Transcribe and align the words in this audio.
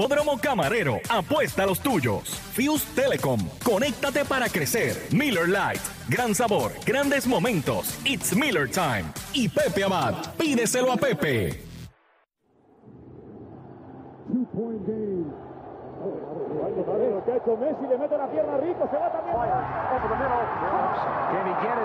Hipódromo 0.00 0.38
Camarero, 0.38 0.98
apuesta 1.10 1.64
a 1.64 1.66
los 1.66 1.78
tuyos. 1.78 2.30
Fuse 2.54 2.86
Telecom, 2.94 3.38
conéctate 3.62 4.24
para 4.24 4.48
crecer. 4.48 4.96
Miller 5.10 5.46
Lite, 5.46 5.82
gran 6.08 6.34
sabor, 6.34 6.72
grandes 6.86 7.26
momentos. 7.26 7.98
It's 8.06 8.34
Miller 8.34 8.66
Time. 8.66 9.04
Y 9.34 9.50
Pepe 9.50 9.84
Abad, 9.84 10.34
pídeselo 10.38 10.90
a 10.90 10.96
Pepe. 10.96 11.50
Game. 11.50 11.60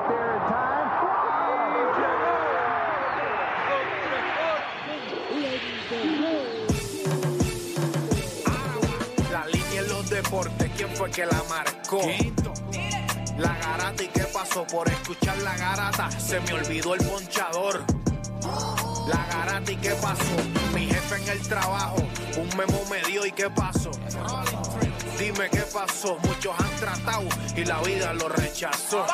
There 0.08 0.34
in 0.34 0.40
time? 6.30 6.55
Fue 10.96 11.12
que 11.12 11.26
la 11.26 11.44
marcó? 11.50 12.02
La 13.38 13.58
garata 13.58 14.04
y 14.04 14.08
qué 14.08 14.24
pasó 14.34 14.66
por 14.66 14.88
escuchar 14.88 15.38
la 15.40 15.56
garata, 15.58 16.10
se 16.12 16.40
me 16.40 16.54
olvidó 16.54 16.96
el 16.96 17.06
ponchador. 17.06 17.84
La 19.08 19.26
garata 19.30 19.72
y 19.72 19.76
qué 19.76 19.92
pasó, 20.02 20.36
mi 20.74 20.86
jefe 20.88 21.16
en 21.16 21.30
el 21.30 21.42
trabajo, 21.48 21.98
un 22.38 22.58
memo 22.58 22.82
me 22.90 23.02
dio 23.10 23.26
y 23.26 23.32
qué 23.32 23.50
pasó. 23.50 23.92
Dime 25.20 25.50
qué 25.50 25.64
pasó, 25.74 26.18
muchos 26.24 26.56
han 26.58 26.76
tratado 26.78 27.28
y 27.56 27.66
la 27.66 27.82
vida 27.82 28.14
lo 28.14 28.30
rechazó. 28.30 29.06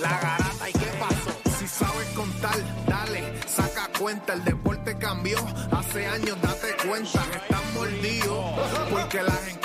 La 0.00 0.10
garata 0.20 0.70
y 0.70 0.72
qué 0.72 0.90
pasó, 0.98 1.58
si 1.58 1.68
sabes 1.68 2.08
contar, 2.14 2.56
dale, 2.86 3.42
saca 3.46 3.90
cuenta, 3.98 4.32
el 4.32 4.44
deporte 4.44 4.96
cambió, 4.96 5.38
hace 5.72 6.06
años 6.06 6.40
date 6.40 6.88
cuenta, 6.88 7.20
están 7.34 7.74
mordidos, 7.74 8.44
porque 8.90 9.22
las 9.22 9.47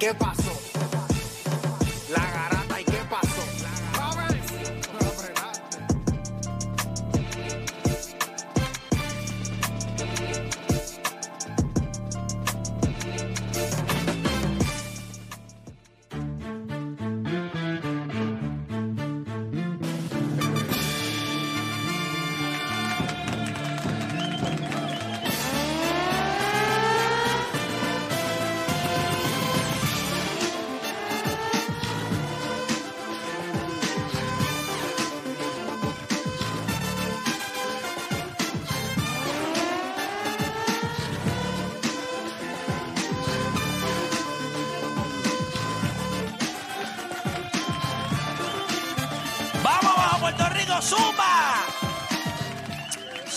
¿Y 0.00 0.06
qué 0.06 0.14
pasó? 0.14 0.69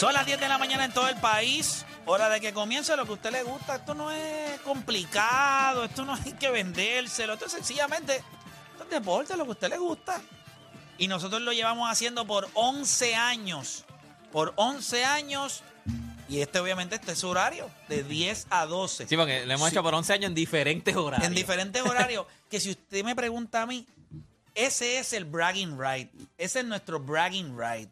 Son 0.04 0.14
las 0.14 0.26
10 0.26 0.38
de 0.38 0.50
la 0.50 0.58
mañana 0.58 0.84
en 0.84 0.92
todo 0.92 1.08
el 1.08 1.16
país. 1.16 1.86
Hora 2.06 2.28
de 2.28 2.42
que 2.42 2.52
comience 2.52 2.94
lo 2.98 3.06
que 3.06 3.12
a 3.12 3.14
usted 3.14 3.32
le 3.32 3.42
gusta. 3.44 3.76
Esto 3.76 3.94
no 3.96 4.12
es 4.12 4.60
complicado, 4.60 5.86
esto 5.86 6.04
no 6.04 6.14
hay 6.16 6.34
que 6.34 6.52
vendérselo. 6.52 7.32
Esto 7.36 7.46
es 7.46 7.54
sencillamente, 7.54 8.18
esto 8.18 8.84
es 8.84 8.90
deporte, 8.90 9.38
lo 9.38 9.46
que 9.46 9.52
a 9.52 9.54
usted 9.54 9.70
le 9.70 9.78
gusta. 9.78 10.22
Y 10.98 11.08
nosotros 11.08 11.42
lo 11.42 11.54
llevamos 11.54 11.90
haciendo 11.90 12.28
por 12.28 12.50
11 12.54 13.16
años. 13.16 13.86
Por 14.34 14.52
11 14.58 15.06
años. 15.06 15.64
Y 16.28 16.42
este 16.42 16.60
obviamente 16.60 16.96
este 16.96 17.14
es 17.14 17.20
su 17.20 17.30
horario, 17.30 17.72
de 17.88 18.04
10 18.04 18.48
a 18.50 18.66
12. 18.66 19.08
Sí, 19.08 19.16
porque 19.16 19.46
lo 19.46 19.54
hemos 19.54 19.70
Sí. 19.70 19.74
hecho 19.76 19.84
por 19.84 19.96
11 19.96 20.12
años 20.12 20.26
en 20.28 20.36
diferentes 20.36 20.94
horarios. 20.98 21.26
En 21.30 21.34
diferentes 21.34 21.82
horarios. 21.82 22.26
que 22.50 22.60
si 22.60 22.72
usted 22.72 23.06
me 23.06 23.16
pregunta 23.16 23.62
a 23.62 23.66
mí, 23.66 23.88
ese 24.54 25.00
es 25.00 25.14
el 25.14 25.24
bragging 25.24 25.80
right. 25.80 26.12
Ese 26.38 26.60
es 26.60 26.66
nuestro 26.66 27.00
bragging 27.00 27.58
right. 27.58 27.90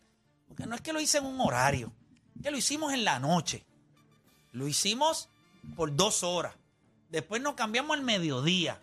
Porque 0.50 0.66
no 0.66 0.76
es 0.76 0.82
que 0.82 0.92
lo 0.92 1.00
hice 1.00 1.20
en 1.20 1.26
un 1.26 1.40
horario, 1.40 1.94
que 2.42 2.52
lo 2.52 2.58
hicimos 2.58 2.94
en 2.94 3.04
la 3.06 3.20
noche. 3.20 3.64
Lo 4.52 4.68
hicimos 4.68 5.30
por 5.76 5.96
dos 5.96 6.24
horas. 6.24 6.54
Después 7.10 7.42
nos 7.42 7.56
cambiamos 7.56 7.96
al 7.98 8.04
mediodía. 8.04 8.80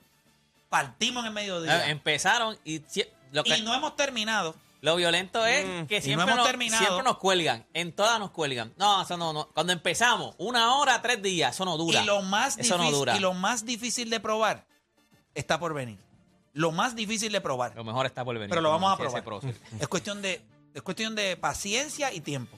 Partimos 0.69 1.23
en 1.23 1.29
el 1.29 1.33
mediodía. 1.35 1.87
Eh, 1.87 1.91
Empezaron 1.91 2.59
y 2.65 2.83
si- 2.89 3.05
lo, 3.33 3.43
que- 3.45 3.57
y 3.59 3.63
no 3.63 3.75
hemos 3.75 3.97
terminado. 3.97 4.55
lo 4.81 4.95
violento 4.97 5.45
es 5.47 5.65
Mm, 5.67 5.87
que 5.87 5.97
no 5.99 6.03
siempre, 6.05 6.33
hemos 6.33 6.37
nos, 6.37 6.79
siempre 6.79 7.03
nos 7.03 7.19
cuelgan. 7.19 7.67
En 7.75 7.93
todas 7.93 8.19
nos 8.21 8.31
cuelgan. 8.31 8.73
No, 8.77 9.03
eso 9.03 9.17
no, 9.17 9.33
no. 9.33 9.49
Cuando 9.49 9.73
empezamos, 9.73 10.35
una 10.39 10.75
hora, 10.77 11.01
tres 11.03 11.21
días, 11.23 11.55
eso 11.55 11.65
no 11.65 11.77
dura. 11.77 12.03
Y 12.03 12.07
lo 12.07 12.23
más 12.23 12.59
Eso 12.59 12.77
no 12.77 12.85
difícil, 12.85 12.99
dura. 12.99 13.17
y 13.17 13.21
lo 13.21 13.33
más 13.35 13.65
difícil 13.65 14.09
de 14.11 14.21
probar 14.21 14.67
está 15.35 15.59
por 15.59 15.75
venir. 15.75 15.99
Lo 16.53 16.71
más 16.71 16.95
difícil 16.97 17.33
de 17.33 17.41
probar. 17.41 17.75
Lo 17.77 17.85
mejor 17.85 18.07
está 18.07 18.25
por 18.25 18.35
venir. 18.35 18.51
Pero 18.51 18.61
lo 18.61 18.71
vamos 18.71 18.93
a 18.93 18.97
probar. 18.97 19.25
Es 19.81 19.89
cuestión 19.89 20.23
de, 20.23 20.43
es 20.75 20.83
cuestión 20.83 21.15
de 21.15 21.37
paciencia 21.37 22.13
y 22.13 22.21
tiempo. 22.21 22.57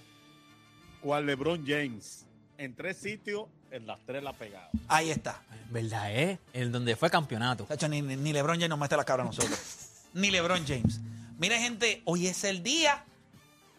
Cual 1.00 1.26
LeBron 1.26 1.64
James. 1.66 2.26
En 2.58 2.74
tres 2.74 2.98
sitios, 2.98 3.46
en 3.70 3.86
las 3.86 3.98
tres 4.06 4.22
la 4.22 4.30
ha 4.30 4.32
pegado. 4.34 4.68
Ahí 4.88 5.10
está. 5.10 5.42
¿Verdad, 5.70 6.12
eh? 6.14 6.38
En 6.52 6.72
donde 6.72 6.94
fue 6.96 7.08
campeonato. 7.10 7.64
Tacho, 7.64 7.88
ni, 7.88 8.02
ni- 8.02 8.16
ni 8.16 8.32
LeBron 8.32 8.56
James 8.56 8.68
nos 8.70 8.78
mete 8.78 8.96
la 8.96 9.04
cabra 9.04 9.22
a 9.22 9.26
nosotros. 9.26 9.58
ni 10.14 10.30
LeBron 10.30 10.66
James. 10.66 11.00
Mire, 11.38 11.58
gente, 11.58 12.02
hoy 12.04 12.26
es 12.26 12.44
el 12.44 12.62
día. 12.62 13.04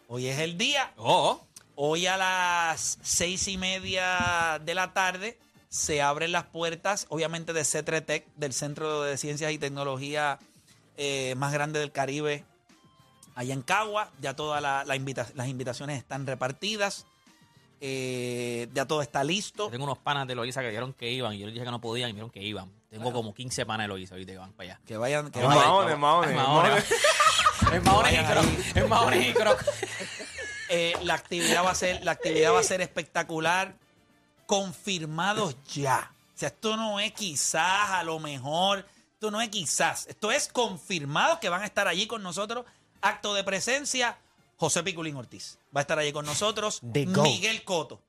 Hoy 0.08 0.26
es 0.26 0.38
el 0.40 0.58
día. 0.58 0.92
Oh, 0.96 1.44
Hoy 1.74 2.06
a 2.06 2.16
las 2.18 2.98
seis 3.02 3.48
y 3.48 3.56
media 3.56 4.60
de 4.62 4.74
la 4.74 4.92
tarde 4.92 5.38
se 5.70 6.02
abren 6.02 6.30
las 6.32 6.44
puertas, 6.44 7.06
obviamente, 7.08 7.54
de 7.54 7.64
CETRETEC, 7.64 8.26
del 8.36 8.52
Centro 8.52 9.02
de 9.02 9.16
Ciencias 9.16 9.50
y 9.52 9.58
Tecnología 9.58 10.38
eh, 10.98 11.34
más 11.38 11.50
grande 11.52 11.80
del 11.80 11.90
Caribe, 11.90 12.44
allá 13.34 13.54
en 13.54 13.62
Cagua. 13.62 14.10
Ya 14.20 14.34
todas 14.36 14.60
la- 14.60 14.84
la 14.84 14.96
invita- 14.96 15.28
las 15.34 15.48
invitaciones 15.48 15.96
están 15.98 16.26
repartidas. 16.26 17.06
Eh, 17.84 18.68
ya 18.74 18.86
todo 18.86 19.02
está 19.02 19.24
listo. 19.24 19.64
yo 19.64 19.70
tengo 19.72 19.84
unos 19.84 19.98
panas 19.98 20.28
de 20.28 20.36
Loiza 20.36 20.60
que 20.60 20.68
dijeron 20.68 20.92
que 20.92 21.10
iban. 21.10 21.32
Y 21.34 21.38
yo 21.40 21.46
les 21.46 21.52
dije 21.54 21.64
que 21.64 21.70
no 21.72 21.80
podían 21.80 22.10
y 22.10 22.12
me 22.12 22.18
dijeron 22.18 22.30
que 22.30 22.40
iban. 22.40 22.70
Tengo 22.88 23.12
como 23.12 23.34
15 23.34 23.66
panas 23.66 23.84
de 23.84 23.88
Loiza 23.88 24.14
ahorita 24.14 24.32
que 24.32 24.38
van 24.38 24.52
para 24.52 24.70
allá. 24.74 24.80
Que 24.86 24.96
vayan, 24.96 25.32
que 25.32 25.40
Es 25.40 25.46
vayan. 25.46 25.64
Mahones, 25.64 25.98
Mahones, 25.98 26.30
Es 26.30 26.36
Mahones. 26.36 26.84
Es 27.72 27.82
Mahones 27.84 28.12
y 28.20 28.24
Croc. 28.24 28.76
Es 28.76 28.88
Mahones 28.88 29.26
y 29.26 29.32
Croc. 29.32 29.64
Eh, 30.68 30.94
la 31.02 31.14
actividad 31.14 31.64
va 31.64 31.72
a 31.72 31.74
ser, 31.74 32.04
la 32.04 32.12
actividad 32.12 32.54
va 32.54 32.60
a 32.60 32.62
ser 32.62 32.80
espectacular. 32.82 33.74
Confirmados 34.46 35.56
ya. 35.72 36.12
O 36.34 36.38
sea, 36.38 36.48
esto 36.48 36.76
no 36.76 37.00
es 37.00 37.12
quizás, 37.12 37.90
a 37.90 38.04
lo 38.04 38.18
mejor, 38.18 38.86
esto 39.14 39.30
no 39.30 39.40
es 39.40 39.48
quizás. 39.48 40.06
Esto 40.06 40.30
es 40.30 40.48
confirmado 40.48 41.40
que 41.40 41.48
van 41.48 41.62
a 41.62 41.66
estar 41.66 41.88
allí 41.88 42.06
con 42.06 42.22
nosotros. 42.22 42.64
Acto 43.00 43.34
de 43.34 43.42
presencia, 43.44 44.18
José 44.62 44.84
Piculín 44.84 45.16
Ortiz. 45.16 45.58
Va 45.76 45.80
a 45.80 45.82
estar 45.82 45.98
allí 45.98 46.12
con 46.12 46.24
nosotros. 46.24 46.80
The. 46.92 47.04
Miguel 47.06 47.64
Coto. 47.64 48.00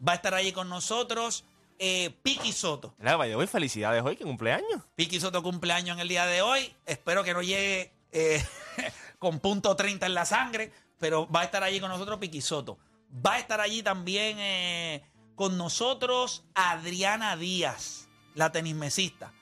Va 0.00 0.12
a 0.12 0.14
estar 0.14 0.32
allí 0.32 0.52
con 0.52 0.70
nosotros. 0.70 1.44
Eh, 1.78 2.16
Piqui 2.22 2.50
Soto. 2.50 2.94
Mira, 2.96 3.16
vaya, 3.16 3.36
hoy 3.36 3.46
felicidades 3.46 4.02
hoy, 4.02 4.16
que 4.16 4.24
cumpleaños. 4.24 4.84
Piqui 4.94 5.20
Soto 5.20 5.42
cumpleaños 5.42 5.96
en 5.96 6.00
el 6.00 6.08
día 6.08 6.24
de 6.24 6.40
hoy. 6.40 6.74
Espero 6.86 7.24
que 7.24 7.34
no 7.34 7.42
llegue 7.42 7.92
eh, 8.12 8.42
con 9.18 9.38
punto 9.40 9.76
30 9.76 10.06
en 10.06 10.14
la 10.14 10.24
sangre, 10.24 10.72
pero 10.98 11.28
va 11.28 11.42
a 11.42 11.44
estar 11.44 11.62
allí 11.62 11.78
con 11.78 11.90
nosotros 11.90 12.18
Piqui 12.18 12.40
Soto. 12.40 12.78
Va 13.14 13.34
a 13.34 13.38
estar 13.40 13.60
allí 13.60 13.82
también 13.82 14.38
eh, 14.38 15.04
con 15.34 15.58
nosotros 15.58 16.42
Adriana 16.54 17.36
Díaz, 17.36 18.08
la 18.34 18.50
tenismesista. 18.50 19.34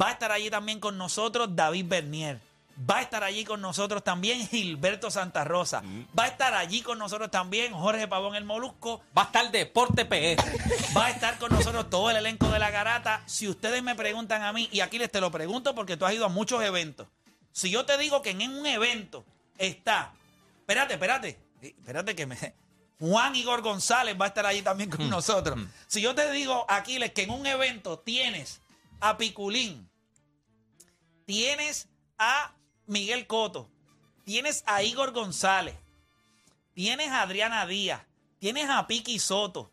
Va 0.00 0.10
a 0.10 0.12
estar 0.12 0.30
allí 0.30 0.50
también 0.50 0.78
con 0.78 0.96
nosotros 0.96 1.48
David 1.56 1.86
Bernier, 1.88 2.40
Va 2.78 2.98
a 2.98 3.02
estar 3.02 3.22
allí 3.22 3.44
con 3.44 3.60
nosotros 3.60 4.02
también 4.02 4.46
Gilberto 4.48 5.10
Santa 5.10 5.44
Rosa. 5.44 5.82
Va 6.18 6.24
a 6.24 6.28
estar 6.28 6.54
allí 6.54 6.80
con 6.80 6.98
nosotros 6.98 7.30
también 7.30 7.72
Jorge 7.72 8.08
Pavón 8.08 8.34
el 8.34 8.44
Molusco. 8.44 9.02
Va 9.16 9.22
a 9.22 9.24
estar 9.26 9.50
Deporte 9.50 10.04
PR. 10.04 10.42
Va 10.96 11.06
a 11.06 11.10
estar 11.10 11.38
con 11.38 11.52
nosotros 11.52 11.88
todo 11.90 12.10
el 12.10 12.16
elenco 12.16 12.48
de 12.48 12.58
la 12.58 12.70
garata. 12.70 13.22
Si 13.26 13.48
ustedes 13.48 13.82
me 13.82 13.94
preguntan 13.94 14.42
a 14.42 14.52
mí, 14.52 14.68
y 14.72 14.80
aquí 14.80 14.98
les 14.98 15.10
te 15.10 15.20
lo 15.20 15.30
pregunto 15.30 15.74
porque 15.74 15.96
tú 15.96 16.06
has 16.06 16.14
ido 16.14 16.26
a 16.26 16.28
muchos 16.28 16.62
eventos. 16.62 17.06
Si 17.52 17.70
yo 17.70 17.84
te 17.84 17.98
digo 17.98 18.22
que 18.22 18.30
en 18.30 18.42
un 18.42 18.66
evento 18.66 19.24
está, 19.58 20.12
espérate, 20.60 20.94
espérate, 20.94 21.28
eh, 21.60 21.74
espérate 21.78 22.16
que 22.16 22.26
me... 22.26 22.54
Juan 22.98 23.34
Igor 23.34 23.62
González 23.62 24.16
va 24.18 24.26
a 24.26 24.28
estar 24.28 24.46
allí 24.46 24.62
también 24.62 24.88
con 24.88 25.10
nosotros. 25.10 25.58
Si 25.88 26.00
yo 26.00 26.14
te 26.14 26.30
digo, 26.30 26.64
Aquiles, 26.68 27.12
que 27.12 27.24
en 27.24 27.30
un 27.30 27.44
evento 27.46 27.98
tienes 27.98 28.60
a 29.00 29.18
Piculín, 29.18 29.90
tienes 31.26 31.88
a 32.16 32.52
Miguel 32.92 33.26
Coto, 33.26 33.68
tienes 34.24 34.62
a 34.66 34.82
Igor 34.82 35.12
González, 35.12 35.74
tienes 36.74 37.08
a 37.08 37.22
Adriana 37.22 37.66
Díaz, 37.66 38.02
tienes 38.38 38.68
a 38.68 38.86
Piqui 38.86 39.18
Soto, 39.18 39.70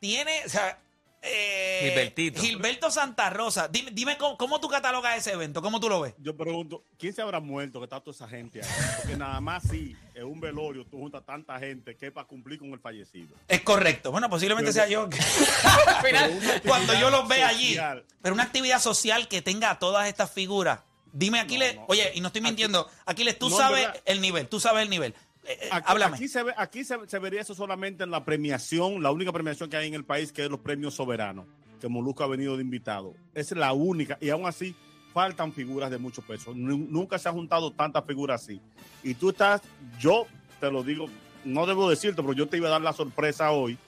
tienes, 0.00 0.46
o 0.46 0.48
sea, 0.48 0.78
eh, 1.22 1.80
Gilbertito. 1.82 2.40
Gilberto 2.40 2.90
Santa 2.90 3.28
Rosa. 3.28 3.68
Dime, 3.68 3.90
dime 3.92 4.16
cómo, 4.16 4.38
cómo 4.38 4.58
tú 4.58 4.70
catalogas 4.70 5.18
ese 5.18 5.32
evento, 5.32 5.60
cómo 5.60 5.78
tú 5.78 5.90
lo 5.90 6.00
ves. 6.00 6.14
Yo 6.16 6.34
pregunto, 6.34 6.82
¿quién 6.98 7.12
se 7.12 7.20
habrá 7.20 7.40
muerto 7.40 7.78
que 7.78 7.84
está 7.84 8.00
toda 8.00 8.14
esa 8.14 8.26
gente 8.26 8.62
ahí? 8.62 8.70
Porque 8.96 9.18
nada 9.18 9.38
más 9.38 9.62
si 9.64 9.94
en 10.14 10.24
un 10.24 10.40
velorio 10.40 10.86
tú 10.86 10.96
juntas 10.96 11.22
tanta 11.26 11.58
gente 11.58 11.94
que 11.94 12.06
es 12.06 12.12
para 12.12 12.26
cumplir 12.26 12.58
con 12.58 12.70
el 12.70 12.78
fallecido. 12.80 13.36
Es 13.48 13.60
correcto. 13.60 14.10
Bueno, 14.12 14.30
posiblemente 14.30 14.72
Pero- 14.72 14.86
sea 14.86 14.88
yo. 14.90 15.10
Pero 16.02 16.18
una 16.32 16.60
Cuando 16.62 16.94
yo 16.94 17.10
los 17.10 17.28
vea 17.28 17.48
actividad 17.48 17.50
allí. 17.50 17.68
social. 17.74 18.06
Pero 18.22 18.34
una 18.34 18.44
actividad 18.44 18.80
social 18.80 19.28
que 19.28 19.42
tenga 19.42 19.70
a 19.72 19.78
todas 19.78 20.08
estas 20.08 20.30
figuras. 20.30 20.80
Dime, 21.12 21.40
Aquiles, 21.40 21.76
no. 21.76 21.84
oye, 21.88 22.12
y 22.14 22.20
no 22.20 22.28
estoy 22.28 22.42
mintiendo, 22.42 22.86
Aquiles, 23.06 23.38
tú 23.38 23.48
No, 23.50 23.56
sabes 23.56 23.88
el 24.04 24.20
nivel, 24.20 24.48
tú 24.48 24.60
sabes 24.60 24.84
el 24.84 24.90
nivel. 24.90 25.14
Eh, 25.44 25.58
eh, 25.62 25.68
Aquí, 25.72 25.86
háblame. 25.90 26.16
aquí 26.16 26.28
se 26.28 26.42
ve, 26.42 26.52
aquí 26.56 26.84
se, 26.84 26.96
se 27.06 27.18
vería 27.18 27.40
eso 27.40 27.54
solamente 27.54 28.04
en 28.04 28.10
la 28.10 28.24
premiación, 28.24 29.02
la 29.02 29.10
única 29.10 29.32
premiación 29.32 29.70
que 29.70 29.76
hay 29.76 29.88
en 29.88 29.94
el 29.94 30.04
país, 30.04 30.32
que 30.32 30.44
es 30.44 30.50
los 30.50 30.60
premios 30.60 30.94
soberanos, 30.94 31.46
que 31.80 31.88
Molusco 31.88 32.22
ha 32.22 32.26
venido 32.26 32.56
de 32.56 32.62
invitado. 32.62 33.14
Es 33.34 33.50
la 33.52 33.72
única, 33.72 34.18
y 34.20 34.28
aún 34.30 34.46
así 34.46 34.74
faltan 35.14 35.52
figuras 35.52 35.90
de 35.90 35.98
mucho 35.98 36.22
peso. 36.22 36.54
Nu- 36.54 36.86
Nunca 36.88 37.18
se 37.18 37.28
han 37.28 37.34
juntado 37.34 37.72
tantas 37.72 38.04
figuras 38.04 38.42
así. 38.44 38.60
Y 39.02 39.14
tú 39.14 39.30
estás, 39.30 39.62
yo 39.98 40.26
te 40.60 40.70
lo 40.70 40.82
digo, 40.84 41.06
no 41.44 41.66
debo 41.66 41.88
decirte, 41.90 42.20
pero 42.22 42.34
yo 42.34 42.46
te 42.48 42.58
iba 42.58 42.68
a 42.68 42.72
dar 42.72 42.82
la 42.82 42.92
sorpresa 42.92 43.50
hoy 43.50 43.78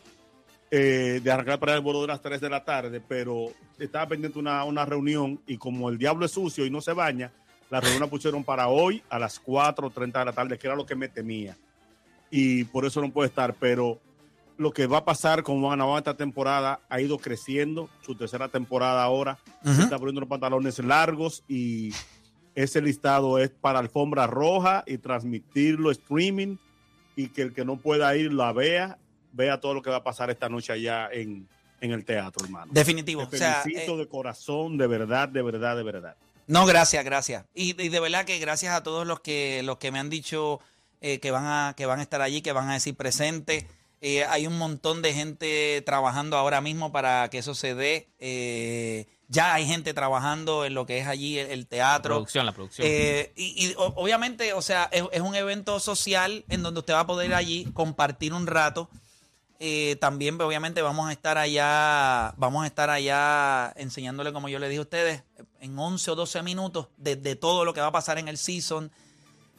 eh, 0.75 1.21
de 1.23 1.31
arrancar 1.31 1.59
para 1.61 1.75
el 1.75 1.83
vuelo 1.83 2.01
de 2.01 2.07
las 2.07 2.23
3 2.23 2.41
de 2.41 2.49
la 2.49 2.65
tarde, 2.65 3.03
pero 3.07 3.49
estaba 3.79 4.07
pendiente 4.09 4.39
una, 4.39 4.65
una 4.65 4.87
reunión 4.87 5.39
y 5.47 5.59
como 5.59 5.91
el 5.91 5.99
diablo 5.99 6.25
es 6.25 6.33
sucio 6.33 6.65
y 6.65 6.71
no 6.71 6.81
se 6.81 6.95
baña, 6.95 7.31
la 7.69 7.79
reunión 7.79 8.01
la 8.01 8.07
pusieron 8.07 8.43
para 8.43 8.69
hoy 8.69 9.03
a 9.11 9.19
las 9.19 9.43
4.30 9.45 10.19
de 10.19 10.25
la 10.25 10.33
tarde, 10.33 10.57
que 10.59 10.67
era 10.67 10.75
lo 10.75 10.87
que 10.87 10.95
me 10.95 11.09
temía. 11.11 11.59
Y 12.31 12.65
por 12.65 12.87
eso 12.87 13.03
no 13.03 13.11
puede 13.11 13.29
estar, 13.29 13.55
pero 13.61 14.01
lo 14.57 14.73
que 14.73 14.87
va 14.87 14.99
a 14.99 15.05
pasar 15.05 15.43
con 15.43 15.61
Juan 15.61 15.79
Navarro 15.79 15.99
esta 15.99 16.17
temporada 16.17 16.81
ha 16.89 17.01
ido 17.03 17.19
creciendo, 17.19 17.91
su 18.01 18.15
tercera 18.15 18.49
temporada 18.49 19.03
ahora, 19.03 19.39
Ujú. 19.65 19.75
se 19.75 19.83
está 19.83 19.99
poniendo 19.99 20.23
los 20.23 20.31
pantalones 20.31 20.79
largos 20.79 21.45
y 21.49 21.93
ese 22.55 22.81
listado 22.81 23.39
es 23.39 23.51
para 23.51 23.79
alfombra 23.79 24.27
roja 24.27 24.85
y 24.87 24.97
transmitirlo 24.97 25.91
streaming 25.91 26.57
y 27.15 27.29
que 27.29 27.43
el 27.43 27.53
que 27.53 27.67
no 27.67 27.77
pueda 27.77 28.17
ir 28.17 28.33
la 28.33 28.55
vea, 28.55 28.97
vea 29.33 29.59
todo 29.61 29.75
lo 29.75 29.83
que 29.83 29.91
va 29.91 29.97
a 29.97 30.05
pasar 30.05 30.31
esta 30.31 30.49
noche 30.49 30.73
allá 30.73 31.09
en, 31.13 31.49
en 31.81 31.91
el 31.91 32.05
teatro, 32.05 32.45
hermano. 32.45 32.71
Definitivo. 32.73 33.27
Te 33.29 33.37
O 33.37 33.39
sea, 33.39 33.63
felicito 33.63 33.95
eh, 33.95 33.99
de 33.99 34.09
corazón, 34.09 34.79
de 34.79 34.87
verdad, 34.87 35.29
de 35.29 35.43
verdad, 35.43 35.77
de 35.77 35.83
verdad. 35.83 36.17
No, 36.47 36.67
gracias, 36.67 37.05
gracias. 37.05 37.45
Y, 37.55 37.81
y 37.83 37.89
de 37.89 38.01
verdad 38.01 38.25
que 38.25 38.39
gracias 38.39 38.75
a 38.75 38.83
todos 38.83 39.07
los 39.07 39.21
que 39.21 39.63
los 39.65 39.79
que 39.79 39.91
me 39.91 39.99
han 39.99 40.11
dicho 40.11 40.61
eh, 41.01 41.19
que 41.21 41.31
van 41.31 41.45
a 41.47 41.75
que 41.77 41.87
van 41.87 42.01
a 42.01 42.03
estar 42.03 42.21
allí, 42.21 42.43
que 42.43 42.53
van 42.53 42.69
a 42.71 42.75
decir 42.75 42.95
presente. 42.97 43.67
Eh, 44.05 44.25
hay 44.25 44.49
un 44.49 44.59
montón 44.59 45.01
de 45.01 45.15
gente 45.15 45.81
trabajando 45.87 46.37
ahora 46.37 46.61
mismo 46.61 46.91
para 46.91 47.31
que 47.31 47.39
eso 47.39 47.55
se 47.55 47.75
dé. 47.77 48.09
Eh, 48.19 49.07
ya 49.29 49.55
hay 49.55 49.65
gente 49.67 49.95
trabajando 49.95 50.65
en 50.65 50.75
lo 50.75 50.85
que 50.87 50.99
es 50.99 51.07
allí 51.07 51.39
el, 51.39 51.51
el 51.53 51.67
teatro. 51.69 52.17
Producción, 52.17 52.45
la 52.45 52.53
producción. 52.53 52.87
Eh, 52.91 53.33
y, 53.37 53.67
y 53.69 53.75
o- 53.79 53.95
obviamente, 53.97 54.53
o 54.55 54.61
sea, 54.63 54.89
es, 54.93 55.05
es 55.13 55.21
un 55.21 55.37
evento 55.37 55.79
social 55.79 56.45
en 56.49 56.63
donde 56.65 56.81
usted 56.81 56.95
va 56.95 57.01
a 57.01 57.07
poder 57.07 57.29
ir 57.31 57.35
allí 57.35 57.65
compartir 57.73 58.35
un 58.35 58.49
rato. 58.49 58.91
Eh, 59.65 59.95
también, 60.01 60.41
obviamente, 60.41 60.83
vamos 60.83 61.09
a 61.09 61.13
estar 61.13 61.39
allá, 61.39 62.35
vamos 62.37 62.65
a 62.65 62.67
estar 62.67 62.91
allá 62.91 63.73
enseñándole, 63.77 64.33
como 64.33 64.49
yo 64.49 64.59
le 64.59 64.69
dije 64.69 64.81
a 64.81 64.83
ustedes, 64.83 65.23
en 65.61 65.79
11 65.79 66.11
o 66.11 66.15
12 66.17 66.43
minutos 66.43 66.89
de, 66.97 67.15
de 67.15 67.37
todo 67.37 67.65
lo 67.65 67.73
que 67.73 67.81
va 67.81 67.87
a 67.87 67.93
pasar 67.93 68.19
en 68.19 68.27
el 68.27 68.39
season. 68.39 68.91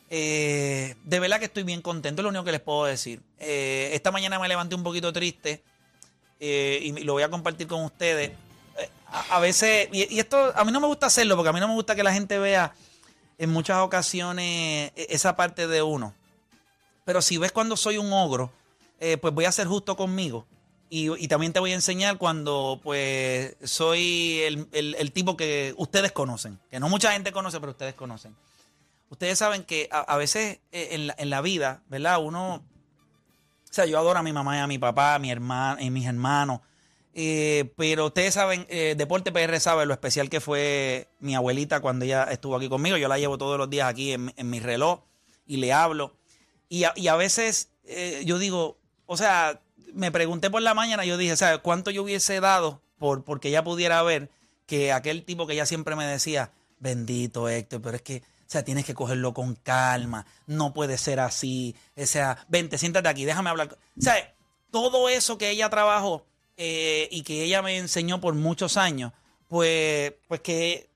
Eh, 0.09 0.95
de 1.05 1.19
verdad 1.21 1.39
que 1.39 1.45
estoy 1.45 1.63
bien 1.63 1.81
contento, 1.81 2.21
es 2.21 2.23
lo 2.23 2.31
único 2.31 2.43
que 2.43 2.51
les 2.51 2.59
puedo 2.59 2.83
decir. 2.83 3.21
Eh, 3.39 3.91
esta 3.93 4.11
mañana 4.11 4.39
me 4.39 4.49
levanté 4.49 4.75
un 4.75 4.83
poquito 4.83 5.13
triste 5.13 5.63
y 6.37 6.91
lo 7.05 7.13
voy 7.13 7.23
a 7.23 7.29
compartir 7.29 7.67
con 7.67 7.85
ustedes. 7.85 8.33
A, 9.29 9.39
veces, 9.39 9.87
y, 9.93 10.13
y 10.13 10.19
esto 10.19 10.51
a 10.53 10.65
mí 10.65 10.73
no 10.73 10.81
me 10.81 10.87
gusta 10.87 11.05
hacerlo 11.05 11.37
porque 11.37 11.47
a 11.47 11.53
mí 11.53 11.61
no 11.61 11.69
me 11.69 11.75
gusta 11.75 11.95
que 11.95 12.03
la 12.03 12.11
gente 12.11 12.37
vea 12.39 12.73
en 13.37 13.49
muchas 13.51 13.77
ocasiones 13.77 14.91
e- 14.97 15.07
esa 15.11 15.37
parte 15.37 15.65
de 15.65 15.81
uno. 15.81 16.13
Pero 17.05 17.21
si 17.21 17.37
ves 17.37 17.53
cuando 17.53 17.77
soy 17.77 17.97
un 17.97 18.11
ogro, 18.11 18.51
eh, 19.03 19.17
pues 19.17 19.33
voy 19.33 19.43
a 19.43 19.51
ser 19.51 19.67
justo 19.67 19.97
conmigo. 19.97 20.47
Y, 20.89 21.27
también 21.27 21.51
te 21.51 21.59
voy 21.59 21.71
a 21.71 21.75
enseñar 21.75 22.17
cuando 22.19 22.79
pues 22.83 23.57
soy 23.63 24.41
el, 24.43 24.67
el- 24.71 25.11
tipo 25.11 25.35
que 25.35 25.73
ustedes 25.75 26.11
conocen, 26.11 26.59
que 26.69 26.79
no 26.79 26.87
mucha 26.87 27.11
gente 27.11 27.31
conoce, 27.31 27.59
pero 27.59 27.71
ustedes 27.71 27.95
conocen. 27.95 28.35
Ustedes 29.09 29.39
saben 29.39 29.63
que 29.63 29.89
a, 29.91 30.15
veces 30.17 30.59
eh, 30.71 30.89
en 30.91 31.07
la, 31.07 31.15
en 31.17 31.31
la 31.31 31.41
vida, 31.41 31.81
¿verdad? 31.89 32.23
Uno, 32.23 32.55
o 32.57 32.63
sea, 33.73 33.87
yo 33.87 33.97
adoro 33.97 34.19
a 34.19 34.23
mi 34.23 34.31
mamá 34.31 34.55
y 34.55 34.59
a 34.59 34.67
mi 34.67 34.77
papá, 34.77 35.15
a 35.15 35.19
mi 35.19 35.31
hermano, 35.31 35.81
y 35.81 35.89
mis 35.89 36.05
hermanos. 36.05 36.61
Eh, 37.15 37.73
pero 37.75 38.05
ustedes 38.05 38.35
saben, 38.35 38.67
eh, 38.69 38.93
Deporte 38.95 39.31
PR 39.31 39.59
sabe 39.59 39.87
lo 39.87 39.93
especial 39.93 40.29
que 40.29 40.39
fue 40.41 41.09
mi 41.19 41.33
abuelita 41.33 41.81
cuando 41.81 42.05
ella 42.05 42.25
estuvo 42.25 42.55
aquí 42.55 42.69
conmigo. 42.69 42.97
Yo 42.97 43.07
la 43.07 43.17
llevo 43.17 43.37
todos 43.39 43.57
los 43.57 43.69
días 43.69 43.89
aquí 43.89 44.13
en, 44.13 44.31
en 44.37 44.49
mi 44.49 44.59
reloj 44.59 45.01
y 45.47 45.57
le 45.57 45.73
hablo. 45.73 46.15
Y 46.69 46.83
a, 46.83 46.93
y 46.95 47.07
a 47.07 47.15
veces 47.15 47.73
eh, 47.85 48.23
yo 48.25 48.37
digo, 48.39 48.77
o 49.05 49.17
sea, 49.17 49.59
me 49.93 50.11
pregunté 50.11 50.49
por 50.49 50.61
la 50.61 50.73
mañana, 50.73 51.05
yo 51.05 51.17
dije, 51.17 51.35
¿sabes 51.37 51.59
cuánto 51.59 51.91
yo 51.91 52.03
hubiese 52.03 52.39
dado 52.39 52.81
por 52.97 53.23
porque 53.23 53.49
ella 53.49 53.63
pudiera 53.63 54.01
ver 54.03 54.29
que 54.65 54.91
aquel 54.91 55.23
tipo 55.23 55.45
que 55.45 55.53
ella 55.53 55.65
siempre 55.65 55.95
me 55.95 56.05
decía, 56.05 56.51
bendito 56.79 57.49
Héctor, 57.49 57.81
pero 57.81 57.95
es 57.97 58.01
que, 58.01 58.17
o 58.17 58.45
sea, 58.53 58.63
tienes 58.63 58.85
que 58.85 58.93
cogerlo 58.93 59.33
con 59.33 59.55
calma, 59.55 60.25
no 60.47 60.73
puede 60.73 60.97
ser 60.97 61.19
así, 61.19 61.75
o 61.97 62.05
sea, 62.05 62.45
vente, 62.47 62.77
siéntate 62.77 63.09
aquí, 63.09 63.25
déjame 63.25 63.49
hablar. 63.49 63.77
O 63.97 64.01
sea, 64.01 64.33
todo 64.71 65.09
eso 65.09 65.37
que 65.37 65.49
ella 65.49 65.69
trabajó 65.69 66.25
eh, 66.57 67.07
y 67.11 67.23
que 67.23 67.43
ella 67.43 67.61
me 67.61 67.77
enseñó 67.77 68.19
por 68.21 68.33
muchos 68.35 68.77
años, 68.77 69.11
pues, 69.47 70.13
pues 70.27 70.41
que, 70.41 70.89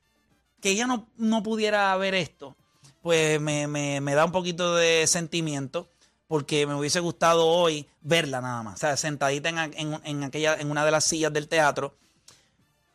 que 0.61 0.69
ella 0.71 0.87
no, 0.87 1.07
no 1.17 1.43
pudiera 1.43 1.95
ver 1.97 2.15
esto, 2.15 2.55
pues 3.01 3.39
me, 3.41 3.67
me- 3.67 4.01
me 4.01 4.15
da 4.15 4.25
un 4.25 4.31
poquito 4.31 4.75
de 4.75 5.05
sentimiento 5.07 5.89
porque 6.27 6.65
me 6.67 6.75
hubiese 6.75 6.99
gustado 6.99 7.45
hoy 7.47 7.87
verla 8.01 8.41
nada 8.41 8.63
más, 8.63 8.75
o 8.75 8.77
sea, 8.77 8.97
sentadita 8.97 9.49
en, 9.49 9.57
en- 9.59 10.01
en 10.03 10.23
aquella, 10.23 10.55
en 10.55 10.69
una 10.71 10.83
de 10.85 10.91
las 10.91 11.05
sillas 11.05 11.31
del 11.33 11.47
teatro. 11.47 11.95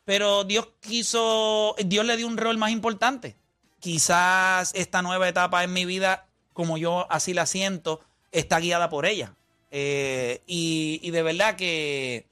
Pero 0.05 0.45
Dios 0.45 0.69
quiso, 0.81 1.75
Dios 1.85 2.05
le 2.05 2.17
dio 2.17 2.27
un 2.27 2.37
rol 2.37 2.59
más 2.59 2.71
importante. 2.71 3.37
Quizás 3.81 4.73
esta 4.75 5.01
nueva 5.03 5.29
etapa 5.29 5.63
en 5.65 5.73
mi 5.73 5.85
vida, 5.85 6.27
como 6.53 6.77
yo 6.77 7.07
así 7.11 7.35
la 7.35 7.47
siento, 7.47 8.01
está 8.33 8.59
guiada 8.59 8.89
por 8.91 9.07
ella. 9.07 9.35
Eh, 9.71 10.43
y, 10.47 11.01
y 11.03 11.11
de 11.13 11.23
verdad 11.23 11.57
que, 11.57 12.27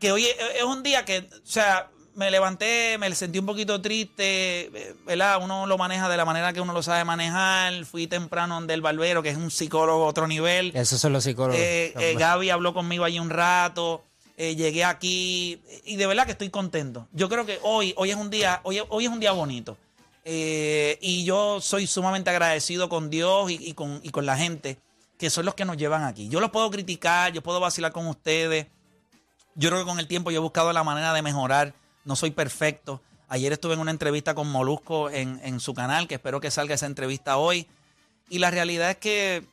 que 0.00 0.12
hoy 0.12 0.26
es 0.26 0.64
un 0.64 0.82
día 0.82 1.04
que, 1.04 1.28
o 1.42 1.46
sea, 1.46 1.90
me 2.16 2.30
levanté, 2.30 2.96
me 2.98 3.14
sentí 3.14 3.38
un 3.38 3.46
poquito 3.46 3.80
triste, 3.80 4.94
¿verdad? 5.04 5.38
Uno 5.42 5.66
lo 5.66 5.78
maneja 5.78 6.08
de 6.08 6.16
la 6.16 6.24
manera 6.24 6.52
que 6.52 6.60
uno 6.60 6.72
lo 6.72 6.82
sabe 6.82 7.04
manejar. 7.04 7.84
Fui 7.84 8.06
temprano 8.06 8.54
donde 8.56 8.74
el 8.74 8.80
barbero, 8.80 9.22
que 9.22 9.28
es 9.30 9.36
un 9.36 9.50
psicólogo 9.50 10.04
a 10.04 10.08
otro 10.08 10.26
nivel. 10.26 10.72
Esos 10.74 11.00
son 11.00 11.12
los 11.12 11.24
psicólogos. 11.24 11.60
Eh, 11.60 11.92
eh, 11.98 12.14
Gaby 12.18 12.50
habló 12.50 12.74
conmigo 12.74 13.04
allí 13.04 13.18
un 13.20 13.30
rato. 13.30 14.02
eh, 14.38 14.54
llegué 14.54 14.84
aquí 14.84 15.60
y 15.84 15.96
de 15.96 16.06
verdad 16.06 16.26
que 16.26 16.32
estoy 16.32 16.50
contento. 16.50 17.06
Yo 17.12 17.28
creo 17.28 17.46
que 17.46 17.58
hoy, 17.62 17.94
hoy 17.96 18.10
es 18.10 18.16
un 18.16 18.28
día, 18.30 18.60
hoy, 18.64 18.80
hoy 18.88 19.04
es 19.06 19.10
un 19.10 19.20
día 19.20 19.32
bonito. 19.32 19.76
Eh, 20.24 20.98
y 21.00 21.24
yo 21.24 21.60
soy 21.60 21.86
sumamente 21.86 22.30
agradecido 22.30 22.88
con 22.88 23.10
Dios 23.10 23.50
y, 23.50 23.54
y 23.68 23.74
con, 23.74 24.00
y 24.02 24.10
con 24.10 24.26
la 24.26 24.36
gente 24.36 24.78
que 25.18 25.30
son 25.30 25.44
los 25.46 25.54
que 25.54 25.64
nos 25.64 25.76
llevan 25.76 26.04
aquí. 26.04 26.28
Yo 26.28 26.40
los 26.40 26.50
puedo 26.50 26.70
criticar, 26.70 27.32
yo 27.32 27.42
puedo 27.42 27.60
vacilar 27.60 27.92
con 27.92 28.06
ustedes. 28.08 28.66
Yo 29.54 29.70
creo 29.70 29.80
que 29.82 29.88
con 29.88 29.98
el 29.98 30.06
tiempo 30.06 30.30
yo 30.30 30.38
he 30.38 30.42
buscado 30.42 30.70
la 30.72 30.84
manera 30.84 31.14
de 31.14 31.22
mejorar. 31.22 31.72
No 32.06 32.16
soy 32.16 32.30
perfecto. 32.30 33.02
Ayer 33.28 33.52
estuve 33.52 33.74
en 33.74 33.80
una 33.80 33.90
entrevista 33.90 34.34
con 34.34 34.50
Molusco 34.50 35.10
en, 35.10 35.38
en 35.44 35.60
su 35.60 35.74
canal, 35.74 36.08
que 36.08 36.14
espero 36.14 36.40
que 36.40 36.50
salga 36.50 36.74
esa 36.74 36.86
entrevista 36.86 37.36
hoy. 37.36 37.66
Y 38.30 38.38
la 38.38 38.50
realidad 38.50 38.90
es 38.90 38.96
que 38.96 39.44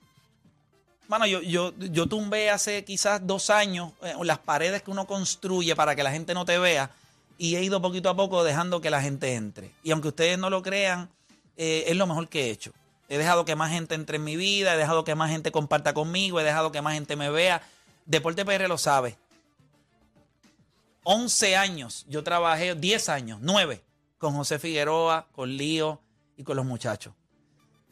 bueno, 1.07 1.27
yo, 1.27 1.41
yo, 1.41 1.74
yo 1.77 2.07
tumbé 2.07 2.50
hace 2.50 2.86
quizás 2.86 3.25
dos 3.27 3.50
años 3.50 3.91
eh, 4.01 4.13
las 4.24 4.39
paredes 4.39 4.81
que 4.81 4.91
uno 4.91 5.05
construye 5.05 5.75
para 5.75 5.95
que 5.95 6.03
la 6.03 6.12
gente 6.12 6.33
no 6.33 6.45
te 6.45 6.57
vea 6.57 6.89
y 7.38 7.55
he 7.55 7.63
ido 7.63 7.81
poquito 7.81 8.10
a 8.10 8.15
poco 8.15 8.43
dejando 8.43 8.81
que 8.81 8.89
la 8.89 9.01
gente 9.01 9.33
entre. 9.33 9.72
Y 9.83 9.91
aunque 9.91 10.07
ustedes 10.07 10.39
no 10.39 10.50
lo 10.50 10.62
crean, 10.62 11.10
eh, 11.57 11.83
es 11.88 11.98
lo 11.98 12.07
mejor 12.07 12.29
que 12.29 12.45
he 12.45 12.50
hecho. 12.51 12.72
He 13.10 13.17
dejado 13.17 13.43
que 13.43 13.55
más 13.55 13.72
gente 13.72 13.95
entre 13.95 14.15
en 14.15 14.24
mi 14.24 14.38
vida, 14.38 14.74
he 14.74 14.77
dejado 14.77 15.03
que 15.03 15.13
más 15.13 15.29
gente 15.29 15.51
comparta 15.51 15.93
conmigo, 15.93 16.39
he 16.39 16.43
dejado 16.43 16.72
que 16.72 16.81
más 16.81 16.93
gente 16.93 17.15
me 17.15 17.29
vea. 17.29 17.62
Deporte 18.05 18.45
PR 18.45 18.67
lo 18.67 18.77
sabe. 18.77 19.17
11 21.03 21.55
años 21.57 22.05
yo 22.07 22.24
trabajé, 22.24 22.75
10 22.75 23.10
años, 23.10 23.39
9, 23.41 23.83
con 24.17 24.36
José 24.36 24.60
Figueroa, 24.60 25.27
con 25.31 25.55
Lío 25.55 26.01
y 26.38 26.43
con 26.43 26.55
los 26.55 26.65
muchachos. 26.65 27.13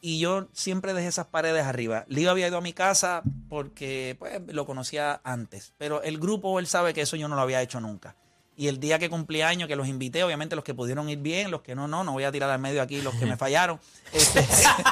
Y 0.04 0.18
yo 0.18 0.48
siempre 0.52 0.94
dejé 0.94 1.06
esas 1.06 1.26
paredes 1.26 1.64
arriba. 1.64 2.04
Lío 2.08 2.30
había 2.30 2.48
ido 2.48 2.58
a 2.58 2.60
mi 2.60 2.72
casa 2.72 3.22
porque 3.48 4.16
pues, 4.18 4.40
lo 4.48 4.66
conocía 4.66 5.20
antes. 5.22 5.74
Pero 5.78 6.02
el 6.02 6.18
grupo, 6.18 6.58
él 6.58 6.66
sabe 6.66 6.92
que 6.92 7.02
eso 7.02 7.14
yo 7.14 7.28
no 7.28 7.36
lo 7.36 7.42
había 7.42 7.62
hecho 7.62 7.80
nunca. 7.80 8.16
Y 8.56 8.66
el 8.66 8.80
día 8.80 8.98
que 8.98 9.08
cumplí 9.08 9.42
años, 9.42 9.68
que 9.68 9.76
los 9.76 9.86
invité, 9.86 10.24
obviamente 10.24 10.56
los 10.56 10.64
que 10.64 10.74
pudieron 10.74 11.08
ir 11.08 11.18
bien, 11.18 11.52
los 11.52 11.62
que 11.62 11.74
no, 11.76 11.86
no, 11.86 12.02
no 12.02 12.12
voy 12.12 12.24
a 12.24 12.32
tirar 12.32 12.50
al 12.50 12.58
medio 12.58 12.82
aquí 12.82 13.00
los 13.00 13.14
que 13.14 13.26
me 13.26 13.36
fallaron. 13.38 13.78
Este, 14.12 14.44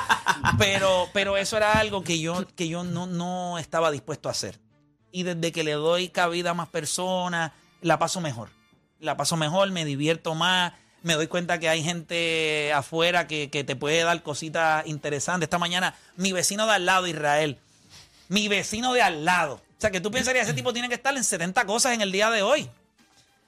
pero, 0.58 1.08
pero 1.12 1.36
eso 1.36 1.56
era 1.56 1.72
algo 1.72 2.04
que 2.04 2.20
yo, 2.20 2.46
que 2.54 2.68
yo 2.68 2.84
no, 2.84 3.08
no 3.08 3.58
estaba 3.58 3.90
dispuesto 3.90 4.28
a 4.28 4.32
hacer. 4.32 4.60
Y 5.10 5.24
desde 5.24 5.50
que 5.50 5.64
le 5.64 5.72
doy 5.72 6.08
cabida 6.08 6.50
a 6.50 6.54
más 6.54 6.68
personas, 6.68 7.50
la 7.80 7.98
paso 7.98 8.20
mejor. 8.20 8.50
La 8.98 9.16
paso 9.16 9.36
mejor, 9.36 9.70
me 9.70 9.84
divierto 9.84 10.34
más. 10.34 10.72
Me 11.02 11.14
doy 11.14 11.28
cuenta 11.28 11.58
que 11.58 11.68
hay 11.68 11.82
gente 11.82 12.72
afuera 12.74 13.26
que, 13.26 13.48
que 13.48 13.64
te 13.64 13.76
puede 13.76 14.02
dar 14.02 14.22
cositas 14.22 14.86
interesantes. 14.86 15.46
Esta 15.46 15.58
mañana, 15.58 15.94
mi 16.16 16.32
vecino 16.32 16.66
de 16.66 16.74
al 16.74 16.86
lado, 16.86 17.06
Israel, 17.06 17.58
mi 18.28 18.48
vecino 18.48 18.92
de 18.92 19.02
al 19.02 19.24
lado. 19.24 19.54
O 19.54 19.80
sea, 19.80 19.90
que 19.90 20.00
tú 20.02 20.10
pensarías, 20.10 20.46
ese 20.46 20.54
tipo 20.54 20.74
tiene 20.74 20.90
que 20.90 20.94
estar 20.94 21.16
en 21.16 21.24
70 21.24 21.64
cosas 21.64 21.94
en 21.94 22.02
el 22.02 22.12
día 22.12 22.30
de 22.30 22.42
hoy. 22.42 22.68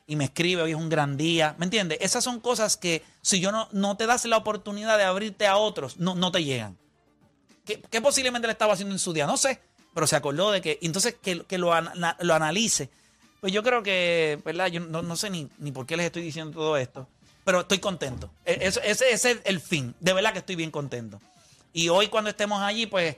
Y 0.07 0.17
me 0.17 0.25
escribe, 0.25 0.63
hoy 0.63 0.71
es 0.71 0.77
un 0.77 0.89
gran 0.89 1.19
día. 1.19 1.55
¿Me 1.59 1.67
entiendes? 1.67 1.99
Esas 2.01 2.25
son 2.25 2.41
cosas 2.41 2.79
que 2.79 3.05
si 3.21 3.39
yo 3.39 3.53
no, 3.53 3.69
no 3.73 3.99
te 3.99 4.07
das 4.07 4.25
la 4.25 4.39
oportunidad 4.39 4.97
de 4.97 5.05
abrirte 5.05 5.47
a 5.47 5.57
otros, 5.59 5.99
no, 5.99 6.15
no 6.15 6.33
te 6.33 6.43
llegan. 6.43 6.79
¿Qué, 7.65 8.01
posiblemente 8.01 8.49
le 8.49 8.53
estaba 8.53 8.73
haciendo 8.73 8.95
en 8.95 8.99
su 8.99 9.13
día? 9.13 9.27
No 9.27 9.37
sé. 9.37 9.61
Pero 9.95 10.07
se 10.07 10.17
acordó 10.17 10.51
de 10.51 10.63
que, 10.63 10.79
entonces 10.81 11.17
que, 11.21 11.45
que 11.45 11.59
lo, 11.59 11.71
lo 12.21 12.35
analice. 12.35 12.89
Pues 13.43 13.53
yo 13.53 13.65
creo 13.65 13.83
que, 13.83 14.39
¿verdad? 14.45 14.69
Yo 14.69 14.79
no, 14.79 15.03
no 15.03 15.17
sé 15.17 15.29
ni, 15.29 15.49
ni 15.59 15.73
por 15.73 15.85
qué 15.85 15.97
les 15.97 16.07
estoy 16.07 16.23
diciendo 16.23 16.53
todo 16.53 16.77
esto. 16.77 17.09
Pero 17.43 17.63
estoy 17.63 17.81
contento. 17.81 18.31
E- 18.45 18.59
eso- 18.61 18.81
ese, 18.85 19.11
ese 19.11 19.33
es 19.33 19.39
el 19.43 19.61
fin. 19.61 19.97
De 19.99 20.13
verdad 20.13 20.33
que 20.33 20.39
estoy 20.39 20.55
bien 20.55 20.71
contento. 20.71 21.21
Y 21.73 21.89
hoy 21.89 22.07
cuando 22.07 22.31
estemos 22.31 22.63
allí, 22.63 22.87
pues, 22.87 23.17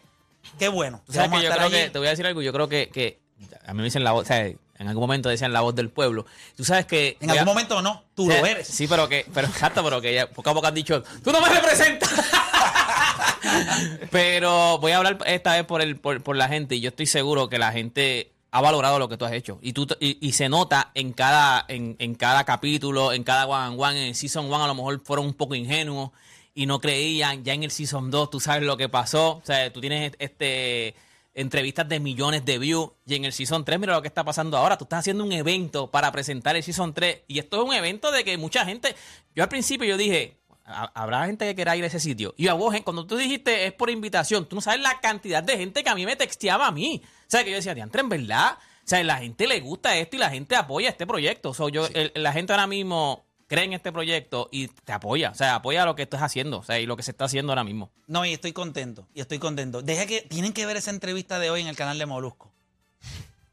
qué 0.59 0.69
bueno. 0.69 1.03
Sabes 1.11 1.29
Vamos 1.29 1.41
que 1.41 1.47
yo 1.47 1.55
creo 1.55 1.93
te 1.93 1.99
voy 1.99 2.07
a 2.07 2.11
decir 2.13 2.25
algo, 2.25 2.41
yo 2.41 2.55
creo 2.55 2.71
que, 2.71 2.89
que 2.89 3.19
a 3.67 3.75
mí 3.75 3.81
me 3.81 3.85
dicen 3.85 4.03
la 4.03 4.13
voz, 4.13 4.25
o 4.25 4.27
sea, 4.27 4.47
en 4.47 4.89
algún 4.89 5.03
momento 5.03 5.29
decían 5.29 5.53
la 5.53 5.61
voz 5.61 5.75
del 5.75 5.91
pueblo. 5.91 6.25
Tú 6.57 6.65
sabes 6.65 6.87
que... 6.87 7.19
En 7.21 7.31
algún 7.31 7.45
momento 7.45 7.83
no, 7.83 8.03
tú 8.15 8.27
o 8.27 8.33
sea, 8.33 8.41
lo 8.41 8.47
eres. 8.47 8.67
Sí, 8.67 8.89
pero 8.89 9.07
que, 9.07 9.27
pero 9.35 9.47
exacto, 9.47 9.85
pero 9.85 10.01
que 10.01 10.15
ya 10.15 10.31
poco 10.31 10.49
a 10.49 10.55
poco 10.55 10.67
han 10.67 10.75
dicho, 10.75 11.03
tú 11.23 11.33
no 11.33 11.43
me 11.43 11.51
representas. 11.51 12.11
pero 14.11 14.79
voy 14.79 14.93
a 14.93 14.97
hablar 14.97 15.19
esta 15.27 15.53
vez 15.53 15.67
por 15.67 15.83
el, 15.83 15.97
por, 15.97 16.23
por 16.23 16.35
la 16.35 16.49
gente, 16.49 16.77
y 16.77 16.81
yo 16.81 16.89
estoy 16.89 17.05
seguro 17.05 17.51
que 17.51 17.59
la 17.59 17.73
gente 17.73 18.31
ha 18.55 18.61
valorado 18.61 19.01
lo 19.01 19.09
que 19.09 19.17
tú 19.17 19.25
has 19.25 19.33
hecho. 19.33 19.59
Y 19.63 19.73
tú 19.73 19.85
y, 19.99 20.17
y 20.25 20.31
se 20.31 20.49
nota 20.49 20.93
en 20.95 21.13
cada, 21.13 21.65
en, 21.67 21.97
en 21.99 22.15
cada 22.15 22.45
capítulo, 22.45 23.13
en 23.13 23.25
cada 23.25 23.47
one 23.47 23.67
and 23.67 23.81
one, 23.81 24.01
en 24.01 24.09
el 24.11 24.15
season 24.15 24.47
one 24.47 24.63
a 24.63 24.69
lo 24.69 24.77
mejor 24.77 25.03
fueron 25.05 25.27
un 25.27 25.35
poco 25.35 25.57
ingenuos 25.57 26.11
y 26.55 26.67
no 26.67 26.79
creían. 26.79 27.43
Ya 27.43 27.53
en 27.53 27.65
el 27.65 27.73
season 27.73 28.13
2 28.13 28.31
tú 28.31 28.39
sabes 28.39 28.63
lo 28.63 28.77
que 28.77 28.89
pasó. 28.89 29.39
O 29.39 29.43
sea, 29.45 29.73
tú 29.73 29.81
tienes 29.81 30.13
este 30.21 30.95
entrevistas 31.35 31.89
de 31.89 31.99
millones 31.99 32.45
de 32.45 32.59
views. 32.59 32.91
Y 33.05 33.17
en 33.17 33.25
el 33.25 33.33
Season 33.33 33.65
3, 33.65 33.81
mira 33.81 33.95
lo 33.95 34.03
que 34.03 34.07
está 34.09 34.23
pasando 34.23 34.57
ahora. 34.57 34.79
Tú 34.79 34.85
estás 34.85 35.01
haciendo 35.01 35.25
un 35.25 35.33
evento 35.33 35.91
para 35.91 36.13
presentar 36.13 36.55
el 36.55 36.63
Season 36.63 36.95
3. 36.95 37.23
Y 37.27 37.41
esto 37.41 37.61
es 37.61 37.69
un 37.69 37.75
evento 37.75 38.13
de 38.13 38.23
que 38.23 38.39
mucha 38.39 38.65
gente. 38.65 38.95
Yo 39.35 39.43
al 39.43 39.49
principio 39.49 39.85
yo 39.85 39.97
dije. 39.97 40.37
"Ha- 40.65 40.91
Habrá 40.95 41.27
gente 41.27 41.47
que 41.47 41.55
quiera 41.55 41.77
ir 41.77 41.85
a 41.85 41.89
ese 41.89 42.01
sitio. 42.01 42.35
Y 42.37 42.49
a 42.49 42.55
vos, 42.55 42.75
cuando 42.85 43.07
tú 43.07 43.17
dijiste 43.17 43.67
es 43.67 43.73
por 43.73 43.91
invitación, 43.91 44.47
tú 44.49 44.57
no 44.57 44.63
sabes 44.63 44.81
la 44.81 45.01
cantidad 45.01 45.43
de 45.43 45.57
gente 45.59 45.83
que 45.85 45.91
a 45.91 45.95
mí 45.95 46.05
me 46.07 46.17
texteaba 46.17 46.67
a 46.67 46.73
mí. 46.73 47.03
O 47.05 47.31
sea, 47.31 47.45
que 47.45 47.51
yo 47.51 47.57
decía, 47.57 47.75
diantre, 47.75 48.01
en 48.01 48.09
verdad. 48.09 48.59
O 48.59 48.87
sea, 48.87 49.03
la 49.05 49.17
gente 49.19 49.47
le 49.47 49.61
gusta 49.61 49.97
esto 49.97 50.17
y 50.17 50.19
la 50.19 50.31
gente 50.31 50.57
apoya 50.57 50.89
este 50.91 51.07
proyecto. 51.07 51.51
O 51.51 51.55
sea, 51.55 51.69
yo, 51.71 51.87
el- 51.95 52.13
la 52.15 52.33
gente 52.33 52.53
ahora 52.53 52.67
mismo 52.67 53.25
cree 53.47 53.65
en 53.65 53.73
este 53.75 53.93
proyecto 53.93 54.49
y 54.53 54.69
te 54.69 54.93
apoya. 54.93 55.31
O 55.31 55.35
sea, 55.35 55.55
apoya 55.57 55.85
lo 55.85 55.95
que 55.95 56.03
estás 56.03 56.23
haciendo. 56.23 56.59
O 56.59 56.63
sea, 56.63 56.79
y 56.81 56.87
lo 56.87 56.97
que 56.97 57.03
se 57.03 57.11
está 57.13 57.25
haciendo 57.27 57.53
ahora 57.53 57.65
mismo. 57.65 57.91
No, 58.07 58.25
y 58.25 58.33
estoy 58.33 58.53
contento, 58.53 59.07
y 59.15 59.21
estoy 59.21 59.39
contento. 59.39 59.81
Deja 59.83 60.07
que, 60.07 60.23
tienen 60.23 60.53
que 60.53 60.67
ver 60.67 60.77
esa 60.77 60.91
entrevista 60.91 61.39
de 61.39 61.51
hoy 61.51 61.61
en 61.61 61.67
el 61.69 61.77
canal 61.77 61.99
de 61.99 62.07
Molusco. 62.07 62.53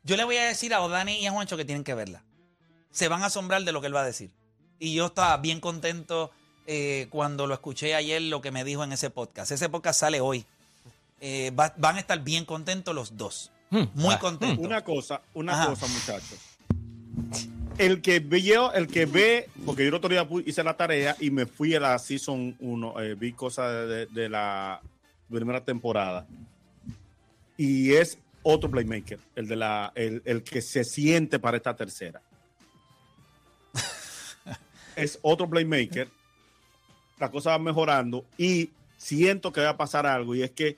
Yo 0.04 0.18
le 0.18 0.24
voy 0.24 0.38
a 0.38 0.46
decir 0.46 0.74
a 0.74 0.82
Odani 0.82 1.18
y 1.20 1.28
a 1.28 1.32
Juancho 1.32 1.58
que 1.58 1.66
tienen 1.66 1.84
que 1.84 1.94
verla. 1.94 2.24
Se 2.92 3.08
van 3.08 3.22
a 3.24 3.28
asombrar 3.28 3.64
de 3.64 3.72
lo 3.72 3.82
que 3.82 3.88
él 3.88 3.96
va 3.96 4.02
a 4.02 4.06
decir. 4.06 4.32
Y 4.80 4.94
yo 4.96 5.08
estaba 5.08 5.38
bien 5.38 5.60
contento 5.60 6.32
eh, 6.74 7.08
cuando 7.10 7.48
lo 7.48 7.54
escuché 7.54 7.96
ayer, 7.96 8.22
lo 8.22 8.40
que 8.40 8.50
me 8.50 8.64
dijo 8.64 8.82
en 8.86 8.94
ese 8.94 9.10
podcast. 9.10 9.52
Ese 9.52 9.68
podcast 9.68 10.00
sale 10.00 10.22
hoy. 10.22 10.46
Eh, 11.20 11.52
va- 11.52 11.74
van 11.78 11.98
a 11.98 12.00
estar 12.00 12.24
bien 12.24 12.46
contentos 12.46 12.96
los 12.96 13.18
dos. 13.18 13.52
Hmm. 13.72 13.84
Muy 13.94 14.14
Ah, 14.16 14.20
contentos. 14.20 14.66
Una 14.66 14.82
cosa, 14.82 15.22
una 15.34 15.52
Ajá. 15.54 15.68
cosa, 15.68 15.88
muchachos. 15.88 16.40
El 17.78 18.02
que 18.02 18.20
vio, 18.20 18.72
el 18.74 18.88
que 18.88 19.06
ve, 19.06 19.50
porque 19.66 19.84
yo 19.84 19.90
el 19.90 19.96
otro 19.96 20.10
día 20.10 20.26
pu- 20.28 20.44
hice 20.46 20.64
la 20.64 20.78
tarea 20.78 21.18
y 21.20 21.30
me 21.30 21.46
fui 21.46 21.76
a 21.76 21.80
la 21.82 22.00
season 22.00 22.56
1, 22.62 23.02
eh, 23.02 23.16
vi 23.16 23.34
cosas 23.34 23.88
de, 23.90 24.06
de 24.06 24.30
la 24.30 24.82
primera 25.30 25.64
temporada. 25.66 26.26
Y 27.58 27.94
es 27.96 28.18
otro 28.44 28.72
playmaker, 28.72 29.20
el 29.36 29.48
de 29.48 29.56
la, 29.58 29.92
el, 29.96 30.22
el 30.24 30.42
que 30.42 30.62
se 30.62 30.86
siente 30.86 31.38
para 31.38 31.58
esta 31.58 31.76
tercera. 31.76 32.22
es 34.96 35.20
otro 35.22 35.50
playmaker. 35.50 36.10
La 37.22 37.30
cosa 37.30 37.52
va 37.52 37.60
mejorando 37.60 38.26
y 38.36 38.72
siento 38.98 39.54
que 39.54 39.62
va 39.62 39.70
a 39.70 39.78
pasar 39.78 40.08
algo 40.08 40.34
y 40.34 40.42
es 40.42 40.50
que 40.50 40.78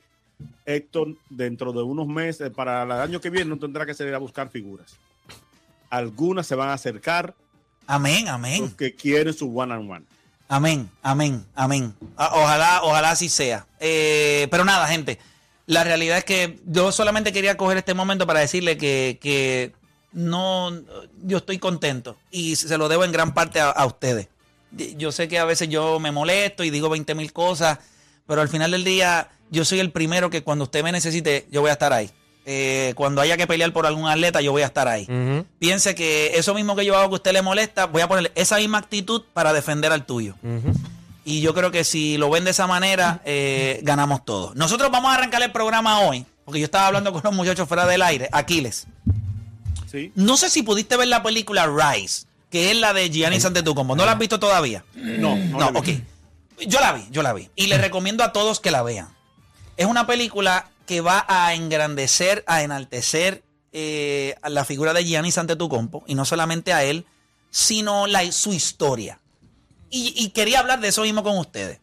Héctor, 0.65 1.15
dentro 1.29 1.71
de 1.71 1.81
unos 1.81 2.05
meses, 2.05 2.51
para 2.51 2.83
el 2.83 2.91
año 2.91 3.21
que 3.21 3.29
viene, 3.29 3.49
no 3.49 3.57
tendrá 3.57 3.85
que 3.85 3.93
salir 3.93 4.13
a 4.13 4.17
buscar 4.17 4.49
figuras. 4.49 4.97
Algunas 5.89 6.45
se 6.45 6.55
van 6.55 6.67
a 6.67 6.73
acercar, 6.73 7.33
Amén, 7.87 8.27
amén. 8.27 8.61
los 8.61 8.73
que 8.73 8.93
quieren 8.93 9.33
su 9.33 9.57
one 9.57 9.73
on 9.73 9.89
one. 9.89 10.05
Amén, 10.49 10.89
amén, 11.01 11.45
amén. 11.55 11.95
Ah, 12.17 12.31
Ojalá, 12.35 12.81
ojalá 12.83 13.11
así 13.11 13.29
sea. 13.29 13.65
Eh, 13.79 14.47
pero 14.51 14.65
nada, 14.65 14.85
gente. 14.87 15.19
La 15.65 15.85
realidad 15.85 16.17
es 16.17 16.25
que 16.25 16.59
yo 16.65 16.91
solamente 16.91 17.31
quería 17.31 17.55
coger 17.55 17.77
este 17.77 17.93
momento 17.93 18.27
para 18.27 18.41
decirle 18.41 18.77
que, 18.77 19.17
que 19.21 19.71
no, 20.11 20.71
yo 21.23 21.37
estoy 21.37 21.57
contento 21.57 22.17
y 22.31 22.57
se 22.57 22.77
lo 22.77 22.89
debo 22.89 23.05
en 23.05 23.13
gran 23.13 23.33
parte 23.33 23.61
a, 23.61 23.69
a 23.69 23.85
ustedes. 23.85 24.27
Yo 24.97 25.11
sé 25.11 25.27
que 25.27 25.39
a 25.39 25.45
veces 25.45 25.69
yo 25.69 25.99
me 25.99 26.11
molesto 26.11 26.63
y 26.63 26.69
digo 26.69 26.89
20 26.89 27.15
mil 27.15 27.31
cosas, 27.31 27.79
pero 28.25 28.41
al 28.41 28.49
final 28.49 28.71
del 28.71 28.83
día 28.83 29.29
yo 29.49 29.65
soy 29.65 29.79
el 29.79 29.91
primero 29.91 30.29
que 30.29 30.43
cuando 30.43 30.63
usted 30.63 30.83
me 30.83 30.91
necesite, 30.91 31.47
yo 31.51 31.61
voy 31.61 31.69
a 31.69 31.73
estar 31.73 31.93
ahí. 31.93 32.09
Eh, 32.45 32.93
cuando 32.97 33.21
haya 33.21 33.37
que 33.37 33.47
pelear 33.47 33.71
por 33.71 33.85
algún 33.85 34.07
atleta, 34.07 34.41
yo 34.41 34.51
voy 34.51 34.63
a 34.63 34.65
estar 34.65 34.87
ahí 34.87 35.07
piense 35.59 35.95
que 35.95 36.37
eso 36.37 36.53
mismo 36.53 36.75
que 36.75 36.85
yo 36.85 36.97
hago 36.97 37.09
que 37.09 37.15
a 37.15 37.15
usted 37.15 37.31
le 37.31 37.41
molesta, 37.41 37.85
voy 37.85 38.01
a 38.01 38.07
ponerle 38.07 38.33
esa 38.35 38.57
misma 38.57 38.79
actitud 38.79 39.23
para 39.33 39.53
defender 39.53 39.91
al 39.93 40.05
tuyo. 40.05 40.35
Y 41.25 41.39
yo 41.39 41.53
creo 41.53 41.71
que 41.71 41.85
si 41.85 42.17
lo 42.17 42.29
ven 42.29 42.43
de 42.43 42.51
esa 42.51 42.67
manera, 42.67 43.21
eh, 43.23 43.79
ganamos 43.83 44.25
todos. 44.25 44.55
Nosotros 44.55 44.91
vamos 44.91 45.11
a 45.11 45.15
arrancar 45.15 45.41
el 45.41 45.53
programa 45.53 46.01
hoy, 46.01 46.25
porque 46.43 46.59
yo 46.59 46.65
estaba 46.65 46.87
hablando 46.87 47.13
con 47.13 47.21
los 47.23 47.33
muchachos 47.33 47.65
fuera 47.67 47.85
del 47.85 48.01
aire, 48.01 48.27
Aquiles. 48.33 48.87
¿sí? 49.89 50.11
No 50.15 50.35
sé 50.35 50.49
si 50.49 50.63
pudiste 50.63 50.97
ver 50.97 51.07
la 51.07 51.23
película 51.23 51.65
Rise, 51.67 52.25
que 52.53 52.69
es 52.69 52.77
la 52.77 52.93
de 52.93 53.09
Gianni 53.09 53.37
Antetokounmpo. 53.43 53.95
¿No 53.95 54.05
la 54.05 54.11
has 54.11 54.19
visto 54.19 54.39
todavía? 54.39 54.85
No, 54.93 55.35
no, 55.35 55.57
No, 55.57 55.71
la 55.71 55.79
ok. 55.79 55.85
vi. 55.87 56.03
Yo 56.67 56.79
la 56.79 56.93
vi, 56.93 57.03
yo 57.09 57.23
la 57.23 57.33
vi. 57.33 57.49
Y 57.55 57.65
le 57.65 57.79
recomiendo 57.79 58.23
a 58.23 58.31
todos 58.31 58.59
que 58.59 58.69
la 58.69 58.83
vean. 58.83 59.09
Es 59.75 59.87
una 59.87 60.05
película 60.05 60.69
que 60.85 61.01
va 61.01 61.25
a 61.27 61.55
engrandecer, 61.55 62.43
a 62.45 62.61
enaltecer 62.61 63.41
eh, 63.71 64.35
a 64.43 64.49
la 64.49 64.65
figura 64.65 64.93
de 64.93 65.03
Gianni 65.03 65.31
Antetokounmpo. 65.35 66.03
Y 66.05 66.13
no 66.13 66.25
solamente 66.25 66.73
a 66.73 66.83
él, 66.83 67.07
sino 67.49 68.05
la, 68.05 68.31
su 68.31 68.53
historia. 68.53 69.19
Y, 69.89 70.13
y 70.15 70.29
quería 70.29 70.59
hablar 70.59 70.79
de 70.79 70.89
eso 70.89 71.01
mismo 71.01 71.23
con 71.23 71.39
ustedes. 71.39 71.79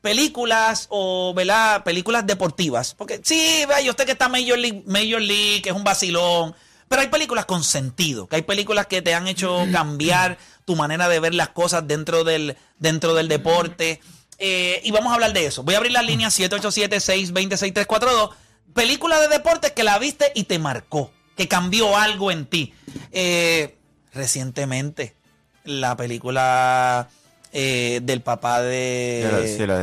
Películas 0.00 0.86
o, 0.90 1.34
¿verdad? 1.34 1.82
Películas 1.82 2.24
deportivas. 2.24 2.94
Porque 2.94 3.20
sí, 3.24 3.64
vea, 3.66 3.80
yo 3.80 3.94
sé 3.98 4.06
que 4.06 4.12
está 4.12 4.28
Major 4.28 4.56
League, 4.58 4.84
Major 4.86 5.20
League, 5.20 5.60
que 5.60 5.70
es 5.70 5.74
un 5.74 5.82
vacilón. 5.82 6.54
Pero 6.94 7.02
hay 7.02 7.08
películas 7.08 7.44
con 7.44 7.64
sentido, 7.64 8.28
que 8.28 8.36
hay 8.36 8.42
películas 8.42 8.86
que 8.86 9.02
te 9.02 9.14
han 9.14 9.26
hecho 9.26 9.66
cambiar 9.72 10.38
tu 10.64 10.76
manera 10.76 11.08
de 11.08 11.18
ver 11.18 11.34
las 11.34 11.48
cosas 11.48 11.84
dentro 11.88 12.22
del, 12.22 12.56
dentro 12.78 13.14
del 13.14 13.26
deporte. 13.26 14.00
Eh, 14.38 14.80
y 14.84 14.92
vamos 14.92 15.10
a 15.10 15.14
hablar 15.14 15.32
de 15.32 15.44
eso. 15.46 15.64
Voy 15.64 15.74
a 15.74 15.78
abrir 15.78 15.90
la 15.90 16.02
línea 16.02 16.28
787-626-342. 16.28 18.30
Película 18.74 19.18
de 19.20 19.26
deportes 19.26 19.72
que 19.72 19.82
la 19.82 19.98
viste 19.98 20.30
y 20.36 20.44
te 20.44 20.60
marcó, 20.60 21.10
que 21.36 21.48
cambió 21.48 21.96
algo 21.96 22.30
en 22.30 22.46
ti. 22.46 22.72
Eh, 23.10 23.74
recientemente, 24.12 25.16
la 25.64 25.96
película 25.96 27.08
eh, 27.52 27.98
del 28.04 28.20
papá 28.22 28.62
De 28.62 29.28
la- 29.32 29.40
de, 29.40 29.66
la 29.66 29.74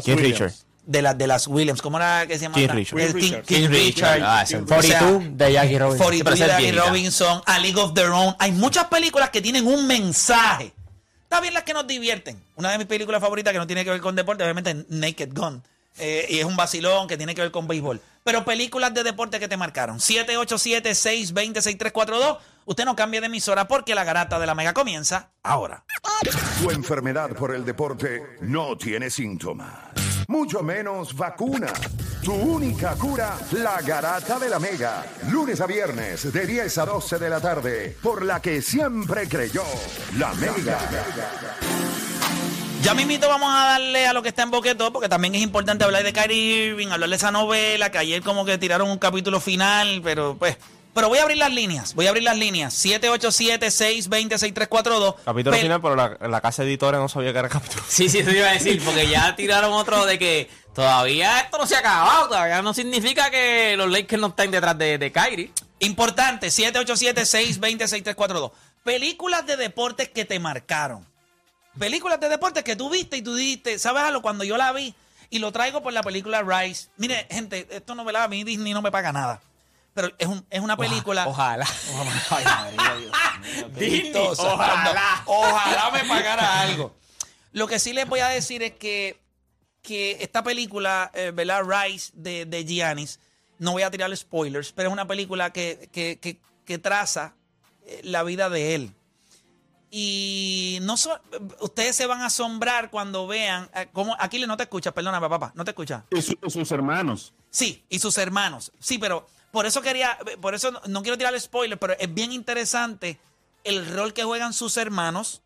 Williams. 0.00 0.20
Richards. 0.20 0.66
De, 0.84 1.02
la- 1.02 1.14
de 1.14 1.26
las 1.26 1.46
Williams. 1.46 1.80
¿Cómo 1.82 1.98
era 1.98 2.26
que 2.26 2.34
se 2.38 2.42
llama? 2.44 2.54
King 2.56 2.68
Richard. 2.68 2.98
King 2.98 3.06
King, 3.06 3.14
Richard. 3.14 3.42
King 3.44 3.56
King 3.56 3.68
Richard. 3.68 4.14
Richard. 4.16 4.22
Ah, 4.24 4.42
ese- 4.42 4.56
O 4.56 4.66
sea, 4.66 4.76
42 4.98 5.38
de 5.38 5.52
Jackie 5.52 5.78
Robinson. 5.78 6.06
42 6.06 6.24
pero 6.24 6.34
esa 6.34 6.46
de 6.46 6.52
es 6.68 6.74
Jackie. 6.74 6.88
Robinson, 6.88 7.42
A 7.46 7.58
League 7.58 7.80
of 7.80 7.94
Their 7.94 8.08
Own. 8.10 8.34
Hay 8.38 8.52
muchas 8.52 8.84
películas 8.86 9.30
que 9.30 9.40
tienen 9.42 9.66
un 9.66 9.86
mensaje. 9.86 10.72
Está 11.24 11.40
bien 11.40 11.54
las 11.54 11.62
que 11.62 11.72
nos 11.72 11.86
divierten. 11.86 12.42
Una 12.56 12.70
de 12.72 12.78
mis 12.78 12.86
películas 12.86 13.20
favoritas 13.20 13.52
que 13.52 13.58
no 13.58 13.66
tiene 13.66 13.84
que 13.84 13.90
ver 13.90 14.00
con 14.00 14.14
deporte, 14.14 14.42
obviamente, 14.44 14.84
Naked 14.88 15.30
Gun. 15.32 15.62
Eh, 15.98 16.26
y 16.30 16.38
es 16.38 16.44
un 16.44 16.56
vacilón 16.56 17.06
que 17.08 17.16
tiene 17.16 17.34
que 17.34 17.42
ver 17.42 17.50
con 17.50 17.66
béisbol. 17.68 18.00
Pero 18.24 18.44
películas 18.44 18.94
de 18.94 19.02
deporte 19.02 19.40
que 19.40 19.48
te 19.48 19.56
marcaron. 19.56 19.98
787-620-6342. 19.98 22.38
Usted 22.64 22.84
no 22.84 22.94
cambie 22.94 23.20
de 23.20 23.26
emisora 23.26 23.66
porque 23.66 23.94
la 23.94 24.04
garata 24.04 24.38
de 24.38 24.46
la 24.46 24.54
mega 24.54 24.72
comienza 24.72 25.30
ahora. 25.42 25.84
Tu 26.62 26.70
enfermedad 26.70 27.30
por 27.30 27.52
el 27.54 27.64
deporte 27.64 28.22
no 28.40 28.76
tiene 28.76 29.10
síntomas, 29.10 29.68
mucho 30.32 30.62
menos 30.62 31.14
vacuna. 31.14 31.70
Tu 32.24 32.32
única 32.32 32.94
cura, 32.94 33.36
la 33.50 33.82
garata 33.82 34.38
de 34.38 34.48
la 34.48 34.58
mega. 34.58 35.04
Lunes 35.30 35.60
a 35.60 35.66
viernes 35.66 36.32
de 36.32 36.46
10 36.46 36.78
a 36.78 36.86
12 36.86 37.18
de 37.18 37.28
la 37.28 37.38
tarde, 37.38 37.94
por 38.02 38.24
la 38.24 38.40
que 38.40 38.62
siempre 38.62 39.28
creyó, 39.28 39.62
la 40.16 40.32
mega. 40.34 40.78
Ya 42.82 42.94
mismito 42.94 43.28
vamos 43.28 43.50
a 43.52 43.66
darle 43.72 44.06
a 44.06 44.14
lo 44.14 44.22
que 44.22 44.30
está 44.30 44.42
en 44.42 44.50
Boqueto, 44.50 44.90
porque 44.90 45.10
también 45.10 45.34
es 45.34 45.42
importante 45.42 45.84
hablar 45.84 46.02
de 46.02 46.14
Kyrie 46.14 46.68
Irving, 46.68 46.88
hablar 46.88 47.10
de 47.10 47.16
esa 47.16 47.30
novela, 47.30 47.90
que 47.90 47.98
ayer 47.98 48.22
como 48.22 48.46
que 48.46 48.56
tiraron 48.56 48.90
un 48.90 48.98
capítulo 48.98 49.38
final, 49.38 50.00
pero 50.02 50.36
pues... 50.38 50.56
Pero 50.94 51.08
voy 51.08 51.18
a 51.18 51.22
abrir 51.22 51.38
las 51.38 51.52
líneas, 51.52 51.94
voy 51.94 52.06
a 52.06 52.10
abrir 52.10 52.24
las 52.24 52.36
líneas. 52.36 52.74
787-620-6342. 52.84 55.14
Capítulo 55.24 55.56
Pel- 55.56 55.60
final, 55.62 55.80
pero 55.80 55.96
la, 55.96 56.16
la 56.28 56.40
casa 56.40 56.62
editora 56.64 56.98
no 56.98 57.08
sabía 57.08 57.32
que 57.32 57.38
era 57.38 57.48
capítulo. 57.48 57.82
Sí, 57.88 58.08
sí, 58.08 58.18
eso 58.18 58.30
iba 58.30 58.48
a 58.48 58.52
decir, 58.52 58.82
porque 58.84 59.08
ya 59.08 59.34
tiraron 59.36 59.72
otro 59.72 60.04
de 60.06 60.18
que 60.18 60.50
todavía 60.74 61.40
esto 61.40 61.58
no 61.58 61.66
se 61.66 61.76
ha 61.76 61.80
acabado, 61.80 62.28
todavía 62.28 62.62
no 62.62 62.74
significa 62.74 63.30
que 63.30 63.74
los 63.76 63.90
Lakers 63.90 64.20
no 64.20 64.28
estén 64.28 64.50
detrás 64.50 64.76
de, 64.78 64.98
de 64.98 65.12
Kyrie. 65.12 65.50
Importante, 65.80 66.48
787-620-6342. 66.48 68.52
Películas 68.84 69.46
de 69.46 69.56
deportes 69.56 70.08
que 70.10 70.24
te 70.24 70.38
marcaron. 70.38 71.06
Películas 71.78 72.20
de 72.20 72.28
deportes 72.28 72.62
que 72.64 72.76
tú 72.76 72.90
viste 72.90 73.16
y 73.16 73.22
tú 73.22 73.34
dijiste, 73.34 73.78
¿sabes 73.78 74.02
algo? 74.02 74.20
Cuando 74.22 74.44
yo 74.44 74.56
la 74.58 74.72
vi 74.72 74.94
y 75.30 75.38
lo 75.38 75.50
traigo 75.52 75.82
por 75.82 75.92
la 75.94 76.02
película 76.02 76.42
Rise. 76.42 76.88
Mire, 76.98 77.26
gente, 77.30 77.66
esto 77.70 77.94
no 77.94 78.04
me 78.04 78.12
la 78.12 78.24
a 78.24 78.28
mí 78.28 78.44
Disney 78.44 78.74
no 78.74 78.82
me 78.82 78.90
paga 78.92 79.10
nada. 79.12 79.40
Pero 79.94 80.10
es, 80.18 80.26
un- 80.26 80.46
es 80.50 80.60
una 80.60 80.76
película. 80.76 81.26
Ojalá. 81.28 81.66
Ay, 82.30 82.44
María, 82.44 82.96
Dios 82.96 83.12
mío, 83.56 83.70
qué 83.74 83.84
Disney, 83.84 84.12
gustosa. 84.12 84.54
ojalá. 84.54 85.22
Ojalá 85.26 85.90
me 85.90 86.04
pagara 86.08 86.60
algo. 86.60 86.94
Lo 87.52 87.66
que 87.66 87.78
sí 87.78 87.92
les 87.92 88.08
voy 88.08 88.20
a 88.20 88.28
decir 88.28 88.62
es 88.62 88.72
que, 88.72 89.20
que 89.82 90.16
esta 90.20 90.42
película, 90.42 91.10
eh, 91.14 91.30
¿verdad? 91.34 91.62
Rise 91.64 92.10
de, 92.14 92.46
de 92.46 92.64
Giannis, 92.64 93.20
no 93.58 93.72
voy 93.72 93.82
a 93.82 93.90
tirar 93.90 94.16
spoilers, 94.16 94.72
pero 94.72 94.88
es 94.88 94.92
una 94.92 95.06
película 95.06 95.52
que, 95.52 95.88
que, 95.92 96.18
que- 96.18 96.40
que 96.64 96.78
traza 96.78 97.34
eh, 97.86 98.00
la 98.04 98.22
vida 98.22 98.48
de 98.48 98.74
él. 98.76 98.94
Y 99.90 100.78
no 100.82 100.96
so- 100.96 101.20
ustedes 101.60 101.94
se 101.94 102.06
van 102.06 102.22
a 102.22 102.26
asombrar 102.26 102.90
cuando 102.90 103.26
vean 103.26 103.68
eh, 103.74 103.88
cómo. 103.92 104.16
Aquiles, 104.18 104.48
no 104.48 104.56
te 104.56 104.62
escuchas, 104.62 104.92
perdóname, 104.94 105.28
papá, 105.28 105.52
no 105.54 105.64
te 105.64 105.72
escuchas. 105.72 106.04
Y 106.10 106.22
su- 106.22 106.38
sus 106.48 106.70
hermanos. 106.72 107.34
Sí, 107.50 107.84
y 107.90 107.98
sus 107.98 108.16
hermanos. 108.16 108.72
Sí, 108.80 108.96
pero 108.96 109.26
por 109.52 109.66
eso 109.66 109.80
quería, 109.82 110.18
por 110.40 110.54
eso 110.54 110.72
no, 110.88 111.02
quiero 111.02 111.16
tirar 111.16 111.38
spoiler, 111.40 111.78
pero 111.78 111.92
es 111.98 112.12
bien 112.12 112.32
interesante 112.32 113.20
el 113.62 113.86
rol 113.94 114.12
que 114.12 114.24
juegan 114.24 114.52
sus 114.52 114.76
hermanos. 114.76 115.42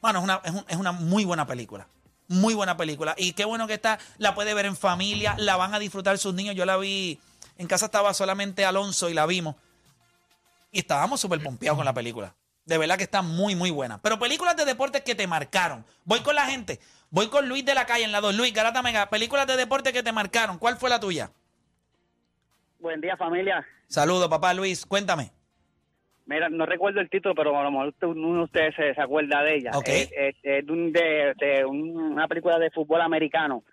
Bueno, 0.00 0.20
es 0.20 0.24
una, 0.24 0.40
es 0.44 0.50
un- 0.52 0.64
es 0.68 0.76
una 0.76 0.92
muy 0.92 1.24
buena 1.24 1.46
película. 1.46 1.86
Muy 2.28 2.54
buena 2.54 2.76
película. 2.76 3.14
Y 3.18 3.32
qué 3.34 3.44
bueno 3.44 3.66
que 3.66 3.74
está, 3.74 3.98
la 4.18 4.34
puede 4.34 4.54
ver 4.54 4.64
en 4.66 4.76
familia, 4.76 5.34
la 5.38 5.56
van 5.56 5.74
a 5.74 5.78
disfrutar 5.78 6.16
sus 6.18 6.32
niños. 6.34 6.54
Yo 6.54 6.64
la 6.64 6.76
vi, 6.78 7.18
en 7.58 7.66
casa 7.66 7.86
estaba 7.86 8.14
solamente 8.14 8.64
Alonso 8.64 9.10
y 9.10 9.14
la 9.14 9.26
vimos. 9.26 9.56
Y 10.72 10.78
estábamos 10.80 11.20
súper 11.20 11.42
pompeados 11.42 11.76
con 11.76 11.84
la 11.84 11.92
película. 11.92 12.34
De 12.64 12.78
verdad 12.78 12.96
que 12.96 13.04
está 13.04 13.20
muy, 13.22 13.54
muy 13.54 13.70
buena. 13.70 14.00
Pero 14.00 14.18
películas 14.18 14.56
de 14.56 14.64
deportes 14.64 15.02
que 15.02 15.14
te 15.14 15.26
marcaron. 15.26 15.84
Voy 16.04 16.20
con 16.20 16.34
la 16.34 16.46
gente. 16.46 16.80
Voy 17.10 17.28
con 17.28 17.46
Luis 17.48 17.64
de 17.64 17.74
la 17.74 17.84
calle 17.86 18.04
en 18.04 18.12
la 18.12 18.20
2. 18.22 18.34
Luis, 18.34 18.54
Garata 18.54 18.80
Mega. 18.82 19.10
Películas 19.10 19.46
de 19.46 19.56
deporte 19.56 19.92
que 19.92 20.02
te 20.02 20.12
marcaron. 20.12 20.58
¿Cuál 20.58 20.78
fue 20.78 20.88
la 20.90 20.98
tuya? 20.98 21.30
Buen 22.84 23.00
día, 23.00 23.16
familia. 23.16 23.64
Saludos, 23.86 24.28
papá 24.28 24.52
Luis. 24.52 24.84
Cuéntame. 24.84 25.30
Mira, 26.26 26.50
no 26.50 26.66
recuerdo 26.66 27.00
el 27.00 27.08
título, 27.08 27.34
pero 27.34 27.58
a 27.58 27.62
lo 27.62 27.70
mejor 27.70 27.94
uno 28.02 28.36
de 28.36 28.42
ustedes 28.44 28.74
se, 28.76 29.00
acuerda 29.00 29.42
de 29.42 29.56
ella. 29.56 29.70
Ok. 29.74 29.88
Es, 29.88 30.12
es- 30.14 30.36
es 30.42 30.66
de, 30.66 30.74
de- 30.92 31.34
de 31.46 31.64
un- 31.64 31.96
una 32.12 32.28
película 32.28 32.58
de 32.58 32.70
fútbol 32.70 33.00
americano. 33.00 33.64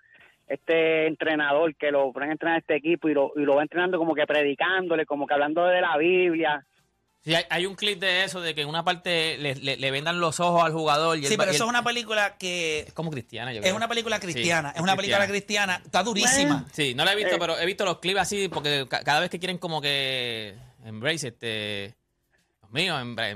Este 0.48 1.08
entrenador 1.08 1.76
que 1.76 1.92
lo 1.92 2.14
ponen 2.14 2.30
a 2.30 2.32
entrenar 2.32 2.56
a 2.56 2.60
este 2.60 2.76
equipo 2.78 3.10
y 3.10 3.14
lo, 3.14 3.34
y 3.36 3.42
lo 3.42 3.56
va 3.56 3.64
entrenando 3.64 3.98
como 3.98 4.16
que 4.16 4.26
predicándole, 4.26 5.06
como 5.06 5.28
que 5.28 5.34
hablando 5.34 5.66
de 5.66 5.82
la 5.82 5.98
Biblia. 5.98 6.66
Sí, 7.24 7.36
hay, 7.36 7.44
hay 7.52 7.66
un 7.68 7.76
clip 7.76 8.00
de 8.00 8.24
eso, 8.24 8.42
de 8.42 8.56
que 8.56 8.62
en 8.62 8.68
una 8.68 8.84
parte 8.84 9.38
le, 9.38 9.54
le- 9.56 9.78
le 9.78 9.92
vendan 9.92 10.20
los 10.20 10.40
ojos 10.40 10.64
al 10.64 10.72
jugador. 10.74 11.18
Y 11.20 11.26
Sí, 11.28 11.38
pero 11.38 11.52
y 11.52 11.56
eso 11.56 11.66
él- 11.66 11.68
es 11.68 11.70
una 11.70 11.84
película 11.84 12.36
que 12.38 12.80
Es 12.88 12.94
como 12.94 13.12
cristiana, 13.12 13.52
yo 13.54 13.60
es 13.60 13.62
creo. 13.62 13.76
una 13.76 13.88
película 13.88 14.16
Sí, 14.16 14.22
cristiana. 14.24 14.72
es 14.76 14.82
una 14.82 14.96
película 14.96 15.28
cristiana. 15.28 15.82
Está 15.86 16.02
durísima. 16.02 16.66
Sí, 16.74 16.96
no 16.96 17.06
la 17.06 17.14
he 17.14 17.16
visto, 17.16 17.36
Eh. 17.36 17.40
pero 17.40 17.60
he 17.60 17.66
visto 17.68 17.86
los 17.86 18.00
clips 18.00 18.20
así, 18.22 18.48
porque 18.48 18.88
ca- 18.90 19.04
cada 19.04 19.20
vez 19.20 19.30
que 19.30 19.38
quieren 19.38 19.60
como 19.60 19.82
que 19.82 20.56
embrace, 20.84 21.28
este... 21.28 21.96
Dios 22.62 22.72
mío, 22.72 22.98
embra- 23.00 23.30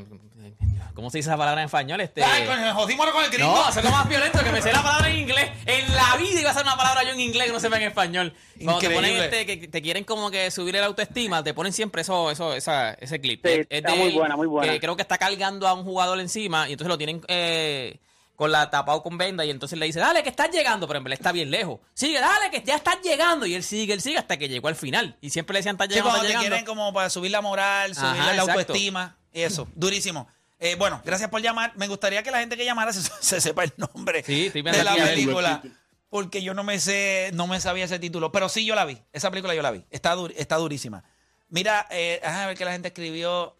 ¿cómo 0.95 1.11
se 1.11 1.19
dice 1.19 1.29
esa 1.29 1.37
palabra 1.37 1.61
en 1.61 1.65
español? 1.65 2.01
Este... 2.01 2.23
Ay, 2.23 2.45
coño, 2.47 2.73
jodímonos 2.73 3.13
con 3.13 3.23
el 3.23 3.29
gringo. 3.29 3.51
No, 3.53 3.65
hacerlo 3.65 3.91
más 3.91 4.07
violento 4.09 4.43
que 4.43 4.51
me 4.51 4.61
sé 4.61 4.71
la 4.71 4.81
palabra 4.81 5.09
en 5.09 5.17
inglés. 5.19 5.51
En 5.67 5.93
la 5.95 6.15
vida 6.17 6.39
iba 6.41 6.49
a 6.49 6.53
ser 6.53 6.63
una 6.63 6.75
palabra 6.77 7.03
yo 7.03 7.11
en 7.11 7.19
inglés 7.19 7.47
que 7.47 7.53
no 7.53 7.59
sepa 7.59 7.77
en 7.77 7.83
español. 7.83 8.33
Cuando 8.63 8.79
te 8.79 8.89
ponen 8.89 9.15
este, 9.23 9.45
que 9.45 9.67
te 9.67 9.81
quieren 9.81 10.03
como 10.03 10.31
que 10.31 10.49
subir 10.49 10.75
el 10.75 10.83
autoestima, 10.83 11.43
te 11.43 11.53
ponen 11.53 11.73
siempre 11.73 12.01
eso, 12.01 12.31
eso, 12.31 12.53
esa, 12.55 12.93
ese 12.93 13.19
clip. 13.21 13.45
Sí, 13.45 13.51
Es- 13.51 13.59
es 13.61 13.67
está 13.69 13.91
de 13.91 13.97
muy 13.97 14.11
buena, 14.13 14.35
muy 14.35 14.47
buena. 14.47 14.71
Que 14.73 14.79
creo 14.79 14.95
que 14.95 15.01
está 15.03 15.17
cargando 15.17 15.67
a 15.67 15.73
un 15.73 15.83
jugador 15.83 16.19
encima 16.19 16.67
y 16.67 16.71
entonces 16.71 16.89
lo 16.89 16.97
tienen 16.97 17.21
eh, 17.27 17.99
con 18.35 18.51
la 18.51 18.69
tapado 18.69 19.01
con 19.01 19.17
venda 19.17 19.45
y 19.45 19.49
entonces 19.49 19.79
le 19.79 19.85
dice, 19.85 19.99
dale 19.99 20.21
que 20.21 20.29
estás 20.29 20.49
llegando, 20.51 20.87
pero 20.87 20.97
en 20.97 21.03
verdad 21.05 21.17
está 21.19 21.31
bien 21.31 21.49
lejos. 21.51 21.79
Sigue, 21.93 22.19
dale 22.19 22.49
que 22.51 22.61
ya 22.63 22.75
estás 22.75 22.97
llegando. 23.01 23.45
Y 23.45 23.55
él 23.55 23.63
sigue, 23.63 23.93
él 23.93 24.01
sigue 24.01 24.17
hasta 24.17 24.37
que 24.37 24.49
llegó 24.49 24.67
al 24.67 24.75
final. 24.75 25.17
Y 25.21 25.29
siempre 25.29 25.53
le 25.53 25.59
decían, 25.59 25.75
estás 25.75 25.87
Sí, 25.87 25.93
llegando, 25.93 26.09
cuando 26.11 26.27
estás 26.27 26.41
te 26.41 26.43
llegando. 26.45 26.65
quieren 26.65 26.65
como 26.65 26.93
para 26.93 27.09
subir 27.09 27.31
la 27.31 27.41
moral, 27.41 27.95
subir 27.95 28.07
Ajá, 28.21 28.33
la 28.33 28.41
autoestima. 28.41 29.17
Eso, 29.31 29.67
durísimo. 29.75 30.27
Eh, 30.59 30.75
bueno, 30.75 31.01
gracias 31.05 31.29
por 31.29 31.41
llamar. 31.41 31.73
Me 31.75 31.87
gustaría 31.87 32.23
que 32.23 32.31
la 32.31 32.39
gente 32.39 32.55
que 32.57 32.65
llamara 32.65 32.93
se, 32.93 33.01
se 33.01 33.41
sepa 33.41 33.63
el 33.65 33.73
nombre 33.77 34.23
Sí, 34.23 34.47
estoy 34.47 34.61
viendo 34.61 34.77
de 34.77 34.83
la 34.83 34.93
a 34.93 34.97
película. 34.97 35.61
Porque 36.09 36.41
yo 36.41 36.53
no 36.53 36.63
me 36.63 36.79
sé, 36.79 37.31
no 37.33 37.45
me 37.47 37.59
sabía 37.59 37.85
ese 37.85 37.99
título. 37.99 38.31
Pero 38.31 38.47
sí, 38.47 38.65
yo 38.65 38.73
la 38.75 38.85
vi. 38.85 39.01
Esa 39.11 39.29
película 39.31 39.53
yo 39.53 39.61
la 39.61 39.71
vi. 39.71 39.83
Está, 39.89 40.15
dur- 40.15 40.33
está 40.37 40.55
durísima. 40.55 41.03
Mira, 41.49 41.87
eh, 41.89 42.19
déjame 42.23 42.45
ver 42.47 42.57
que 42.57 42.65
la 42.65 42.71
gente 42.71 42.87
escribió. 42.87 43.57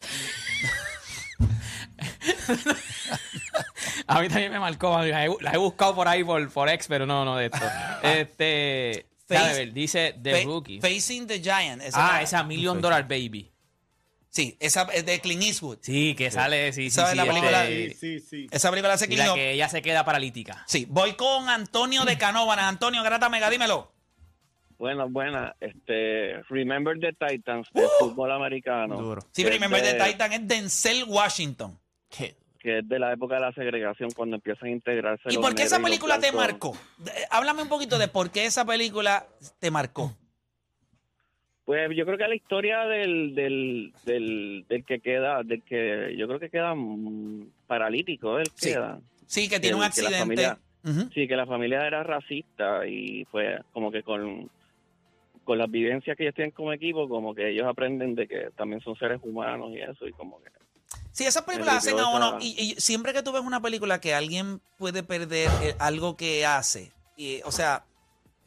A 4.06 4.20
mí 4.20 4.28
también 4.28 4.52
me 4.52 4.58
marcó, 4.58 4.98
la 5.02 5.24
he, 5.24 5.28
la 5.40 5.52
he 5.52 5.56
buscado 5.56 5.94
por 5.94 6.08
ahí 6.08 6.24
por, 6.24 6.48
por 6.50 6.68
ex, 6.68 6.88
pero 6.88 7.06
no, 7.06 7.24
no 7.24 7.36
de 7.36 7.46
esto. 7.46 7.58
Este, 8.02 9.06
Face- 9.28 9.66
dice 9.72 10.16
The 10.20 10.40
Fa- 10.42 10.46
Rookie. 10.46 10.80
Facing 10.80 11.26
the 11.26 11.40
Giant. 11.40 11.82
Esa 11.82 12.16
Ah, 12.16 12.22
esa 12.22 12.42
Million 12.42 12.80
Dollar 12.80 13.06
Baby. 13.06 13.50
Sí, 14.32 14.56
esa 14.60 14.82
es 14.94 15.04
de 15.04 15.20
Clint 15.20 15.42
Eastwood. 15.42 15.78
Sí, 15.82 16.14
que 16.14 16.30
sale, 16.30 16.72
sí, 16.72 16.84
sí, 16.84 16.90
¿Sabes 16.90 17.10
sí, 17.12 17.16
la 17.16 17.24
película? 17.26 17.66
este, 17.68 17.94
Sí, 17.96 18.20
sí, 18.20 18.26
sí. 18.28 18.46
Esa 18.52 18.70
película 18.70 18.94
hace 18.94 19.06
y 19.06 19.08
Clint 19.08 19.18
la 19.18 19.24
Eastwood. 19.24 19.40
que 19.40 19.50
ella 19.52 19.68
se 19.68 19.82
queda 19.82 20.04
paralítica. 20.04 20.64
Sí, 20.68 20.86
voy 20.88 21.14
con 21.14 21.48
Antonio 21.48 22.04
de 22.04 22.16
Canóvanas. 22.16 22.66
Antonio, 22.66 23.02
grata 23.02 23.28
mega, 23.28 23.50
dímelo. 23.50 23.92
Buenas, 24.78 25.10
buenas. 25.10 25.52
Este, 25.60 26.42
Remember 26.48 26.96
the 26.98 27.12
Titans 27.12 27.66
de 27.74 27.82
fútbol 27.98 28.30
americano. 28.32 28.96
Duro. 28.98 29.20
Sí, 29.32 29.42
que 29.42 29.50
pero 29.50 29.54
es 29.56 29.60
Remember 29.60 29.82
the 29.82 29.94
de- 29.98 30.10
Titan 30.12 30.32
es 30.32 30.48
Denzel 30.48 31.04
Washington. 31.08 31.78
Que 32.08 32.78
es 32.78 32.88
de 32.88 32.98
la 32.98 33.12
época 33.12 33.34
de 33.36 33.40
la 33.40 33.52
segregación, 33.52 34.10
cuando 34.12 34.36
empiezan 34.36 34.68
a 34.68 34.72
integrarse 34.72 35.22
¿Y 35.30 35.34
los 35.34 35.42
por 35.44 35.54
qué 35.54 35.62
esa 35.64 35.78
negros 35.78 35.96
y 35.96 35.98
los 35.98 36.08
película 36.08 36.20
te 36.20 36.30
blancos. 36.30 36.76
marcó? 36.78 37.10
Eh, 37.18 37.24
Háblame 37.30 37.62
un 37.62 37.68
poquito 37.68 37.98
de 37.98 38.06
por 38.08 38.30
qué 38.30 38.44
esa 38.46 38.64
película 38.64 39.26
te 39.58 39.70
marcó. 39.70 40.14
Pues 41.70 41.88
yo 41.96 42.04
creo 42.04 42.18
que 42.18 42.26
la 42.26 42.34
historia 42.34 42.80
del, 42.86 43.32
del, 43.32 43.92
del, 44.04 44.64
del 44.68 44.84
que 44.84 44.98
queda, 44.98 45.44
del 45.44 45.62
que 45.62 46.16
yo 46.18 46.26
creo 46.26 46.40
que 46.40 46.50
queda 46.50 46.74
mm, 46.74 47.46
paralítico, 47.68 48.40
él 48.40 48.48
Sí. 48.56 48.70
queda. 48.70 48.98
Sí, 49.26 49.48
que 49.48 49.60
tiene 49.60 49.76
un 49.76 49.82
Que- 49.82 49.84
que 49.84 50.00
accidente. 50.00 50.18
familia- 50.18 50.58
Ujú. 50.84 51.08
Sí, 51.14 51.28
que 51.28 51.36
la 51.36 51.46
familia 51.46 51.86
era 51.86 52.02
racista 52.02 52.84
y 52.88 53.24
pues 53.26 53.60
como 53.72 53.92
que 53.92 54.02
con, 54.02 54.50
con 55.44 55.58
las 55.58 55.70
vivencias 55.70 56.16
que 56.16 56.24
ellos 56.24 56.34
tienen 56.34 56.50
como 56.50 56.72
equipo, 56.72 57.08
como 57.08 57.36
que 57.36 57.50
ellos 57.50 57.68
aprenden 57.68 58.16
de 58.16 58.26
que 58.26 58.48
también 58.56 58.80
son 58.80 58.96
seres 58.96 59.20
humanos 59.22 59.70
y 59.72 59.78
eso, 59.78 60.08
y 60.08 60.10
como 60.10 60.42
que... 60.42 60.50
Sí, 61.12 61.22
esas 61.22 61.44
películas 61.44 61.76
hacen 61.76 62.00
a 62.00 62.08
uno. 62.08 62.38
Y 62.40 62.74
siempre 62.78 63.12
que 63.12 63.22
tú 63.22 63.30
ves 63.30 63.42
una 63.42 63.62
película 63.62 64.00
que 64.00 64.12
alguien 64.12 64.60
puede 64.76 65.04
perder 65.04 65.48
eh, 65.62 65.76
algo 65.78 66.16
que 66.16 66.44
hace, 66.44 66.90
y, 67.16 67.40
o 67.44 67.52
sea, 67.52 67.84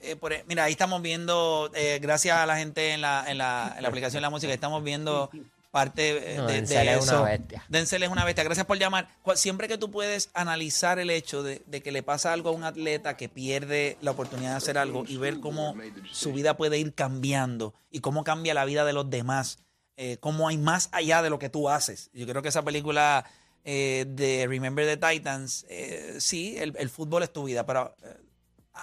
eh, 0.04 0.16
por 0.16 0.34
e- 0.34 0.44
mira, 0.48 0.66
ahí 0.66 0.72
estamos 0.74 1.02
viendo, 1.02 1.72
eh, 1.74 2.00
gracias 2.02 2.38
a 2.38 2.46
la 2.46 2.58
gente 2.58 2.92
en 2.92 3.02
la, 3.02 3.26
en 3.28 3.38
la, 3.38 3.74
en 3.76 3.82
la 3.84 3.88
aplicación 3.90 4.20
de 4.20 4.22
la 4.22 4.30
música, 4.30 4.54
estamos 4.54 4.84
viendo 4.84 5.30
parte 5.72 6.34
eh, 6.34 6.38
No, 6.38 6.46
de, 6.46 6.54
de 6.54 6.60
Denzel 6.62 6.88
es 6.88 7.04
eso. 7.04 7.22
una 7.22 7.30
bestia. 7.32 7.66
Denzel 7.68 8.04
es 8.04 8.10
una 8.10 8.24
bestia. 8.26 8.44
Gracias 8.44 8.66
por 8.68 8.78
llamar. 8.78 9.08
Siempre 9.36 9.68
que 9.68 9.80
tú 9.80 9.90
puedes 9.90 10.30
analizar 10.36 11.00
el 11.00 11.10
hecho 11.10 11.42
de, 11.42 11.64
de 11.66 11.82
que 11.82 11.92
le 11.92 12.04
pasa 12.04 12.32
algo 12.32 12.50
a 12.50 12.52
un 12.52 12.64
atleta 12.64 13.18
que 13.18 13.28
pierde 13.28 13.98
la 14.02 14.12
oportunidad 14.12 14.52
de 14.52 14.58
hacer 14.58 14.78
algo 14.78 15.04
y 15.08 15.18
ver 15.18 15.40
cómo 15.40 15.76
su 16.12 16.32
vida 16.32 16.56
puede 16.58 16.78
ir 16.78 16.94
cambiando 16.94 17.74
y 17.90 18.02
cómo 18.02 18.24
cambia 18.24 18.54
la 18.54 18.66
vida 18.66 18.86
de 18.86 18.94
los 18.94 19.10
demás, 19.10 19.58
eh, 19.98 20.18
cómo 20.20 20.48
hay 20.48 20.58
más 20.60 20.90
allá 20.92 21.24
de 21.24 21.32
lo 21.32 21.40
que 21.40 21.50
tú 21.50 21.68
haces. 21.70 22.12
Yo 22.14 22.28
creo 22.28 22.44
que 22.44 22.50
esa 22.50 22.62
película 22.64 23.26
eh, 23.66 24.06
de 24.08 24.46
Remember 24.48 24.86
the 24.86 24.98
Titans, 24.98 25.66
eh, 25.70 26.18
sí, 26.20 26.56
el, 26.60 26.76
el 26.78 26.90
fútbol 26.92 27.24
es 27.24 27.34
tu 27.34 27.46
vida, 27.46 27.66
pero 27.66 27.96
eh, 28.04 28.16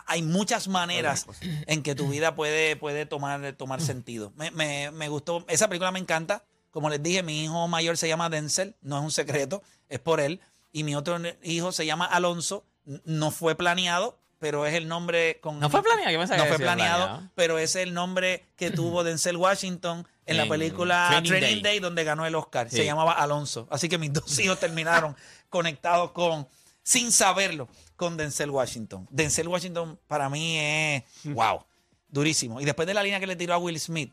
hay 0.07 0.22
muchas 0.22 0.68
maneras 0.68 1.26
en 1.66 1.83
que 1.83 1.94
tu 1.94 2.09
vida 2.09 2.35
puede, 2.35 2.76
puede 2.76 3.07
tomar, 3.07 3.53
tomar 3.55 3.81
sentido. 3.81 4.33
Me, 4.37 4.50
me- 4.50 4.90
me 4.90 5.09
gustó, 5.09 5.44
esa 5.48 5.68
película 5.68 5.90
me 5.90 5.98
encanta. 5.98 6.44
Como 6.70 6.88
les 6.88 7.03
dije, 7.03 7.22
mi 7.24 7.44
hijo 7.44 7.66
mayor 7.66 7.96
se 7.96 8.07
llama 8.07 8.29
Denzel, 8.31 8.76
no 8.81 8.96
es 8.98 9.03
un 9.05 9.11
secreto, 9.11 9.62
es 9.88 9.98
por 9.98 10.20
él. 10.20 10.40
Y 10.72 10.85
mi 10.85 10.94
otro 10.94 11.18
hijo 11.42 11.72
se 11.72 11.85
llama 11.85 12.05
Alonso, 12.05 12.64
no 13.05 13.33
fue 13.33 13.57
planeado, 13.57 14.20
pero 14.38 14.64
es 14.66 14.74
el 14.74 14.87
nombre 14.87 15.40
con... 15.40 15.59
¿No 15.59 15.68
fue 15.68 15.83
planeado? 15.83 16.12
Yo 16.12 16.18
No 16.18 16.29
que 16.44 16.48
fue 16.48 16.59
planeado, 16.59 17.05
planeado. 17.07 17.31
pero 17.35 17.59
es 17.59 17.74
el 17.74 17.92
nombre 17.92 18.46
que 18.57 18.70
tuvo 18.70 19.03
Denzel 19.05 19.37
Washington 19.37 20.07
en 20.26 20.37
la 20.37 20.44
En 20.44 20.48
película 20.48 21.07
Training 21.11 21.29
Training, 21.29 21.53
Day. 21.55 21.62
Day. 21.62 21.81
donde 21.81 22.05
ganó 22.05 22.24
el 22.24 22.37
Oscar. 22.37 22.70
Se 22.70 22.76
Sí. 22.76 22.85
llamaba 22.85 23.12
Alonso. 23.14 23.66
Así 23.70 23.88
que 23.88 23.98
mis 23.98 24.12
dos 24.12 24.38
hijos 24.38 24.61
terminaron 24.61 25.16
conectados 25.50 26.12
con, 26.12 26.46
sin 26.85 27.11
saberlo, 27.11 27.68
con 28.00 28.16
Denzel 28.16 28.48
Washington. 28.48 29.06
Denzel 29.10 29.46
Washington 29.46 30.00
para 30.08 30.30
mí 30.30 30.56
es, 30.58 31.04
wow, 31.24 31.62
durísimo. 32.08 32.58
Y 32.58 32.64
después 32.64 32.88
de 32.88 32.94
la 32.94 33.02
línea 33.02 33.20
que 33.20 33.26
le 33.26 33.36
tiró 33.36 33.52
a 33.52 33.58
Will 33.58 33.78
Smith, 33.78 34.10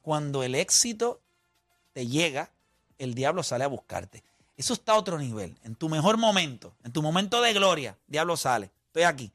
cuando 0.00 0.42
el 0.42 0.54
éxito 0.54 1.20
te 1.92 2.06
llega, 2.06 2.50
el 2.96 3.12
diablo 3.12 3.42
sale 3.42 3.64
a 3.64 3.66
buscarte. 3.66 4.24
Eso 4.56 4.72
está 4.72 4.92
a 4.92 4.96
otro 4.96 5.18
nivel. 5.18 5.58
En 5.62 5.74
tu 5.74 5.90
mejor 5.90 6.16
momento, 6.16 6.74
en 6.84 6.90
tu 6.90 7.02
momento 7.02 7.42
de 7.42 7.52
gloria, 7.52 7.98
diablo 8.06 8.34
sale. 8.38 8.70
Estoy 8.86 9.02
aquí. 9.02 9.30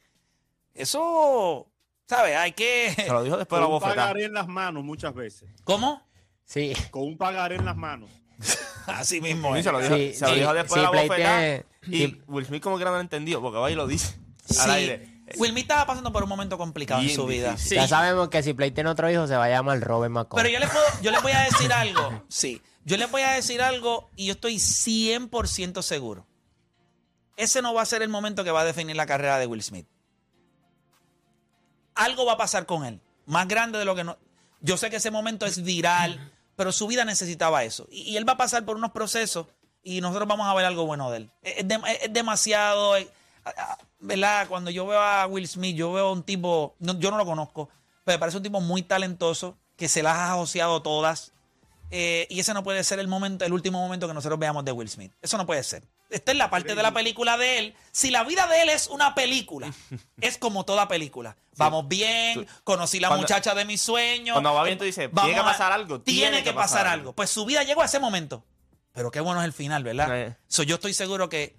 Eso, 0.73 1.67
¿sabes? 2.07 2.35
Hay 2.35 2.53
que... 2.53 2.93
Se 2.95 3.09
lo 3.09 3.21
dijo 3.21 3.37
después 3.37 3.59
Con 3.59 3.59
de 3.59 3.61
la 3.61 3.67
un 3.67 3.73
bofetada. 3.73 3.95
pagaré 4.07 4.25
en 4.25 4.33
las 4.33 4.47
manos 4.47 4.83
muchas 4.83 5.13
veces. 5.13 5.47
¿Cómo? 5.63 6.01
Sí. 6.45 6.73
Con 6.89 7.03
un 7.03 7.15
pagaré 7.15 7.57
en 7.57 7.65
las 7.65 7.77
manos. 7.77 8.09
Así 8.87 9.21
mismo. 9.21 9.55
Es. 9.55 9.63
se 9.63 9.71
lo 9.71 9.79
dijo, 9.79 9.95
Sí, 9.95 10.13
se 10.13 10.21
lo 10.25 10.33
sí, 10.33 10.39
dijo 10.39 10.53
después 10.53 10.73
sí, 10.73 10.79
de 10.79 10.83
la 10.95 11.03
bofetada. 11.03 11.39
tiene- 11.39 11.65
Y 11.87 11.97
sí. 12.07 12.21
Will 12.27 12.45
Smith 12.45 12.63
como 12.63 12.77
que 12.77 12.85
no 12.85 12.91
lo 12.91 12.99
entendió, 12.99 13.41
porque 13.41 13.59
va 13.59 13.71
y 13.71 13.75
lo 13.75 13.87
dice 13.87 14.17
Sí. 14.45 14.57
al 14.59 14.71
aire. 14.71 15.09
Will 15.37 15.51
Smith 15.51 15.63
estaba 15.63 15.85
pasando 15.85 16.11
por 16.11 16.23
un 16.23 16.29
momento 16.29 16.57
complicado 16.57 17.01
en 17.01 17.09
su 17.09 17.25
vida. 17.25 17.55
Ya 17.55 17.87
sabemos 17.87 18.29
que 18.29 18.43
si 18.43 18.53
Play 18.53 18.71
tiene 18.71 18.89
otro 18.89 19.09
hijo 19.09 19.25
se 19.27 19.35
va 19.35 19.45
a 19.45 19.49
llamar 19.49 19.79
Robert 19.79 20.11
McCall. 20.11 20.37
Pero 20.41 20.49
yo 20.53 20.59
les, 20.59 20.69
puedo, 20.69 20.85
yo 21.01 21.11
les 21.11 21.21
voy 21.23 21.31
a 21.31 21.41
decir 21.41 21.71
algo. 21.73 22.23
Sí. 22.27 22.61
Yo 22.85 22.97
les 22.97 23.09
voy 23.09 23.21
a 23.21 23.31
decir 23.31 23.61
algo 23.61 24.09
y 24.17 24.25
yo 24.27 24.33
estoy 24.33 24.55
100% 24.57 25.81
seguro. 25.81 26.27
Ese 27.37 27.61
no 27.61 27.73
va 27.73 27.81
a 27.81 27.85
ser 27.85 28.01
el 28.01 28.09
momento 28.09 28.43
que 28.43 28.51
va 28.51 28.61
a 28.61 28.65
definir 28.65 28.95
la 28.97 29.05
carrera 29.05 29.39
de 29.39 29.47
Will 29.47 29.63
Smith. 29.63 29.87
Algo 31.95 32.25
va 32.25 32.33
a 32.33 32.37
pasar 32.37 32.65
con 32.65 32.85
él. 32.85 33.01
Más 33.25 33.47
grande 33.47 33.79
de 33.79 33.85
lo 33.85 33.95
que 33.95 34.03
no. 34.03 34.17
Yo 34.61 34.77
sé 34.77 34.89
que 34.89 34.97
ese 34.97 35.11
momento 35.11 35.45
es 35.45 35.63
viral, 35.63 36.31
pero 36.55 36.71
su 36.71 36.87
vida 36.87 37.05
necesitaba 37.05 37.63
eso. 37.63 37.87
Y, 37.91 38.15
él 38.17 38.27
va 38.27 38.33
a 38.33 38.37
pasar 38.37 38.63
por 38.65 38.75
unos 38.77 38.91
procesos 38.91 39.47
y 39.83 40.01
nosotros 40.01 40.27
vamos 40.27 40.47
a 40.47 40.53
ver 40.53 40.65
algo 40.65 40.85
bueno 40.85 41.11
de 41.11 41.17
él. 41.17 41.31
Es, 41.41 41.57
es 41.59 41.65
dem- 41.67 41.83
es 42.01 42.11
demasiado. 42.13 42.95
¿Verdad? 43.99 44.47
Cuando 44.49 44.69
yo 44.69 44.85
veo 44.85 44.99
a 44.99 45.25
Will 45.27 45.47
Smith, 45.47 45.75
yo 45.75 45.91
veo 45.93 46.07
a 46.07 46.11
un 46.11 46.23
tipo. 46.23 46.75
yo 46.79 47.11
no 47.11 47.17
lo 47.17 47.25
conozco, 47.25 47.69
pero 48.03 48.15
me 48.15 48.19
parece 48.19 48.37
un 48.37 48.43
tipo 48.43 48.59
muy 48.59 48.81
talentoso, 48.83 49.57
que 49.77 49.87
se 49.87 50.03
las 50.03 50.15
ha 50.17 50.33
asociado 50.33 50.81
todas. 50.81 51.31
eh, 51.91 52.27
y 52.29 52.39
ese 52.39 52.53
no 52.53 52.63
puede 52.63 52.83
ser 52.83 52.99
el 52.99 53.07
momento, 53.07 53.45
el 53.45 53.53
último 53.53 53.79
momento 53.79 54.07
que 54.07 54.13
nosotros 54.13 54.39
veamos 54.39 54.65
de 54.65 54.71
Will 54.71 54.89
Smith. 54.89 55.11
Eso 55.21 55.37
no 55.37 55.45
puede 55.45 55.63
ser. 55.63 55.83
Esta 56.13 56.31
es 56.31 56.37
la 56.37 56.49
parte 56.49 56.75
de 56.75 56.83
la 56.83 56.93
película 56.93 57.37
de 57.37 57.59
él. 57.59 57.75
Si 57.91 58.11
la 58.11 58.23
vida 58.23 58.47
de 58.47 58.61
él 58.61 58.69
es 58.69 58.87
una 58.87 59.15
película, 59.15 59.71
es 60.21 60.37
como 60.37 60.63
toda 60.65 60.87
película. 60.87 61.35
Vamos 61.57 61.87
bien, 61.87 62.47
conocí 62.63 62.99
la 62.99 63.09
Cuando- 63.09 63.23
muchacha 63.23 63.53
de 63.53 63.65
mis 63.65 63.81
sueños. 63.81 64.33
Cuando 64.33 64.53
va 64.53 64.63
bien, 64.63 64.77
tú 64.77 64.85
dices, 64.85 65.09
tiene 65.13 65.33
que 65.33 65.39
a- 65.39 65.43
pasar 65.43 65.71
algo. 65.71 66.01
Tiene, 66.01 66.43
que 66.43 66.53
pasar 66.53 66.87
algo. 66.87 67.13
Pues 67.13 67.29
su 67.29 67.45
vida 67.45 67.63
llegó 67.63 67.81
a 67.81 67.85
ese 67.85 67.99
momento. 67.99 68.43
Pero 68.93 69.11
qué 69.11 69.19
bueno 69.19 69.41
es 69.41 69.45
el 69.45 69.53
final, 69.53 69.83
¿verdad? 69.83 70.17
Eh. 70.21 70.35
So, 70.47 70.63
yo 70.63 70.75
estoy 70.75 70.93
seguro 70.93 71.29
que 71.29 71.55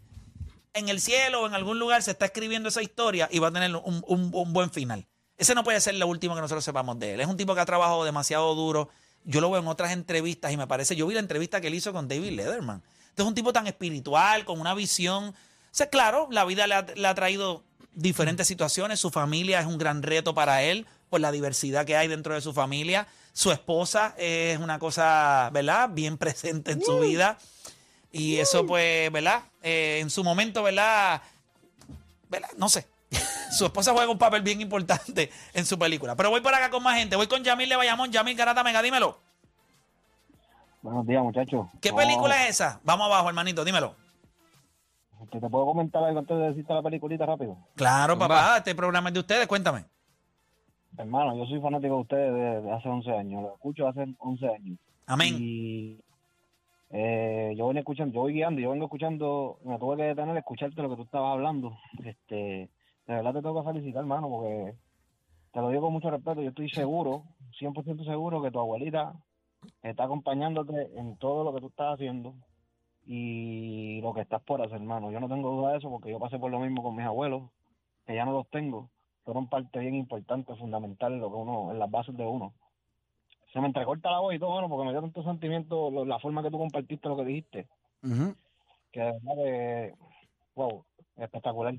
en 0.73 0.89
el 0.89 1.01
cielo 1.01 1.43
o 1.43 1.47
en 1.47 1.55
algún 1.55 1.79
lugar 1.79 2.03
se 2.03 2.11
está 2.13 2.27
escribiendo 2.27 2.69
esa 2.69 2.83
historia 2.83 3.29
y 3.31 3.39
va 3.39 3.49
a 3.49 3.53
tener 3.53 3.75
un, 3.77 4.03
un- 4.07 4.31
un 4.33 4.53
buen 4.53 4.71
final. 4.71 5.07
Ese 5.37 5.55
no 5.55 5.65
puede 5.65 5.81
ser 5.81 5.95
lo 5.97 6.07
último 6.07 6.35
que 6.37 6.41
nosotros 6.41 6.65
sepamos 6.65 6.99
de 6.99 7.15
él. 7.15 7.21
Es 7.21 7.27
un 7.27 7.37
tipo 7.37 7.55
que 7.55 7.61
ha 7.61 7.65
trabajado 7.67 8.05
demasiado 8.05 8.55
duro. 8.55 8.89
Yo 9.25 9.41
lo 9.41 9.51
veo 9.51 9.61
en 9.63 9.69
otras 9.69 9.91
entrevistas 9.93 10.53
y 10.53 10.57
me 10.57 10.67
parece, 10.67 10.95
yo 10.97 11.07
vi 11.07 11.15
la 11.15 11.21
entrevista 11.21 11.61
que 11.61 11.69
él 11.69 11.75
hizo 11.75 11.93
con 11.93 12.07
David 12.09 12.33
Letterman. 12.33 12.83
Este 13.15 13.23
es 13.23 13.29
un 13.29 13.35
tipo 13.37 13.53
tan 13.53 13.69
espiritual, 13.69 14.45
con 14.45 14.61
una 14.61 14.75
visión. 14.75 15.27
O 15.27 15.35
sea, 15.71 15.89
claro, 15.89 16.27
la 16.33 16.45
vida 16.45 16.67
le 16.67 16.75
ha, 16.75 16.83
le 16.83 17.07
ha 17.07 17.15
traído 17.15 17.63
diferentes 17.93 18.49
situaciones. 18.49 18.99
Su 18.99 19.13
familia 19.13 19.61
es 19.61 19.67
un 19.67 19.79
gran 19.79 20.03
reto 20.03 20.35
para 20.35 20.65
él 20.65 20.85
por 21.11 21.21
la 21.21 21.31
diversidad 21.31 21.87
que 21.87 21.97
hay 21.97 22.09
dentro 22.09 22.35
de 22.35 22.41
su 22.41 22.53
familia. 22.53 23.07
Su 23.33 23.53
esposa 23.53 24.17
es 24.19 24.59
una 24.59 24.81
cosa, 24.81 25.49
¿verdad? 25.53 25.91
Bien 25.91 26.19
presente 26.19 26.73
en 26.73 26.83
su 26.83 26.99
vida. 26.99 27.39
Y 28.11 28.39
eso, 28.39 28.67
pues, 28.67 29.13
¿verdad? 29.13 29.45
Eh, 29.63 29.99
en 30.01 30.11
su 30.11 30.25
momento, 30.25 30.65
¿verdad? 30.65 31.23
¿verdad? 32.29 32.51
No 32.57 32.69
sé. 32.69 32.89
Su 33.57 33.65
esposa 33.67 33.93
juega 33.93 34.11
un 34.11 34.19
papel 34.19 34.43
bien 34.43 34.61
importante 34.61 35.31
en 35.53 35.65
su 35.65 35.79
película. 35.79 36.17
Pero 36.17 36.31
voy 36.31 36.41
por 36.41 36.53
acá 36.53 36.69
con 36.69 36.83
más 36.83 36.99
gente. 36.99 37.15
Voy 37.15 37.29
con 37.29 37.45
Yamil 37.45 37.69
de 37.69 37.77
Bayamón. 37.77 38.11
Yamil 38.11 38.35
Garata 38.37 38.65
Mega, 38.65 38.83
dímelo. 38.83 39.21
Buenos 40.85 41.07
días, 41.07 41.23
muchachos. 41.23 41.67
¿Qué 41.81 41.95
película 41.95 42.45
es 42.45 42.61
esa? 42.61 42.79
Vamos 42.85 43.07
abajo, 43.07 43.31
hermanito, 43.31 43.65
dímelo. 43.65 43.95
¿Te, 45.33 45.41
te 45.41 45.49
puedo 45.49 45.65
comentar 45.65 46.05
algo 46.05 46.19
antes 46.19 46.37
de 46.37 46.49
decirte 46.49 46.75
la 46.75 46.83
peliculita 46.83 47.25
rápido? 47.25 47.57
Claro, 47.75 48.19
papá, 48.19 48.59
este 48.59 48.75
programa 48.75 49.09
es 49.09 49.15
de 49.15 49.21
ustedes, 49.21 49.47
cuéntame. 49.47 49.87
Hermano, 50.99 51.39
yo 51.39 51.47
soy 51.47 51.59
fanático 51.63 51.95
de 51.95 52.01
ustedes 52.03 52.35
desde 52.35 52.71
hace 52.71 52.87
11 52.87 53.11
años. 53.13 53.43
Lo 53.45 53.55
escucho 53.55 53.89
hace 53.89 54.15
11 54.19 54.47
años. 54.47 54.79
Amén. 55.07 55.37
Y 55.39 56.01
eh, 56.91 57.55
yo 57.57 57.67
venía 57.69 57.81
escuchando, 57.81 58.15
yo 58.15 58.21
voy 58.21 58.35
guiando, 58.35 58.61
yo 58.61 58.71
vengo 58.71 58.85
escuchando, 58.85 59.61
me 59.65 59.79
tuve 59.79 59.97
que 59.97 60.03
detener 60.03 60.37
a 60.37 60.41
escucharte 60.41 60.83
lo 60.83 60.91
que 60.91 60.97
tú 60.97 61.03
estabas 61.05 61.33
hablando. 61.33 61.79
Este, 62.05 62.35
de 62.35 62.69
verdad 63.07 63.33
te 63.33 63.41
tengo 63.41 63.59
que 63.59 63.73
felicitar, 63.73 64.03
hermano, 64.03 64.29
porque 64.29 64.75
te 65.51 65.61
lo 65.63 65.71
digo 65.71 65.81
con 65.81 65.95
mucho 65.95 66.11
respeto. 66.11 66.43
Yo 66.43 66.51
estoy 66.51 66.69
seguro, 66.69 67.23
100% 67.59 68.05
seguro 68.05 68.43
que 68.43 68.51
tu 68.51 68.61
abuelita 68.61 69.15
está 69.83 70.05
acompañándote 70.05 70.91
en 70.99 71.17
todo 71.19 71.45
lo 71.45 71.55
que 71.55 71.61
tú 71.61 71.67
estás 71.69 71.95
haciendo 71.95 72.35
y 73.07 74.01
lo 74.01 74.15
que 74.15 74.23
estás 74.23 74.43
por 74.43 74.63
hacer, 74.63 74.77
hermano. 74.77 75.11
Yo 75.11 75.21
no 75.21 75.29
tengo 75.29 75.51
duda 75.51 75.73
de 75.73 75.79
eso 75.79 75.91
porque 75.91 76.11
yo 76.11 76.19
pasé 76.19 76.39
por 76.39 76.51
lo 76.51 76.59
mismo 76.59 76.83
con 76.83 76.97
mis 76.97 77.05
abuelos, 77.07 77.43
que 78.07 78.15
ya 78.15 78.25
no 78.25 78.33
los 78.33 78.49
tengo. 78.49 78.91
Fueron 79.25 79.49
parte 79.49 79.79
bien 79.79 79.95
importante, 79.95 80.55
fundamental 80.57 81.13
en 81.15 81.21
lo 81.21 81.31
que 81.31 81.37
uno, 81.37 81.71
en 81.71 81.79
las 81.79 81.91
bases 81.91 82.17
de 82.17 82.25
uno. 82.27 82.53
Se 83.53 83.61
me 83.61 83.67
entrecorta 83.69 84.11
la 84.11 84.21
voz 84.21 84.35
y 84.35 84.39
todo, 84.39 84.51
bueno, 84.53 84.69
porque 84.69 84.85
me 84.87 84.91
dio 84.93 85.01
tanto 85.01 85.23
sentimiento 85.23 85.91
lo- 85.91 86.05
la 86.05 86.19
forma 86.19 86.43
que 86.43 86.51
tú 86.51 86.59
compartiste 86.59 87.09
lo 87.09 87.17
que 87.17 87.25
dijiste, 87.25 87.69
que 88.91 89.01
de 89.01 89.13
verdad 89.13 89.35
que, 89.37 89.95
wow, 90.57 90.85
espectacular. 91.17 91.75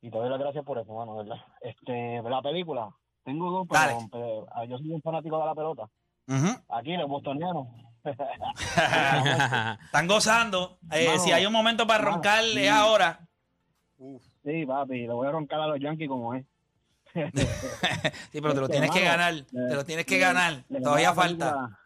Y 0.00 0.10
te 0.10 0.16
doy 0.16 0.28
las 0.30 0.38
gracias 0.38 0.64
por 0.64 0.78
eso, 0.78 0.94
mano, 0.94 1.16
de 1.18 1.24
¿verdad? 1.24 1.44
Este, 1.60 2.22
la 2.22 2.40
película, 2.42 2.90
tengo 3.24 3.50
dos, 3.50 3.66
pero, 4.10 4.46
ah, 4.52 4.64
yo 4.64 4.78
soy 4.78 4.90
un 4.92 5.02
fanático 5.02 5.38
de 5.38 5.44
la 5.44 5.54
pelota. 5.54 5.90
Ujú. 6.28 6.48
Aquí, 6.68 6.96
los 6.96 7.08
bostonianos. 7.08 7.66
Están 9.84 10.06
gozando. 10.06 10.78
Eh, 10.92 11.06
Mano, 11.08 11.20
si 11.22 11.32
hay 11.32 11.46
un 11.46 11.52
momento 11.52 11.86
para 11.86 12.02
mano, 12.04 12.16
roncar, 12.16 12.44
sí. 12.44 12.58
es 12.58 12.70
ahora. 12.70 13.20
Sí, 14.44 14.64
papi, 14.66 15.00
le 15.06 15.12
voy 15.12 15.26
a 15.26 15.32
roncar 15.32 15.60
a 15.60 15.66
los 15.66 15.80
Yankees 15.80 16.08
como 16.08 16.34
es. 16.34 16.44
Sí, 18.32 18.40
pero 18.42 18.54
te 18.54 18.60
lo 18.60 18.66
Este, 18.66 18.72
tienes 18.78 18.90
que 18.90 19.00
ganar. 19.02 19.34
Te 19.50 19.74
lo 19.74 19.84
tienes 19.84 20.06
que 20.06 20.18
ganar. 20.18 20.64
Todavía 20.82 21.08
la 21.08 21.14
falta. 21.14 21.78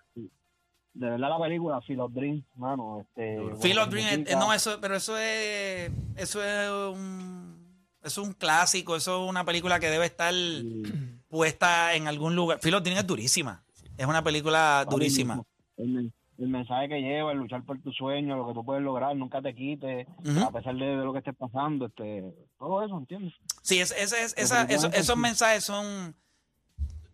De 0.94 1.08
verdad 1.08 1.30
la 1.30 1.38
película, 1.40 1.80
Phil 1.80 2.00
of 2.00 2.12
Dreams, 2.12 2.44
mano. 2.56 3.00
Este, 3.00 3.38
Phil 3.62 3.78
of 3.78 3.88
Dream, 3.88 4.24
eh, 4.26 4.34
no, 4.36 4.52
eso, 4.52 4.78
pero 4.78 4.94
eso 4.96 5.16
es, 5.16 5.90
eso 6.16 6.44
es 6.44 6.70
un, 6.70 7.86
eso 8.02 8.20
es 8.20 8.28
un 8.28 8.34
clásico, 8.34 8.94
eso 8.94 9.24
es 9.24 9.30
una 9.30 9.42
película 9.42 9.80
que 9.80 9.88
debe 9.88 10.04
estar 10.04 10.34
puesta 11.28 11.94
en 11.94 12.08
algún 12.08 12.36
lugar. 12.36 12.58
Phil 12.60 12.74
of 12.74 12.82
Dream 12.82 12.98
es 12.98 13.06
durísima, 13.06 13.62
es 13.96 14.06
una 14.06 14.22
película 14.22 14.84
durísima. 14.88 15.42
El, 15.76 15.88
men- 15.88 16.12
el 16.38 16.48
mensaje 16.48 16.88
que 16.88 17.00
lleva, 17.00 17.32
el 17.32 17.38
luchar 17.38 17.62
por 17.64 17.80
tu 17.80 17.92
sueño, 17.92 18.36
lo 18.36 18.48
que 18.48 18.54
tú 18.54 18.64
puedes 18.64 18.82
lograr, 18.82 19.14
nunca 19.14 19.40
te 19.42 19.54
quites, 19.54 20.06
a 20.42 20.50
pesar 20.50 20.74
de, 20.74 20.84
de 20.86 21.04
lo 21.04 21.12
que 21.12 21.18
esté 21.20 21.32
pasando, 21.32 21.86
este, 21.86 22.24
todo 22.58 22.84
eso, 22.84 22.96
¿entiendes? 22.98 23.32
Sí, 23.62 23.80
es, 23.80 23.92
es- 23.92 24.12
es- 24.12 24.14
esa- 24.14 24.34
eso- 24.36 24.44
Definitivamente 24.62 24.98
esos 24.98 25.16
mensajes 25.16 25.64
son 25.64 26.16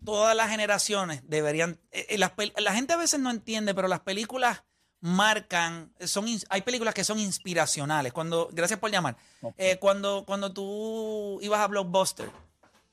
todas 0.05 0.35
las 0.37 0.49
generaciones 0.51 1.29
deberían. 1.29 1.79
eh, 1.91 2.07
eh, 2.11 2.19
las 2.19 2.33
la 2.59 2.73
gente 2.73 2.95
a 2.95 2.97
veces 2.97 3.21
no 3.21 3.31
entiende, 3.31 3.75
pero 3.75 3.89
las 3.89 4.01
películas 4.01 4.65
marcan, 5.01 5.93
son 6.01 6.27
hay 6.49 6.63
películas 6.63 6.95
que 6.95 7.05
son 7.05 7.19
inspiracionales. 7.19 8.13
Cuando, 8.13 8.49
gracias 8.53 8.79
por 8.81 8.91
llamar. 8.91 9.17
Eh, 9.59 9.77
cuando, 9.79 10.25
cuando 10.27 10.53
tú 10.53 11.39
ibas 11.43 11.61
a 11.61 11.67
Blockbuster, 11.69 12.31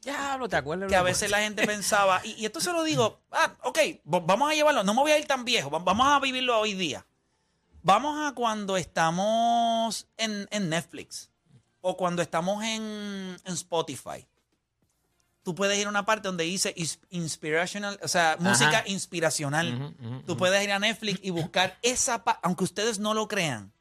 Diablo, 0.06 0.48
¿te 0.48 0.56
acuerdas? 0.56 0.88
que 0.90 0.96
a 0.96 1.02
veces 1.02 1.30
la 1.32 1.40
gente 1.40 1.66
pensaba, 1.66 2.22
y, 2.24 2.32
y 2.34 2.46
esto 2.46 2.62
se 2.62 2.72
lo 2.72 2.84
digo, 2.84 3.20
ah, 3.32 3.54
ok, 3.64 3.80
vamos 4.06 4.50
a 4.52 4.54
llevarlo, 4.56 4.84
no 4.84 4.94
me 4.94 5.02
voy 5.02 5.12
a 5.12 5.18
ir 5.20 5.26
tan 5.26 5.44
viejo, 5.44 5.70
va- 5.70 5.80
vamos 5.80 6.08
a 6.08 6.20
vivirlo 6.20 6.58
hoy 6.60 6.74
día. 6.76 7.06
Vamos 7.82 8.26
a 8.26 8.34
cuando 8.34 8.78
estamos 8.78 10.08
en, 10.18 10.48
en 10.52 10.70
Netflix 10.70 11.30
o 11.82 11.98
cuando 11.98 12.22
estamos 12.22 12.64
en, 12.64 12.82
en 13.44 13.54
Spotify. 13.54 14.28
Tú 15.44 15.54
puedes 15.54 15.78
ir 15.78 15.86
a 15.86 15.90
una 15.90 16.06
parte 16.06 16.28
donde 16.28 16.44
dice 16.46 16.74
inspirational, 17.12 18.00
o 18.02 18.08
sea, 18.08 18.38
música 18.40 18.84
inspiracional. 18.88 19.94
Tú 20.26 20.36
puedes 20.38 20.64
ir 20.64 20.72
a 20.72 20.80
Netflix 20.80 21.20
y 21.22 21.30
buscar 21.30 21.78
esa, 21.84 22.24
pa- 22.24 22.40
aunque 22.42 22.64
ustedes 22.64 22.98
no 22.98 23.14
lo 23.14 23.28
crean, 23.28 23.72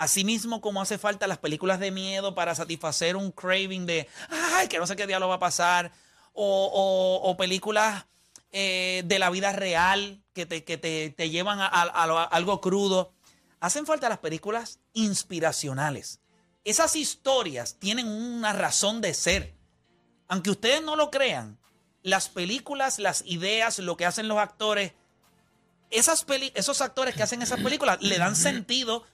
Asimismo, 0.00 0.62
como 0.62 0.80
hace 0.80 0.96
falta 0.96 1.26
las 1.26 1.36
películas 1.36 1.78
de 1.78 1.90
miedo 1.90 2.34
para 2.34 2.54
satisfacer 2.54 3.16
un 3.16 3.32
craving 3.32 3.84
de, 3.84 4.08
ay, 4.30 4.66
que 4.66 4.78
no 4.78 4.86
sé 4.86 4.96
qué 4.96 5.06
diablo 5.06 5.28
va 5.28 5.34
a 5.34 5.38
pasar, 5.38 5.92
o, 6.32 7.34
películas 7.36 8.06
eh, 8.50 9.02
de 9.04 9.18
la 9.18 9.28
vida 9.28 9.52
real 9.52 10.22
que 10.32 10.46
te, 10.46 10.64
que 10.64 10.78
te, 10.78 11.10
te 11.10 11.28
llevan 11.28 11.60
a, 11.60 11.66
a 11.66 12.24
algo 12.24 12.62
crudo. 12.62 13.12
Hacen 13.60 13.84
falta 13.84 14.08
las 14.08 14.20
películas 14.20 14.78
inspiracionales. 14.94 16.20
Esas 16.64 16.96
historias 16.96 17.76
tienen 17.78 18.08
una 18.08 18.54
razón 18.54 19.02
de 19.02 19.12
ser. 19.12 19.54
Aunque 20.28 20.48
ustedes 20.50 20.82
no 20.82 20.96
lo 20.96 21.10
crean, 21.10 21.58
las 22.02 22.30
películas, 22.30 22.98
las 22.98 23.22
ideas, 23.26 23.78
lo 23.80 23.98
que 23.98 24.06
hacen 24.06 24.28
los 24.28 24.38
actores, 24.38 24.92
esas 25.90 26.24
peli- 26.24 26.52
esos 26.54 26.80
actores 26.80 27.14
que 27.14 27.22
hacen 27.22 27.42
esas 27.42 27.60
películas 27.60 27.98
le 28.00 28.16
dan 28.16 28.34
sentido 28.34 29.04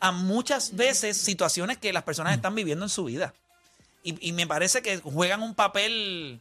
a 0.00 0.12
muchas 0.12 0.76
veces 0.76 1.16
situaciones 1.16 1.78
que 1.78 1.92
las 1.92 2.02
personas 2.02 2.34
están 2.34 2.54
viviendo 2.54 2.84
en 2.84 2.88
su 2.88 3.04
vida. 3.04 3.34
Y, 4.02 4.28
y 4.28 4.32
me 4.32 4.46
parece 4.46 4.82
que 4.82 4.98
juegan 4.98 5.42
un 5.42 5.54
papel 5.54 6.40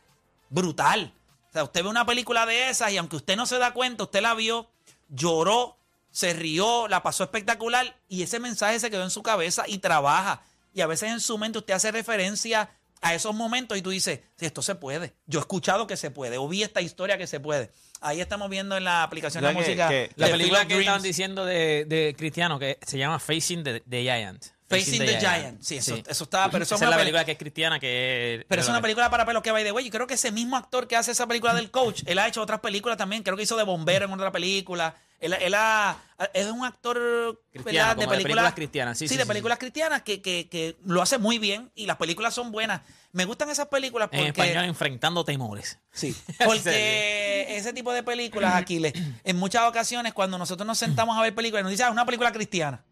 brutal. 0.50 1.14
O 1.50 1.54
sea, 1.54 1.64
usted 1.64 1.84
ve 1.84 1.90
una 1.90 2.06
película 2.06 2.46
de 2.46 2.70
esas 2.70 2.92
y 2.92 2.98
aunque 2.98 3.16
usted 3.16 3.36
no 3.36 3.46
se 3.46 3.58
da 3.58 3.74
cuenta, 3.74 4.04
usted 4.04 4.22
la 4.22 4.34
vio, 4.34 4.70
lloró, 5.10 5.78
se 6.12 6.34
rió, 6.34 6.88
la 6.88 7.04
pasó 7.04 7.24
espectacular 7.24 7.98
y 8.08 8.24
ese 8.24 8.40
mensaje 8.40 8.80
se 8.80 8.90
quedó 8.90 9.04
en 9.04 9.10
su 9.10 9.24
cabeza 9.24 9.66
y 9.68 9.80
trabaja. 9.80 10.42
Y 10.74 10.82
a 10.82 10.88
veces 10.88 11.12
en 11.12 11.20
su 11.20 11.38
mente 11.38 11.60
usted 11.60 11.74
hace 11.74 11.92
referencia 11.92 12.70
a 13.06 13.14
esos 13.14 13.36
momentos 13.36 13.78
y 13.78 13.82
tú 13.84 13.92
dices, 13.92 14.20
si 14.36 14.46
esto 14.46 14.62
se 14.62 14.74
puede. 14.76 15.14
Yo 15.28 15.40
he 15.40 15.42
escuchado 15.42 15.86
que 15.86 15.96
se 15.96 16.10
puede, 16.12 16.38
o 16.38 16.48
vi 16.48 16.64
esta 16.64 16.82
historia 16.82 17.18
que 17.18 17.28
se 17.28 17.40
puede. 17.40 17.72
Ahí 18.02 18.20
estamos 18.20 18.50
viendo 18.50 18.76
en 18.78 18.84
la 18.84 19.04
aplicación 19.04 19.44
de 19.44 19.50
¿Sabes 19.52 19.64
que- 19.66 19.70
música. 19.72 19.90
que- 19.90 20.12
la 20.16 20.28
película 20.28 20.68
que 20.68 20.80
estaban 20.80 21.02
diciendo 21.04 21.46
de, 21.46 21.86
de 21.86 22.16
Cristiano, 22.18 22.58
que 22.58 22.80
se 22.86 22.98
llama 22.98 23.20
Facing 23.20 23.64
the, 23.64 23.80
the 23.82 24.02
Giant. 24.02 24.44
Facing 24.68 25.06
the 25.06 25.20
Giant. 25.20 25.62
Sí, 25.62 25.78
eso, 25.78 25.96
eso 26.08 26.24
está. 26.24 26.50
Pero 26.50 26.64
eso 26.64 26.74
Esa 26.74 26.86
es 26.86 26.90
la 26.90 26.98
película 26.98 27.24
que 27.24 27.34
es 27.34 27.38
cristiana, 27.38 27.80
que 27.80 28.44
Pero 28.50 28.62
es 28.64 28.68
una 28.68 28.82
película 28.82 29.12
para 29.12 29.24
pelos 29.24 29.44
que 29.44 29.52
va 29.52 29.60
de 29.60 29.70
güey. 29.70 29.86
Yo 29.86 29.92
creo 29.92 30.08
que 30.08 30.16
ese 30.16 30.32
mismo 30.32 30.58
actor 30.58 30.88
que 30.88 30.96
hace 30.96 31.12
esa 31.12 31.28
película 31.28 31.54
del 31.54 31.70
coach, 31.70 32.02
él 32.08 32.18
ha 32.18 32.28
hecho 32.28 32.42
otras 32.42 32.60
películas 32.62 32.98
también. 32.98 33.22
Creo 33.22 33.38
que 33.38 33.44
hizo 33.44 33.56
de 33.58 33.64
bombero 33.64 34.06
en 34.06 34.12
otra 34.14 34.32
película. 34.32 34.96
Él, 35.20 35.34
él 35.34 35.54
ha- 35.56 35.98
es 36.34 36.48
un 36.48 36.66
actor 36.66 37.42
Cristiano, 37.52 37.66
¿verdad? 37.90 37.96
como 37.96 38.12
de 38.12 38.18
películas 38.24 38.54
cristianas, 38.54 38.98
sí, 38.98 39.08
sí, 39.08 39.16
de 39.16 39.24
sí, 39.24 39.28
películas 39.28 39.58
cristianas 39.58 40.02
que, 40.02 40.22
que- 40.22 40.48
que 40.50 40.76
lo 40.86 41.02
hace 41.02 41.18
muy 41.18 41.40
bien 41.40 41.72
y 41.74 41.86
las 41.86 41.98
películas 41.98 42.34
son 42.34 42.52
buenas. 42.52 42.82
Me 43.12 43.24
gustan 43.26 43.50
esas 43.50 43.68
películas 43.68 44.10
En 44.12 44.26
porque. 44.26 44.42
español, 44.42 44.66
enfrentando 44.66 45.24
temores. 45.24 45.80
Sí, 45.92 46.16
porque 46.46 47.46
ese 47.58 47.74
tipo 47.74 47.94
de 47.94 48.04
películas, 48.04 48.56
Aquiles, 48.56 48.94
en 49.24 49.38
muchas 49.38 49.64
ocasiones 49.68 50.14
cuando 50.14 50.38
nosotros 50.38 50.68
nos 50.68 50.78
sentamos 50.78 51.18
a 51.18 51.22
ver 51.22 51.34
películas 51.34 51.62
y 51.62 51.64
nos 51.64 51.72
dicen, 51.72 51.86
ah, 51.86 51.90
es 51.90 51.94
una 51.94 52.06
película 52.06 52.32
cristiana, 52.32 52.84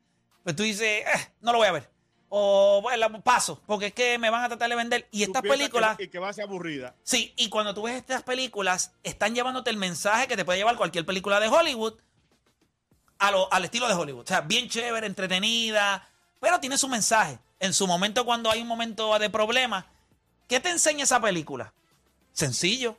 pues 0.44 0.56
tú 0.56 0.64
dices, 0.64 0.82
eh, 1.06 1.06
no 1.42 1.52
lo 1.52 1.58
voy 1.60 1.68
a 1.68 1.72
ver. 1.74 1.90
O 2.36 2.80
bueno, 2.82 3.22
paso, 3.22 3.62
porque 3.68 3.88
es 3.88 3.94
que 3.94 4.18
me 4.18 4.32
van 4.32 4.44
a 4.44 4.48
tratar 4.48 4.68
de 4.68 4.76
vender. 4.76 5.08
Y 5.12 5.22
estas 5.22 5.44
películas... 5.44 5.98
que- 5.98 6.06
y 6.06 6.08
que 6.08 6.18
va 6.18 6.30
a 6.30 6.34
ser 6.34 6.46
aburrida. 6.46 6.96
Sí, 7.04 7.32
y 7.38 7.50
cuando 7.50 7.76
tú 7.76 7.84
ves 7.84 7.96
estas 7.96 8.24
películas, 8.24 8.94
están 9.04 9.36
llevándote 9.36 9.70
el 9.70 9.78
mensaje 9.78 10.28
que 10.28 10.36
te 10.36 10.44
puede 10.44 10.58
llevar 10.58 10.76
cualquier 10.76 11.06
película 11.06 11.40
de 11.40 11.48
Hollywood 11.48 11.94
a 13.28 13.32
lo- 13.32 13.52
al 13.54 13.64
estilo 13.66 13.88
de 13.88 13.94
Hollywood. 13.94 14.24
O 14.24 14.28
sea, 14.28 14.42
bien 14.42 14.68
chévere, 14.70 15.08
entretenida, 15.08 16.08
pero 16.40 16.60
tiene 16.60 16.78
su 16.78 16.88
mensaje. 16.88 17.40
En 17.60 17.74
su 17.74 17.88
momento, 17.88 18.26
cuando 18.26 18.52
hay 18.52 18.62
un 18.62 18.68
momento 18.68 19.18
de 19.18 19.30
problema, 19.30 19.86
¿qué 20.48 20.60
te 20.60 20.70
enseña 20.70 21.04
esa 21.06 21.22
película? 21.22 21.74
Sencillo, 22.34 22.98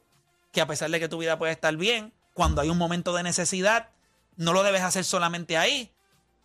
que 0.52 0.60
a 0.60 0.66
pesar 0.66 0.90
de 0.90 1.00
que 1.00 1.08
tu 1.08 1.18
vida 1.18 1.38
puede 1.38 1.52
estar 1.52 1.76
bien, 1.76 2.12
cuando 2.32 2.60
hay 2.62 2.70
un 2.70 2.78
momento 2.78 3.12
de 3.14 3.22
necesidad, 3.22 3.88
no 4.36 4.52
lo 4.52 4.62
debes 4.62 4.82
hacer 4.82 5.04
solamente 5.04 5.56
ahí, 5.58 5.90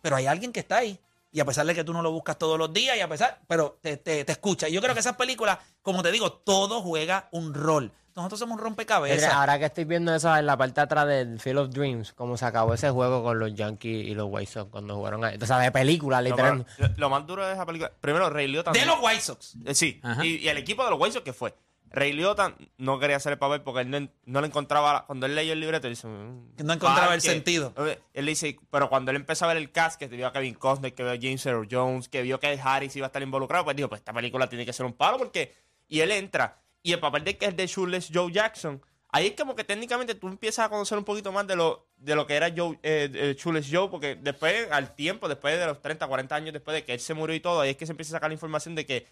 pero 0.02 0.16
hay 0.16 0.26
alguien 0.26 0.52
que 0.52 0.60
está 0.60 0.78
ahí. 0.78 0.98
Y 1.32 1.40
a 1.40 1.44
pesar 1.44 1.64
de 1.64 1.74
que 1.74 1.84
tú 1.84 1.92
no 1.92 2.02
lo 2.02 2.10
buscas 2.10 2.36
todos 2.38 2.58
los 2.58 2.72
días, 2.72 2.96
y 2.96 3.00
a 3.00 3.08
pesar, 3.08 3.40
pero 3.48 3.78
te, 3.80 3.96
te- 3.96 4.24
te 4.24 4.32
escucha. 4.32 4.68
Y 4.68 4.72
yo 4.72 4.80
creo 4.82 4.94
que 4.94 5.00
esas 5.00 5.16
películas, 5.16 5.58
como 5.82 6.02
te 6.02 6.10
digo, 6.10 6.32
todo 6.32 6.82
juega 6.82 7.28
un 7.30 7.54
rol. 7.54 7.92
Nosotros 8.16 8.38
somos 8.40 8.58
un 8.58 8.64
rompecabezas. 8.64 9.32
Ahora 9.32 9.58
que 9.58 9.66
estoy 9.66 9.84
viendo 9.84 10.14
eso 10.14 10.34
en 10.36 10.46
la 10.46 10.56
parte 10.56 10.74
de 10.80 10.84
atrás 10.84 11.06
del 11.06 11.38
Field 11.40 11.58
of 11.58 11.70
Dreams, 11.70 12.12
cómo 12.12 12.36
se 12.36 12.44
acabó 12.44 12.74
ese 12.74 12.90
juego 12.90 13.22
con 13.22 13.38
los 13.38 13.54
Yankees 13.54 14.06
y 14.08 14.14
los 14.14 14.26
White 14.30 14.50
Sox 14.52 14.70
cuando 14.70 14.96
jugaron 14.96 15.24
ahí. 15.24 15.38
O 15.40 15.46
sea, 15.46 15.58
de 15.58 15.70
película, 15.72 16.20
literal. 16.20 16.66
lo- 16.78 16.88
lo 16.96 17.10
más 17.10 17.26
duro 17.26 17.46
de 17.46 17.52
esa 17.52 17.64
película. 17.66 17.90
Primero, 18.00 18.28
Ray 18.30 18.48
Liotta. 18.48 18.72
De 18.72 18.84
los 18.86 18.96
White 19.00 19.20
Sox. 19.20 19.54
Eh, 19.64 19.74
Sí, 19.74 20.00
y, 20.22 20.36
y 20.38 20.48
el 20.48 20.58
equipo 20.58 20.84
de 20.84 20.90
los 20.90 21.00
White 21.00 21.12
Sox 21.14 21.24
que 21.24 21.32
fue. 21.32 21.54
Ray 21.92 22.12
Liotta 22.12 22.54
no 22.78 23.00
quería 23.00 23.16
hacer 23.16 23.32
el 23.32 23.38
papel 23.38 23.62
porque 23.62 23.80
él 23.80 23.90
no, 23.90 24.08
no 24.24 24.40
le 24.40 24.46
encontraba. 24.46 25.06
Cuando 25.06 25.26
él 25.26 25.34
leyó 25.34 25.52
el 25.54 25.58
libreto, 25.60 25.88
él 25.88 25.94
dice. 25.94 26.06
"Mm, 26.06 26.54
Que 26.56 26.62
no 26.62 26.74
encontraba 26.74 27.14
el 27.14 27.20
parque". 27.20 27.28
sentido. 27.30 27.74
Él 28.14 28.26
dice, 28.26 28.56
pero 28.70 28.88
cuando 28.88 29.10
él 29.10 29.16
empezó 29.16 29.44
a 29.46 29.48
ver 29.48 29.56
el 29.56 29.72
cast, 29.72 29.98
que 29.98 30.06
vio 30.06 30.28
a 30.28 30.32
Kevin 30.32 30.54
Costner, 30.54 30.94
que 30.94 31.02
vio 31.02 31.10
a 31.12 31.16
James 31.20 31.44
Earl 31.46 31.66
Jones, 31.68 32.08
que 32.08 32.22
vio 32.22 32.38
que 32.38 32.60
Harris 32.62 32.94
iba 32.94 33.06
a 33.06 33.08
estar 33.08 33.20
involucrado, 33.22 33.64
pues 33.64 33.76
dijo, 33.76 33.88
pues 33.88 34.00
esta 34.02 34.12
película 34.12 34.48
tiene 34.48 34.64
que 34.64 34.72
ser 34.72 34.86
un 34.86 34.92
palo 34.92 35.18
porque. 35.18 35.52
Y 35.88 35.98
él 35.98 36.12
entra. 36.12 36.58
Y 36.82 36.92
el 36.92 37.00
papel 37.00 37.24
de 37.24 37.36
que 37.36 37.46
es 37.46 37.56
de 37.56 37.66
Shoeless 37.66 38.10
Joe 38.12 38.32
Jackson. 38.32 38.82
Ahí 39.12 39.26
es 39.28 39.34
como 39.34 39.56
que 39.56 39.64
técnicamente 39.64 40.14
tú 40.14 40.28
empiezas 40.28 40.66
a 40.66 40.68
conocer 40.68 40.96
un 40.96 41.04
poquito 41.04 41.32
más 41.32 41.44
de 41.46 41.56
lo, 41.56 41.88
de 41.96 42.14
lo 42.14 42.26
que 42.28 42.34
era 42.36 42.48
Joe, 42.56 42.78
eh, 42.82 43.34
Shoeless 43.36 43.68
Joe, 43.70 43.88
porque 43.88 44.14
después, 44.14 44.70
al 44.70 44.94
tiempo, 44.94 45.28
después 45.28 45.58
de 45.58 45.66
los 45.66 45.82
30, 45.82 46.06
40 46.06 46.34
años 46.36 46.52
después 46.52 46.74
de 46.76 46.84
que 46.84 46.92
él 46.94 47.00
se 47.00 47.12
murió 47.14 47.34
y 47.34 47.40
todo, 47.40 47.60
ahí 47.60 47.70
es 47.70 47.76
que 47.76 47.86
se 47.86 47.92
empieza 47.92 48.12
a 48.12 48.16
sacar 48.18 48.30
la 48.30 48.34
información 48.34 48.76
de 48.76 48.86
que 48.86 49.06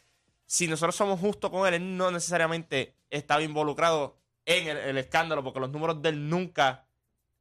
si 0.47 0.69
nosotros 0.69 0.95
somos 0.95 1.19
justos 1.19 1.51
con 1.51 1.67
él, 1.67 1.75
él 1.75 1.97
no 1.97 2.11
necesariamente 2.13 2.95
estaba 3.11 3.43
involucrado 3.43 4.17
en 4.47 4.69
el, 4.69 4.77
el 4.77 4.99
escándalo, 4.99 5.43
porque 5.43 5.59
los 5.61 5.71
números 5.71 6.01
de 6.01 6.11
él 6.11 6.29
nunca 6.31 6.87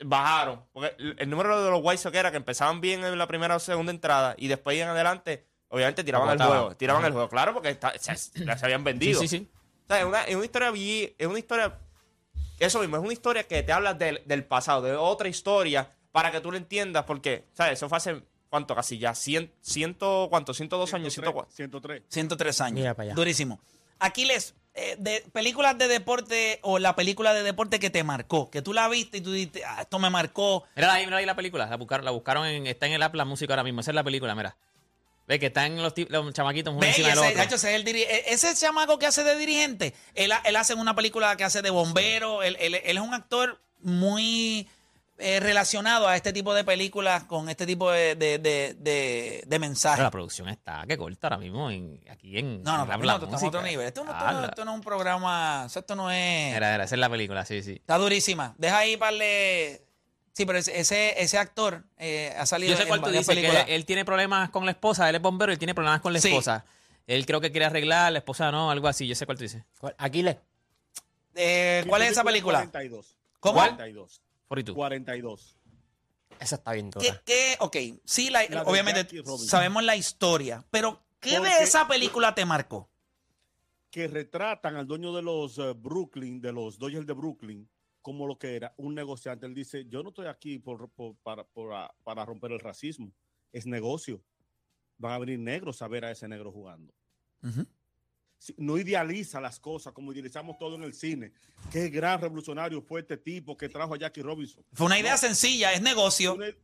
bajaron. 0.03 0.65
Porque 0.73 0.95
el, 0.97 1.15
el 1.19 1.29
número 1.29 1.63
de 1.63 1.69
los 1.69 1.79
White 1.83 2.01
Sox 2.01 2.15
era 2.17 2.31
que 2.31 2.37
empezaban 2.37 2.81
bien 2.81 3.03
en 3.03 3.17
la 3.17 3.27
primera 3.27 3.55
o 3.55 3.59
segunda 3.59 3.91
entrada 3.91 4.35
y 4.37 4.47
después 4.47 4.77
en 4.77 4.87
adelante, 4.87 5.45
obviamente 5.69 6.03
tiraban 6.03 6.29
el 6.31 6.45
juego. 6.45 6.75
Tiraban 6.75 7.01
Ajá. 7.01 7.07
el 7.07 7.13
juego, 7.13 7.29
claro, 7.29 7.53
porque 7.53 7.69
está- 7.69 7.93
se, 7.97 8.15
se 8.15 8.49
habían 8.63 8.83
vendido. 8.83 9.19
Sí, 9.21 9.27
sí, 9.27 9.37
sí. 9.39 9.51
O 9.89 9.93
sea, 9.93 9.99
es 9.99 10.05
una, 10.05 10.23
es 10.23 10.35
una 10.35 10.45
historia 10.45 10.71
bien- 10.71 11.13
es 11.17 11.27
una 11.27 11.39
historia 11.39 11.77
eso 12.59 12.79
mismo, 12.79 12.97
es 12.97 13.03
una 13.03 13.13
historia 13.13 13.43
que 13.43 13.61
te 13.63 13.71
habla 13.71 13.93
del, 13.93 14.21
del 14.25 14.43
pasado, 14.43 14.81
de 14.81 14.95
otra 14.95 15.27
historia, 15.29 15.91
para 16.11 16.31
que 16.31 16.41
tú 16.41 16.51
lo 16.51 16.57
entiendas, 16.57 17.03
porque, 17.05 17.45
¿sabes? 17.53 17.73
Eso 17.73 17.87
fue 17.87 17.97
hace, 17.99 18.23
¿cuánto? 18.49 18.73
Casi 18.75 18.97
ya, 18.97 19.13
cien, 19.13 19.51
ciento, 19.61 20.27
¿cuánto? 20.31 20.53
102 20.55 20.93
años, 20.95 21.13
104. 21.13 21.51
103. 21.55 22.01
103 22.07 22.61
años. 22.61 22.79
Mira 22.79 22.93
para 22.95 23.05
allá. 23.09 23.13
Durísimo. 23.15 23.59
Aquiles, 23.99 24.55
eh, 24.73 24.95
de 24.99 25.23
películas 25.31 25.77
de 25.77 25.87
deporte 25.87 26.59
o 26.63 26.79
la 26.79 26.95
película 26.95 27.33
de 27.35 27.43
deporte 27.43 27.79
que 27.79 27.89
te 27.91 28.03
marcó, 28.03 28.49
que 28.49 28.61
tú 28.63 28.73
la 28.73 28.87
viste 28.89 29.17
y 29.19 29.21
tú 29.21 29.31
dijiste, 29.31 29.63
ah, 29.63 29.81
esto 29.81 29.99
me 29.99 30.09
marcó. 30.09 30.63
Mira 30.75 30.93
ahí, 30.93 31.05
mira 31.05 31.17
ahí 31.17 31.25
la 31.27 31.35
película. 31.35 31.67
La 31.67 31.77
buscaron, 31.77 32.05
la 32.05 32.11
buscaron 32.11 32.45
en, 32.47 32.65
está 32.67 32.87
en 32.87 32.93
el 32.93 33.03
app 33.03 33.13
la 33.15 33.25
música 33.25 33.53
ahora 33.53 33.63
mismo. 33.63 33.81
Esa 33.81 33.91
es 33.91 33.95
la 33.95 34.03
película, 34.03 34.33
mira. 34.35 34.57
Ve 35.27 35.39
que 35.39 35.47
están 35.47 35.75
los, 35.81 35.93
los 36.09 36.33
chamaquitos 36.33 36.71
uno 36.71 36.79
Ve, 36.81 36.87
y 36.87 36.89
encima 36.91 37.09
del 37.09 37.17
ese, 37.17 37.27
otro. 37.27 37.37
de 37.39 37.43
hecho, 37.45 37.55
ese, 37.55 37.69
es 37.69 37.75
el 37.75 37.85
diri- 37.85 38.05
e- 38.07 38.23
ese 38.33 38.55
chamaco 38.55 38.97
que 38.97 39.05
hace 39.07 39.23
de 39.25 39.35
dirigente, 39.37 39.93
él, 40.15 40.31
él 40.45 40.55
hace 40.55 40.73
una 40.73 40.95
película 40.95 41.35
que 41.35 41.43
hace 41.43 41.61
de 41.61 41.69
bombero, 41.69 42.43
él, 42.43 42.55
él- 42.59 42.75
él 42.75 42.97
es 42.97 43.03
un 43.03 43.13
actor 43.13 43.59
muy 43.81 44.69
eh, 45.19 45.39
relacionado 45.39 46.07
a 46.07 46.15
este 46.15 46.31
tipo 46.31 46.53
de 46.53 46.63
películas 46.63 47.23
con 47.23 47.49
este 47.49 47.65
tipo 47.65 47.89
de, 47.91 48.15
de, 48.15 48.37
de, 48.37 49.43
de- 49.45 49.59
mensajes. 49.59 50.03
La 50.03 50.11
producción 50.11 50.47
está 50.47 50.85
que 50.87 50.95
corta 50.95 51.27
ahora 51.27 51.37
mismo 51.39 51.71
en, 51.71 51.99
aquí 52.09 52.37
en, 52.37 52.61
No, 52.63 52.77
no, 52.77 52.83
en 52.83 53.05
la 53.05 53.17
no, 53.17 53.25
estás 53.25 53.41
a 53.43 53.47
otro 53.47 53.61
nivel. 53.63 53.87
Esto 53.87 54.03
no, 54.03 54.11
esto 54.11 54.31
no- 54.31 54.45
esto 54.45 54.63
no 54.65 54.71
es 54.71 54.75
un 54.77 54.83
programa, 54.83 55.63
o 55.65 55.69
sea, 55.69 55.79
esto 55.79 55.95
no 55.95 56.11
es... 56.11 56.53
Mira, 56.53 56.75
esa 56.83 56.95
es 56.95 56.99
la 56.99 57.09
película, 57.09 57.43
sí, 57.45 57.63
sí. 57.63 57.71
Está 57.73 57.97
durísima. 57.97 58.53
Deja 58.59 58.77
ahí 58.77 58.95
para 58.95 59.11
Sí, 60.37 60.45
pero 60.45 60.59
ese, 60.59 61.19
ese, 61.19 61.37
actor 61.39 61.83
eh, 61.97 62.31
ha 62.37 62.45
salido 62.45 62.69
Yo 62.73 62.77
sé 62.77 62.83
en 62.83 62.89
cuál 62.89 62.99
tú 62.99 63.05
varias 63.07 63.21
dices, 63.25 63.35
películas. 63.35 63.65
que 63.65 63.73
él 63.73 63.85
tiene 63.87 64.05
problemas 64.05 64.51
con 64.51 64.65
la 64.65 64.71
esposa, 64.71 65.09
él 65.09 65.15
es 65.15 65.21
bombero, 65.23 65.51
él 65.51 65.57
tiene 65.57 65.73
problemas 65.73 65.99
con 65.99 66.13
la 66.13 66.19
Sí. 66.21 66.27
esposa. 66.27 66.63
Él 67.07 67.25
creo 67.25 67.41
que 67.41 67.49
quiere 67.49 67.65
arreglar, 67.65 68.11
la 68.11 68.19
esposa 68.19 68.51
no, 68.51 68.69
algo 68.69 68.87
así. 68.87 69.07
Yo 69.07 69.15
sé 69.15 69.25
cuál 69.25 69.39
tú 69.39 69.45
dices. 69.45 69.63
Aquiles. 69.97 70.37
Eh, 71.33 71.83
¿Cuál 71.87 72.03
es 72.03 72.11
esa 72.11 72.23
película? 72.23 72.59
42. 72.59 73.17
¿Cómo? 73.39 73.55
42. 73.55 74.21
42. 74.47 74.75
42. 74.75 75.55
Esa 76.39 76.55
está 76.57 76.71
bien 76.73 76.91
¿Qué, 76.91 77.07
dura. 77.09 77.21
qué? 77.25 77.55
Ok, 77.59 77.77
sí, 78.05 78.29
la- 78.29 78.43
La 78.43 78.63
de 78.63 78.69
obviamente 78.69 79.01
Jackie 79.01 79.21
Robinson. 79.21 79.47
sabemos 79.47 79.81
la 79.83 79.95
historia, 79.95 80.63
pero 80.69 81.01
¿qué 81.19 81.31
de 81.31 81.37
Porque- 81.39 81.63
esa 81.63 81.87
película 81.87 82.35
te 82.35 82.45
marcó? 82.45 82.87
que 83.89 84.07
retratan 84.07 84.75
al 84.75 84.85
dueño 84.85 85.15
de 85.15 85.23
los 85.23 85.57
eh, 85.57 85.73
Brooklyn, 85.75 86.39
de 86.41 86.51
los 86.51 86.77
Dodgers 86.77 87.07
de 87.07 87.13
Brooklyn, 87.13 87.67
como 88.07 88.25
lo 88.25 88.37
que 88.39 88.55
era 88.55 88.73
un 88.77 88.95
negociante. 88.95 89.45
Él 89.45 89.53
dice, 89.53 89.85
yo 89.89 90.01
no 90.01 90.09
estoy 90.09 90.27
aquí 90.27 90.59
por, 90.59 90.89
por- 90.91 91.17
para, 91.17 91.43
por- 91.43 91.73
a- 91.73 91.93
para 92.05 92.23
romper 92.23 92.53
el 92.53 92.59
racismo, 92.61 93.11
es 93.51 93.65
negocio. 93.65 94.23
Van 94.97 95.11
a 95.11 95.17
venir 95.19 95.37
negros 95.39 95.81
a 95.81 95.89
ver 95.89 96.05
a 96.05 96.11
ese 96.11 96.25
negro 96.25 96.49
jugando. 96.49 96.93
Sí, 98.39 98.55
No 98.57 98.77
idealiza 98.77 99.41
las 99.41 99.59
cosas 99.59 99.91
como 99.91 100.13
idealizamos 100.13 100.57
todo 100.57 100.75
en 100.75 100.83
el 100.83 100.93
cine. 100.93 101.33
Qué 101.69 101.89
gran 101.89 102.21
revolucionario 102.21 102.81
fue 102.81 103.01
este 103.01 103.17
tipo 103.17 103.57
que 103.57 103.67
trajo 103.67 103.93
a 103.93 103.97
Jackie 103.97 104.21
Robinson. 104.21 104.63
Fue 104.71 104.85
una 104.85 104.97
idea 104.97 105.11
No, 105.11 105.17
sencilla, 105.17 105.73
es 105.73 105.81
negocio. 105.81 106.35
un 106.35 106.39
ne- 106.39 106.55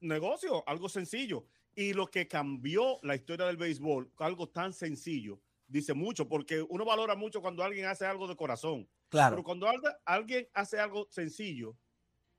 negocio, 0.00 0.62
algo 0.68 0.90
sencillo. 0.90 1.46
Y 1.74 1.94
lo 1.94 2.08
que 2.08 2.28
cambió 2.28 2.98
la 3.02 3.14
historia 3.14 3.46
del 3.46 3.56
béisbol, 3.56 4.12
algo 4.18 4.50
tan 4.50 4.74
sencillo, 4.74 5.40
dice 5.66 5.94
mucho, 5.94 6.28
porque 6.28 6.60
uno 6.68 6.84
valora 6.84 7.14
mucho 7.14 7.40
cuando 7.40 7.64
alguien 7.64 7.86
hace 7.86 8.04
algo 8.04 8.28
de 8.28 8.36
corazón. 8.36 8.86
Claro. 9.10 9.36
Pero 9.36 9.44
cuando 9.44 9.66
alguien 10.06 10.48
hace 10.54 10.78
algo 10.78 11.06
sencillo 11.10 11.76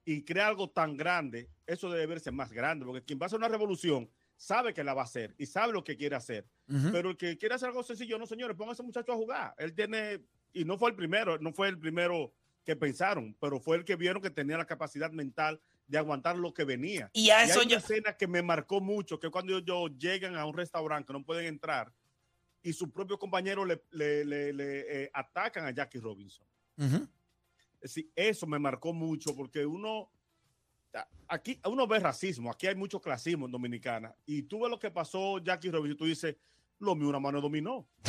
y 0.03 0.23
crea 0.23 0.47
algo 0.47 0.69
tan 0.69 0.97
grande, 0.97 1.49
eso 1.67 1.89
debe 1.91 2.07
verse 2.07 2.31
más 2.31 2.51
grande, 2.51 2.85
porque 2.85 3.03
quien 3.03 3.19
va 3.19 3.25
a 3.25 3.27
hacer 3.27 3.37
una 3.37 3.47
revolución 3.49 4.09
sabe 4.35 4.73
que 4.73 4.83
la 4.83 4.95
va 4.95 5.01
a 5.01 5.05
hacer 5.05 5.35
y 5.37 5.45
sabe 5.45 5.73
lo 5.73 5.83
que 5.83 5.95
quiere 5.95 6.15
hacer. 6.15 6.47
Ujú. 6.67 6.89
Pero 6.91 7.09
el 7.11 7.17
que 7.17 7.37
quiere 7.37 7.53
hacer 7.55 7.67
algo 7.69 7.83
sencillo, 7.83 8.17
no, 8.17 8.25
señores, 8.25 8.57
pongan 8.57 8.71
a 8.71 8.73
ese 8.73 8.81
muchacho 8.83 9.11
a 9.11 9.15
jugar. 9.15 9.53
Él 9.59 9.73
tiene, 9.75 10.21
y 10.53 10.65
no 10.65 10.77
fue 10.79 10.89
el 10.89 10.95
primero, 10.95 11.37
no 11.37 11.53
fue 11.53 11.67
el 11.67 11.77
primero 11.77 12.33
que 12.65 12.75
pensaron, 12.75 13.35
pero 13.39 13.59
fue 13.59 13.77
el 13.77 13.85
que 13.85 13.95
vieron 13.95 14.21
que 14.21 14.29
tenía 14.31 14.57
la 14.57 14.65
capacidad 14.65 15.11
mental 15.11 15.59
de 15.87 15.97
aguantar 15.97 16.37
lo 16.37 16.53
que 16.53 16.63
venía. 16.63 17.09
Y 17.13 17.29
a 17.31 17.43
eso 17.43 17.59
hay 17.59 17.67
yo- 17.67 17.75
una 17.75 17.83
escena 17.85 18.13
que 18.17 18.27
me 18.27 18.41
marcó 18.41 18.79
mucho, 18.79 19.19
que 19.19 19.29
cuando 19.29 19.57
ellos 19.57 19.91
llegan 19.97 20.35
a 20.35 20.45
un 20.45 20.55
restaurante 20.55 21.07
que 21.07 21.13
no 21.13 21.23
pueden 21.25 21.45
entrar 21.47 21.91
y 22.63 22.71
sus 22.73 22.89
propios 22.91 23.19
compañeros 23.19 23.67
le, 23.67 23.83
le- 23.91 24.23
le- 24.25 24.53
le, 24.53 25.03
eh, 25.03 25.11
atacan 25.13 25.65
a 25.65 25.71
Jackie 25.71 25.99
Robinson. 25.99 26.45
Es 26.85 27.81
decir, 27.95 28.11
eso 28.15 28.45
me 28.47 28.59
marcó 28.59 28.93
mucho 28.93 29.35
porque 29.35 29.65
uno, 29.65 30.09
aquí 31.27 31.59
uno 31.65 31.87
ve 31.87 31.99
racismo, 31.99 32.51
aquí 32.51 32.67
hay 32.67 32.75
mucho 32.75 32.99
clasismo 33.01 33.45
en 33.45 33.51
Dominicana 33.51 34.15
y 34.25 34.43
tú 34.43 34.61
ves 34.61 34.69
lo 34.69 34.79
que 34.79 34.91
pasó 34.91 35.39
Jackie 35.39 35.69
Robinson 35.71 35.95
y 35.95 35.97
tú 35.97 36.05
dices, 36.05 36.35
lo 36.79 36.95
mío 36.95 37.09
una 37.09 37.19
mano 37.19 37.41
dominó. 37.41 37.87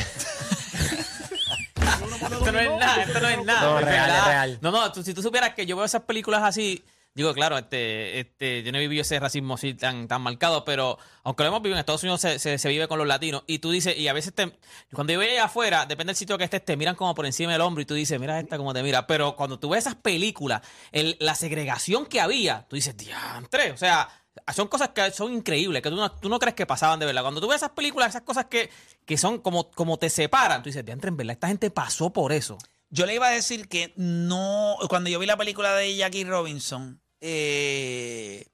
Esto 2.32 2.52
no 2.52 2.58
es 2.58 2.70
nada, 2.78 3.02
esto 3.02 3.20
no 3.20 3.28
es 3.28 3.44
nada. 3.44 3.62
No, 3.62 3.80
real, 3.80 4.24
real. 4.26 4.58
No, 4.60 4.70
no, 4.70 4.92
tú- 4.92 5.02
si 5.02 5.14
tú 5.14 5.22
supieras 5.22 5.54
que 5.54 5.66
yo 5.66 5.76
veo 5.76 5.84
esas 5.84 6.02
películas 6.02 6.42
así, 6.42 6.82
digo, 7.14 7.34
claro, 7.34 7.58
este, 7.58 8.20
este, 8.20 8.62
yo 8.62 8.72
no 8.72 8.78
he 8.78 8.82
vivido 8.82 9.02
ese 9.02 9.18
racismo 9.20 9.54
así 9.54 9.74
tan, 9.74 10.08
tan 10.08 10.22
marcado, 10.22 10.64
pero 10.64 10.98
aunque 11.24 11.42
lo 11.42 11.48
hemos 11.48 11.62
vivido 11.62 11.76
en 11.76 11.80
Estados 11.80 12.02
Unidos, 12.02 12.20
se, 12.20 12.38
se- 12.58 12.68
vive 12.68 12.88
con 12.88 12.98
los 12.98 13.06
latinos. 13.06 13.44
Y 13.46 13.58
tú 13.58 13.70
dices, 13.70 13.96
y 13.96 14.08
a 14.08 14.12
veces 14.12 14.32
te, 14.34 14.58
cuando 14.92 15.12
yo 15.12 15.18
voy 15.18 15.28
afuera, 15.36 15.84
depende 15.86 16.10
del 16.12 16.16
sitio 16.16 16.38
que 16.38 16.44
estés, 16.44 16.64
te 16.64 16.76
miran 16.76 16.94
como 16.94 17.14
por 17.14 17.26
encima 17.26 17.52
del 17.52 17.60
hombro 17.60 17.82
y 17.82 17.86
tú 17.86 17.94
dices, 17.94 18.18
mira 18.18 18.40
esta 18.40 18.56
como 18.56 18.72
te 18.72 18.82
mira. 18.82 19.06
Pero 19.06 19.36
cuando 19.36 19.58
tú 19.58 19.68
ves 19.68 19.80
esas 19.86 19.96
películas, 19.96 20.62
el- 20.92 21.16
la 21.20 21.34
segregación 21.34 22.06
que 22.06 22.20
había, 22.20 22.66
tú 22.68 22.76
dices, 22.76 22.96
diantre, 22.96 23.72
o 23.72 23.76
sea, 23.76 24.08
son 24.54 24.68
cosas 24.68 24.88
que 24.94 25.10
son 25.10 25.34
increíbles, 25.34 25.82
que 25.82 25.90
tú 25.90 25.96
no, 25.96 26.10
tú 26.10 26.30
no 26.30 26.38
crees 26.38 26.54
que 26.54 26.64
pasaban 26.64 26.98
de 26.98 27.04
verdad. 27.04 27.20
Cuando 27.20 27.42
tú 27.42 27.48
ves 27.48 27.56
esas 27.58 27.70
películas, 27.72 28.08
esas 28.08 28.22
cosas 28.22 28.46
que, 28.46 28.70
que 29.04 29.18
son 29.18 29.38
como, 29.40 29.70
como 29.70 29.98
te 29.98 30.08
separan, 30.08 30.62
tú 30.62 30.70
dices, 30.70 30.82
diantre, 30.84 31.08
en 31.08 31.18
verdad, 31.18 31.32
esta 31.34 31.48
gente 31.48 31.70
pasó 31.70 32.10
por 32.14 32.32
eso. 32.32 32.56
Yo 32.88 33.04
le 33.04 33.14
iba 33.14 33.26
a 33.26 33.30
decir 33.30 33.68
que 33.68 33.92
no, 33.96 34.76
cuando 34.88 35.10
yo 35.10 35.18
vi 35.18 35.26
la 35.26 35.36
película 35.36 35.74
de 35.74 35.94
Jackie 35.96 36.24
Robinson, 36.24 37.01
eh, 37.24 38.46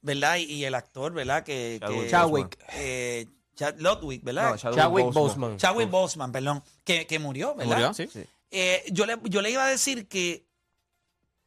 ¿verdad? 0.00 0.36
Y, 0.38 0.44
y 0.44 0.64
el 0.64 0.74
actor, 0.74 1.12
¿verdad? 1.12 1.44
Que, 1.44 1.78
que- 1.86 2.08
Chadwick. 2.10 2.58
eh, 2.72 3.26
Chad 3.54 3.76
Ludwig, 3.78 4.22
¿verdad? 4.22 4.50
No, 4.50 4.56
Chadwick 4.56 5.12
Boseman. 5.12 5.56
Chadwick 5.56 5.90
Boseman, 5.90 6.32
perdón, 6.32 6.62
que, 6.84 7.06
que 7.06 7.18
murió, 7.18 7.54
¿verdad? 7.54 7.76
¿Murió? 7.90 7.94
Sí. 7.94 8.08
Eh, 8.50 8.84
yo, 8.92 9.06
le, 9.06 9.16
yo 9.24 9.40
le 9.42 9.50
iba 9.50 9.64
a 9.64 9.68
decir 9.68 10.08
que 10.08 10.46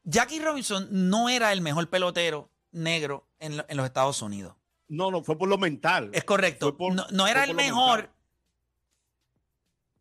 Jackie 0.03 0.39
Robinson 0.39 0.87
no 0.91 1.29
era 1.29 1.51
el 1.53 1.61
mejor 1.61 1.87
pelotero 1.89 2.49
negro 2.71 3.27
en, 3.39 3.57
lo- 3.57 3.65
en 3.67 3.77
los 3.77 3.85
Estados 3.85 4.21
Unidos. 4.21 4.55
No, 4.87 5.11
no, 5.11 5.23
fue 5.23 5.37
por 5.37 5.47
lo 5.49 5.57
mental. 5.59 6.09
Es 6.13 6.23
correcto. 6.23 6.75
Por- 6.77 6.93
no, 6.93 7.05
no 7.11 7.27
era 7.27 7.43
el 7.43 7.53
mejor 7.53 7.97
mental. 7.99 8.15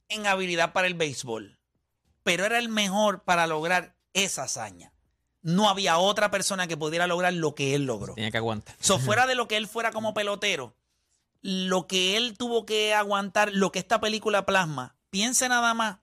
en 0.08 0.26
habilidad 0.26 0.72
para 0.72 0.86
el 0.86 0.94
béisbol, 0.94 1.58
pero 2.22 2.44
era 2.46 2.58
el 2.58 2.68
mejor 2.70 3.22
para 3.24 3.46
lograr 3.46 3.94
esa 4.14 4.44
hazaña. 4.44 4.92
No 5.42 5.68
había 5.68 5.98
otra 5.98 6.30
persona 6.30 6.66
que 6.66 6.76
pudiera 6.76 7.06
lograr 7.06 7.32
lo 7.32 7.54
que 7.54 7.74
él 7.74 7.84
logró. 7.84 8.14
Tenía 8.14 8.30
que 8.30 8.38
aguantar. 8.38 8.76
So, 8.80 8.98
fuera 8.98 9.26
de 9.26 9.34
lo 9.34 9.48
que 9.48 9.56
él 9.56 9.68
fuera 9.68 9.92
como 9.92 10.14
pelotero, 10.14 10.74
lo 11.42 11.86
que 11.86 12.16
él 12.16 12.36
tuvo 12.36 12.66
que 12.66 12.94
aguantar, 12.94 13.52
lo 13.52 13.70
que 13.70 13.78
esta 13.78 14.00
película 14.00 14.44
plasma, 14.44 14.96
piense 15.10 15.48
nada 15.48 15.74
más, 15.74 15.98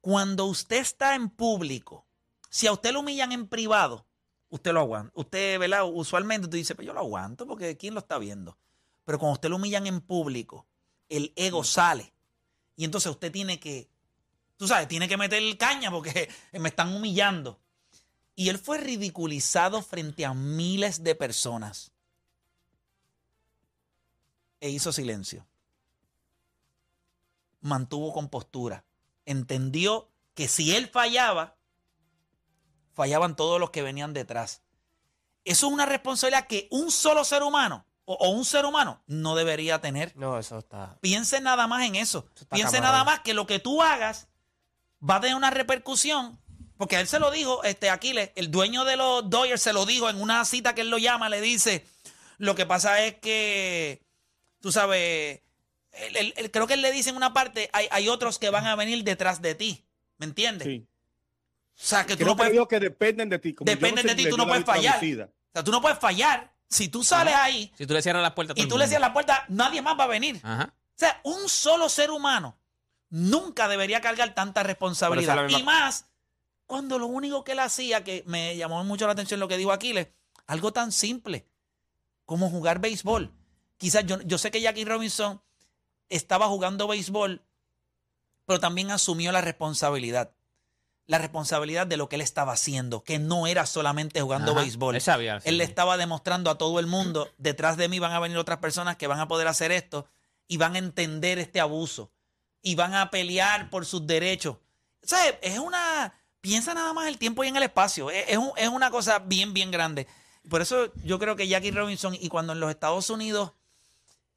cuando 0.00 0.44
usted 0.44 0.76
está 0.76 1.14
en 1.14 1.30
público, 1.30 2.06
si 2.48 2.66
a 2.66 2.72
usted 2.72 2.92
lo 2.92 3.00
humillan 3.00 3.32
en 3.32 3.48
privado, 3.48 4.06
usted 4.50 4.72
lo 4.72 4.80
aguanta. 4.80 5.12
Usted, 5.14 5.58
¿verdad? 5.58 5.84
Usualmente 5.84 6.48
tú 6.48 6.56
dices, 6.56 6.76
pues 6.76 6.86
yo 6.86 6.92
lo 6.92 7.00
aguanto 7.00 7.46
porque 7.46 7.76
¿quién 7.76 7.94
lo 7.94 8.00
está 8.00 8.18
viendo? 8.18 8.56
Pero 9.04 9.18
cuando 9.18 9.34
usted 9.34 9.48
lo 9.48 9.56
humillan 9.56 9.86
en 9.86 10.00
público, 10.00 10.66
el 11.08 11.32
ego 11.36 11.64
sale. 11.64 12.12
Y 12.76 12.84
entonces 12.84 13.10
usted 13.10 13.32
tiene 13.32 13.58
que, 13.58 13.88
tú 14.56 14.68
sabes, 14.68 14.88
tiene 14.88 15.08
que 15.08 15.16
meter 15.16 15.42
caña 15.56 15.90
porque 15.90 16.28
me 16.52 16.68
están 16.68 16.94
humillando. 16.94 17.58
Y 18.36 18.50
él 18.50 18.58
fue 18.58 18.78
ridiculizado 18.78 19.82
frente 19.82 20.26
a 20.26 20.34
miles 20.34 21.02
de 21.02 21.14
personas. 21.14 21.90
E 24.60 24.68
hizo 24.68 24.92
silencio. 24.92 25.46
Mantuvo 27.62 28.12
compostura. 28.12 28.84
Entendió 29.24 30.10
que 30.34 30.48
si 30.48 30.76
él 30.76 30.88
fallaba, 30.88 31.56
fallaban 32.92 33.36
todos 33.36 33.58
los 33.58 33.70
que 33.70 33.82
venían 33.82 34.12
detrás. 34.12 34.62
Eso 35.44 35.66
es 35.68 35.72
una 35.72 35.86
responsabilidad 35.86 36.46
que 36.46 36.68
un 36.70 36.90
solo 36.90 37.24
ser 37.24 37.42
humano 37.42 37.86
o, 38.04 38.14
o 38.14 38.28
un 38.30 38.44
ser 38.44 38.66
humano 38.66 39.02
no 39.06 39.34
debería 39.34 39.80
tener. 39.80 40.14
No, 40.14 40.38
eso 40.38 40.58
está. 40.58 40.98
Piense 41.00 41.40
nada 41.40 41.66
más 41.66 41.84
en 41.84 41.94
eso. 41.94 42.28
está 42.34 42.54
Piense 42.54 42.76
camarón. 42.76 42.92
nada 42.92 43.04
más 43.04 43.20
que 43.20 43.32
lo 43.32 43.46
que 43.46 43.58
tú 43.60 43.82
hagas 43.82 44.28
va 45.08 45.16
a 45.16 45.20
tener 45.20 45.36
una 45.36 45.50
repercusión. 45.50 46.38
Porque 46.76 46.96
él 47.00 47.06
se 47.08 47.18
lo 47.18 47.30
dijo, 47.30 47.64
este 47.64 47.88
Aquiles, 47.90 48.30
el 48.34 48.50
dueño 48.50 48.84
de 48.84 48.96
los 48.96 49.28
Dodgers 49.30 49.62
se 49.62 49.72
lo 49.72 49.86
dijo 49.86 50.10
en 50.10 50.20
una 50.20 50.44
cita 50.44 50.74
que 50.74 50.82
él 50.82 50.90
lo 50.90 50.98
llama, 50.98 51.28
le 51.28 51.40
dice, 51.40 51.86
lo 52.38 52.54
que 52.54 52.66
pasa 52.66 53.02
es 53.02 53.14
que, 53.14 54.02
tú 54.60 54.72
sabes, 54.72 55.40
él- 55.92 56.16
él- 56.16 56.34
él- 56.36 56.50
creo 56.50 56.66
que 56.66 56.74
él 56.74 56.82
le 56.82 56.92
dice 56.92 57.10
en 57.10 57.16
una 57.16 57.32
parte, 57.32 57.70
hay, 57.72 57.88
hay 57.90 58.08
otros 58.08 58.38
que 58.38 58.50
van 58.50 58.66
a 58.66 58.76
venir 58.76 59.02
detrás 59.04 59.40
de 59.40 59.54
ti, 59.54 59.84
¿me 60.18 60.26
entiendes? 60.26 60.66
Sí. 60.68 60.86
O 60.86 61.78
sea, 61.78 62.04
que 62.06 62.14
tú 62.14 62.24
Creo 62.24 62.28
no 62.28 62.36
que 62.36 62.50
puedes, 62.50 62.68
que 62.68 62.80
dependen 62.80 63.28
de 63.28 63.38
ti. 63.38 63.54
Como 63.54 63.70
dependen 63.70 64.02
sé 64.02 64.14
de 64.14 64.22
ti, 64.22 64.30
tú 64.30 64.36
no 64.36 64.44
la 64.44 64.48
puedes 64.50 64.64
fallar. 64.64 64.92
traducida. 64.94 65.24
O 65.26 65.52
sea, 65.52 65.64
tú 65.64 65.70
no 65.70 65.80
puedes 65.82 65.98
fallar. 65.98 66.52
Si 66.68 66.88
tú 66.88 67.04
sales 67.04 67.34
ahí 67.34 67.70
Si 67.78 67.86
tú 67.86 67.92
le 67.94 68.02
cierras 68.02 68.22
las 68.22 68.32
puertas 68.32 68.52
a 68.52 68.56
todo 68.56 68.64
y 68.64 68.68
tú 68.68 68.76
le 68.78 68.88
cierras 68.88 69.08
la 69.10 69.12
puerta, 69.12 69.44
nadie 69.48 69.82
más 69.82 69.98
va 69.98 70.04
a 70.04 70.08
venir. 70.08 70.40
Ajá. 70.42 70.72
O 70.74 70.98
sea, 70.98 71.20
un 71.22 71.48
solo 71.48 71.88
ser 71.90 72.10
humano 72.10 72.58
nunca 73.10 73.68
debería 73.68 74.00
cargar 74.00 74.34
tanta 74.34 74.62
responsabilidad. 74.62 75.48
La 75.48 75.58
Y 75.58 75.62
más 75.62 76.06
cuando 76.66 76.98
lo 76.98 77.06
único 77.06 77.44
que 77.44 77.52
él 77.52 77.60
hacía, 77.60 78.04
que 78.04 78.24
me 78.26 78.56
llamó 78.56 78.82
mucho 78.84 79.06
la 79.06 79.12
atención 79.12 79.40
lo 79.40 79.48
que 79.48 79.56
dijo 79.56 79.72
Aquiles, 79.72 80.08
algo 80.46 80.72
tan 80.72 80.92
simple 80.92 81.46
como 82.24 82.50
jugar 82.50 82.80
béisbol. 82.80 83.32
Quizás 83.78 84.04
yo, 84.06 84.20
yo 84.22 84.38
sé 84.38 84.50
que 84.50 84.60
Jackie 84.60 84.84
Robinson 84.84 85.40
estaba 86.08 86.48
jugando 86.48 86.88
béisbol, 86.88 87.42
pero 88.44 88.60
también 88.60 88.90
asumió 88.90 89.32
la 89.32 89.40
responsabilidad. 89.40 90.32
La 91.06 91.18
responsabilidad 91.18 91.86
de 91.86 91.96
lo 91.96 92.08
que 92.08 92.16
él 92.16 92.22
estaba 92.22 92.52
haciendo, 92.52 93.04
que 93.04 93.20
no 93.20 93.46
era 93.46 93.64
solamente 93.66 94.20
jugando 94.20 94.52
Ajá. 94.52 94.62
béisbol. 94.62 94.96
Él 94.96 95.00
sabía. 95.00 95.40
Él 95.44 95.58
le 95.58 95.64
estaba 95.64 95.96
demostrando 95.96 96.50
a 96.50 96.58
todo 96.58 96.80
el 96.80 96.86
mundo, 96.86 97.30
detrás 97.38 97.76
de 97.76 97.88
mí 97.88 98.00
van 98.00 98.12
a 98.12 98.18
venir 98.18 98.38
otras 98.38 98.58
personas 98.58 98.96
que 98.96 99.06
van 99.06 99.20
a 99.20 99.28
poder 99.28 99.46
hacer 99.46 99.70
esto 99.70 100.06
y 100.48 100.56
van 100.56 100.74
a 100.74 100.78
entender 100.78 101.38
este 101.38 101.60
abuso 101.60 102.10
y 102.60 102.74
van 102.74 102.94
a 102.94 103.10
pelear 103.10 103.70
por 103.70 103.86
sus 103.86 104.04
derechos. 104.06 104.56
O 105.02 105.06
sea, 105.06 105.28
es 105.42 105.58
una... 105.58 106.12
Piensa 106.46 106.74
nada 106.74 106.92
más 106.92 107.08
el 107.08 107.18
tiempo 107.18 107.42
y 107.42 107.48
en 107.48 107.56
el 107.56 107.64
espacio. 107.64 108.08
Es, 108.10 108.24
es 108.28 108.38
un- 108.38 108.52
es 108.56 108.68
una 108.68 108.90
cosa 108.90 109.18
bien, 109.18 109.52
bien 109.52 109.70
grande. 109.72 110.06
Por 110.48 110.60
eso 110.62 110.92
yo 111.02 111.18
creo 111.18 111.34
que 111.34 111.48
Jackie 111.48 111.72
Robinson 111.72 112.14
y 112.14 112.28
cuando 112.28 112.52
en 112.52 112.60
los 112.60 112.70
Estados 112.70 113.10
Unidos 113.10 113.52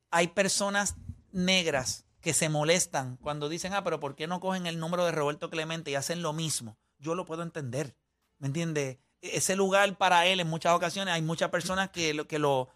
hay 0.09 0.29
personas 0.29 0.95
negras 1.31 2.05
que 2.21 2.33
se 2.33 2.49
molestan 2.49 3.17
cuando 3.17 3.47
dicen, 3.47 3.73
ah, 3.73 3.83
pero 3.83 3.99
¿por 3.99 4.15
qué 4.15 4.25
no 4.25 4.39
cogen 4.39 4.65
el 4.65 4.79
número 4.79 5.05
de 5.05 5.11
Roberto 5.11 5.51
Clemente 5.51 5.91
y 5.91 5.95
hacen 5.95 6.23
lo 6.23 6.33
mismo? 6.33 6.77
Yo 6.97 7.13
lo 7.13 7.25
puedo 7.25 7.43
entender. 7.43 7.95
¿Me 8.39 8.47
entiendes? 8.47 8.97
Ese 9.21 9.55
lugar 9.55 9.97
para 9.97 10.25
él 10.25 10.39
en 10.39 10.47
muchas 10.47 10.73
ocasiones 10.73 11.13
hay 11.13 11.21
muchas 11.21 11.49
personas 11.51 11.91
que 11.91 12.13
lo, 12.15 12.27
que 12.27 12.39
lo, 12.39 12.69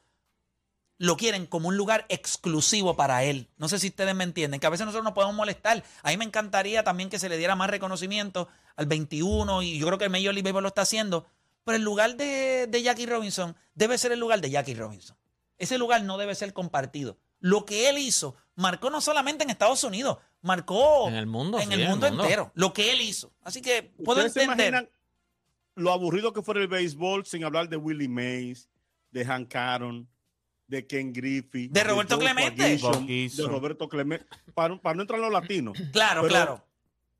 lo 0.98 1.18
quieren 1.18 1.46
como 1.48 1.68
un 1.70 1.78
lugar 1.78 2.06
exclusivo 2.10 2.96
para 2.96 3.24
él. 3.24 3.50
No 3.58 3.68
sé 3.68 3.80
si 3.80 3.88
ustedes 3.88 4.16
me 4.16 4.24
entienden, 4.24 4.60
que 4.60 4.68
a 4.68 4.70
veces 4.70 4.86
nosotros 4.86 5.04
nos 5.04 5.14
podemos 5.14 5.36
molestar. 5.36 5.84
A 6.04 6.10
mí 6.10 6.18
me 6.18 6.26
encantaría 6.26 6.84
también 6.84 7.10
que 7.10 7.20
se 7.20 7.30
le 7.30 7.38
diera 7.38 7.56
más 7.56 7.70
reconocimiento 7.70 8.48
al 8.76 8.86
21 8.86 9.64
y 9.64 9.78
yo 9.80 9.86
creo 9.88 9.98
que 9.98 10.06
el 10.06 10.12
Major 10.12 10.34
League 10.34 10.44
Baseball 10.44 10.64
lo 10.64 10.70
está 10.70 10.84
haciendo. 10.84 11.26
Pero 11.66 11.78
el 11.78 11.84
lugar 11.84 12.16
de, 12.16 12.68
de 12.68 12.82
Jackie 12.84 13.06
Robinson 13.06 13.56
debe 13.74 13.98
ser 13.98 14.12
el 14.12 14.20
lugar 14.20 14.42
de 14.42 14.50
Jackie 14.50 14.76
Robinson. 14.76 15.18
Ese 15.58 15.78
lugar 15.78 16.04
no 16.04 16.18
debe 16.18 16.36
ser 16.36 16.54
compartido. 16.54 17.18
Lo 17.40 17.66
que 17.66 17.90
él 17.90 17.98
hizo 17.98 18.36
marcó 18.56 18.90
no 18.90 19.02
solamente 19.02 19.44
en 19.44 19.50
Estados 19.50 19.84
Unidos, 19.84 20.18
marcó 20.42 21.08
En 21.08 21.16
el 21.16 21.26
mundo, 21.26 21.58
en 21.60 21.68
sí, 21.68 21.74
el 21.74 21.80
en 21.80 21.86
el 21.86 21.90
mundo 21.92 22.08
mundo. 22.08 22.24
entero. 22.24 22.52
Lo 22.56 22.74
que 22.74 22.92
él 22.92 23.02
hizo. 23.02 23.32
Así 23.44 23.62
que 23.62 23.84
puedo 24.04 24.20
¿Ustedes 24.20 24.34
se 24.34 24.44
entender. 24.44 24.68
imaginan 24.70 24.90
lo 25.76 25.92
aburrido 25.92 26.34
que 26.34 26.42
fuera 26.42 26.62
el 26.62 26.68
béisbol 26.68 27.26
sin 27.26 27.44
hablar 27.44 27.68
de 27.68 27.78
Willie 27.78 28.08
Mays, 28.08 28.70
de 29.12 29.26
Hank 29.26 29.56
Aaron, 29.56 30.08
de 30.68 30.88
Ken 30.88 31.12
Griffey, 31.14 31.68
De 31.68 31.84
Roberto 31.84 32.18
Clemente. 32.18 32.78
De 32.78 33.48
Roberto 33.48 33.88
Clemente, 33.90 34.26
para, 34.54 34.76
para 34.82 34.96
no 34.96 35.02
entrar 35.02 35.20
en 35.20 35.26
los 35.26 35.34
latinos. 35.34 35.78
Claro, 35.92 36.22
Pero- 36.22 36.30
claro. 36.34 36.66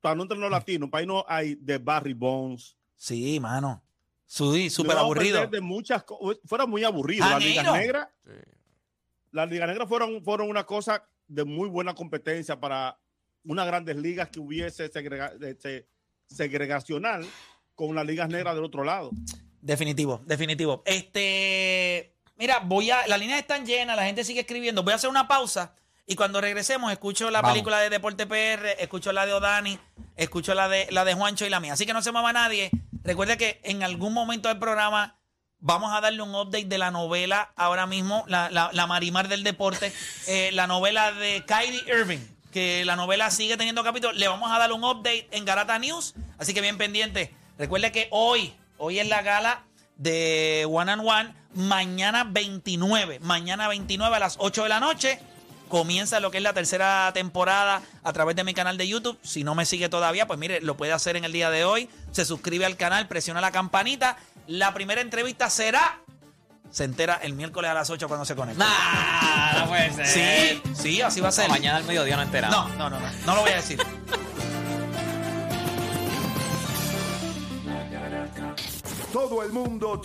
Para 0.00 0.14
no 0.16 0.22
entrar 0.22 0.36
en 0.36 0.42
los 0.42 0.50
latinos, 0.50 0.90
para 0.90 1.00
ahí 1.00 1.06
no 1.06 1.24
hay 1.26 1.54
de 1.54 1.78
Barry 1.78 2.12
Bonds. 2.12 2.76
Sí, 2.94 3.40
mano. 3.40 3.82
Sí, 4.26 4.68
súper 4.68 4.96
aburrido. 4.98 5.46
De 5.46 5.60
muchas 5.60 6.04
fuera 6.44 6.66
muy 6.66 6.84
aburrido. 6.84 7.24
Las 7.24 7.32
Janeiro. 7.34 7.62
ligas 7.62 7.74
negras, 7.74 8.08
las 9.30 9.50
ligas 9.50 9.68
negras 9.68 9.88
fueron, 9.88 10.22
fueron 10.22 10.48
una 10.50 10.64
cosa 10.64 11.08
de 11.26 11.44
muy 11.44 11.68
buena 11.68 11.94
competencia 11.94 12.58
para 12.60 12.98
unas 13.44 13.66
grandes 13.66 13.96
ligas 13.96 14.28
que 14.28 14.40
hubiese 14.40 14.90
segrega- 14.90 15.32
segregacional 16.26 17.24
con 17.74 17.94
las 17.94 18.06
ligas 18.06 18.28
negras 18.28 18.54
del 18.54 18.64
otro 18.64 18.84
lado. 18.84 19.10
Definitivo, 19.60 20.22
definitivo. 20.26 20.82
Este. 20.84 22.13
Mira, 22.36 22.58
voy 22.60 22.90
a. 22.90 23.06
Las 23.06 23.18
líneas 23.18 23.38
están 23.40 23.64
llenas, 23.66 23.96
la 23.96 24.04
gente 24.04 24.24
sigue 24.24 24.40
escribiendo. 24.40 24.82
Voy 24.82 24.92
a 24.92 24.96
hacer 24.96 25.10
una 25.10 25.28
pausa 25.28 25.74
y 26.06 26.16
cuando 26.16 26.40
regresemos, 26.40 26.90
escucho 26.92 27.30
la 27.30 27.40
Vamos. 27.40 27.54
película 27.54 27.78
de 27.78 27.90
Deporte 27.90 28.26
PR, 28.26 28.76
escucho 28.78 29.12
la 29.12 29.24
de 29.26 29.32
Odani, 29.32 29.78
escucho 30.16 30.54
la 30.54 30.68
de, 30.68 30.86
la 30.90 31.04
de 31.04 31.14
Juancho 31.14 31.46
y 31.46 31.50
la 31.50 31.60
mía. 31.60 31.72
Así 31.74 31.86
que 31.86 31.92
no 31.92 32.02
se 32.02 32.12
mueva 32.12 32.32
nadie. 32.32 32.70
Recuerde 33.02 33.36
que 33.36 33.60
en 33.64 33.82
algún 33.82 34.12
momento 34.12 34.48
del 34.48 34.58
programa 34.58 35.16
vamos 35.60 35.94
a 35.94 36.00
darle 36.00 36.20
un 36.22 36.34
update 36.34 36.66
de 36.66 36.76
la 36.78 36.90
novela 36.90 37.52
ahora 37.56 37.86
mismo, 37.86 38.24
la, 38.28 38.50
la- 38.50 38.70
la 38.72 38.86
Marimar 38.86 39.28
del 39.28 39.44
Deporte, 39.44 39.92
eh, 40.26 40.50
la 40.52 40.66
novela 40.66 41.12
de 41.12 41.42
Kylie 41.46 41.84
Irving, 41.86 42.18
que 42.52 42.84
la 42.84 42.96
novela 42.96 43.30
sigue 43.30 43.56
teniendo 43.56 43.82
capítulos. 43.84 44.16
Le 44.16 44.28
vamos 44.28 44.50
a 44.52 44.58
dar 44.58 44.72
un 44.72 44.84
update 44.84 45.28
en 45.30 45.44
Garata 45.46 45.78
News, 45.78 46.14
así 46.38 46.52
que 46.52 46.60
bien 46.60 46.76
pendiente. 46.78 47.34
Recuerde 47.56 47.92
que 47.92 48.08
hoy, 48.10 48.52
hoy 48.76 48.98
es 48.98 49.08
la 49.08 49.22
gala 49.22 49.64
de 49.96 50.66
One 50.70 50.92
and 50.92 51.02
One, 51.08 51.34
mañana 51.54 52.24
29, 52.24 53.20
mañana 53.20 53.68
29 53.68 54.16
a 54.16 54.18
las 54.18 54.36
8 54.38 54.64
de 54.64 54.68
la 54.68 54.80
noche. 54.80 55.20
Comienza 55.68 56.20
lo 56.20 56.30
que 56.30 56.36
es 56.36 56.42
la 56.42 56.52
tercera 56.52 57.10
temporada 57.14 57.82
a 58.02 58.12
través 58.12 58.36
de 58.36 58.44
mi 58.44 58.54
canal 58.54 58.76
de 58.76 58.86
YouTube. 58.86 59.18
Si 59.22 59.44
no 59.44 59.54
me 59.54 59.64
sigue 59.64 59.88
todavía, 59.88 60.26
pues 60.26 60.38
mire, 60.38 60.60
lo 60.60 60.76
puede 60.76 60.92
hacer 60.92 61.16
en 61.16 61.24
el 61.24 61.32
día 61.32 61.50
de 61.50 61.64
hoy. 61.64 61.88
Se 62.12 62.24
suscribe 62.24 62.66
al 62.66 62.76
canal, 62.76 63.08
presiona 63.08 63.40
la 63.40 63.50
campanita. 63.50 64.16
La 64.46 64.74
primera 64.74 65.00
entrevista 65.00 65.50
será. 65.50 65.98
Se 66.70 66.84
entera 66.84 67.20
el 67.22 67.32
miércoles 67.32 67.70
a 67.70 67.74
las 67.74 67.88
8 67.88 68.08
cuando 68.08 68.24
se 68.24 68.34
conecte. 68.34 68.58
Nah, 68.58 69.60
no 69.60 69.68
puede 69.68 69.92
ser. 69.92 70.06
Sí, 70.06 70.62
sí, 70.74 71.02
así 71.02 71.20
va 71.20 71.28
a 71.28 71.32
ser. 71.32 71.48
No, 71.48 71.54
mañana 71.54 71.78
al 71.78 71.84
mediodía 71.84 72.16
no 72.16 72.22
enteramos. 72.22 72.68
No, 72.70 72.90
no, 72.90 72.90
no, 72.90 73.00
no. 73.00 73.12
No 73.26 73.34
lo 73.34 73.40
voy 73.42 73.50
a 73.50 73.56
decir. 73.56 73.78
Todo 79.12 79.44
el 79.44 79.52
mundo 79.52 80.00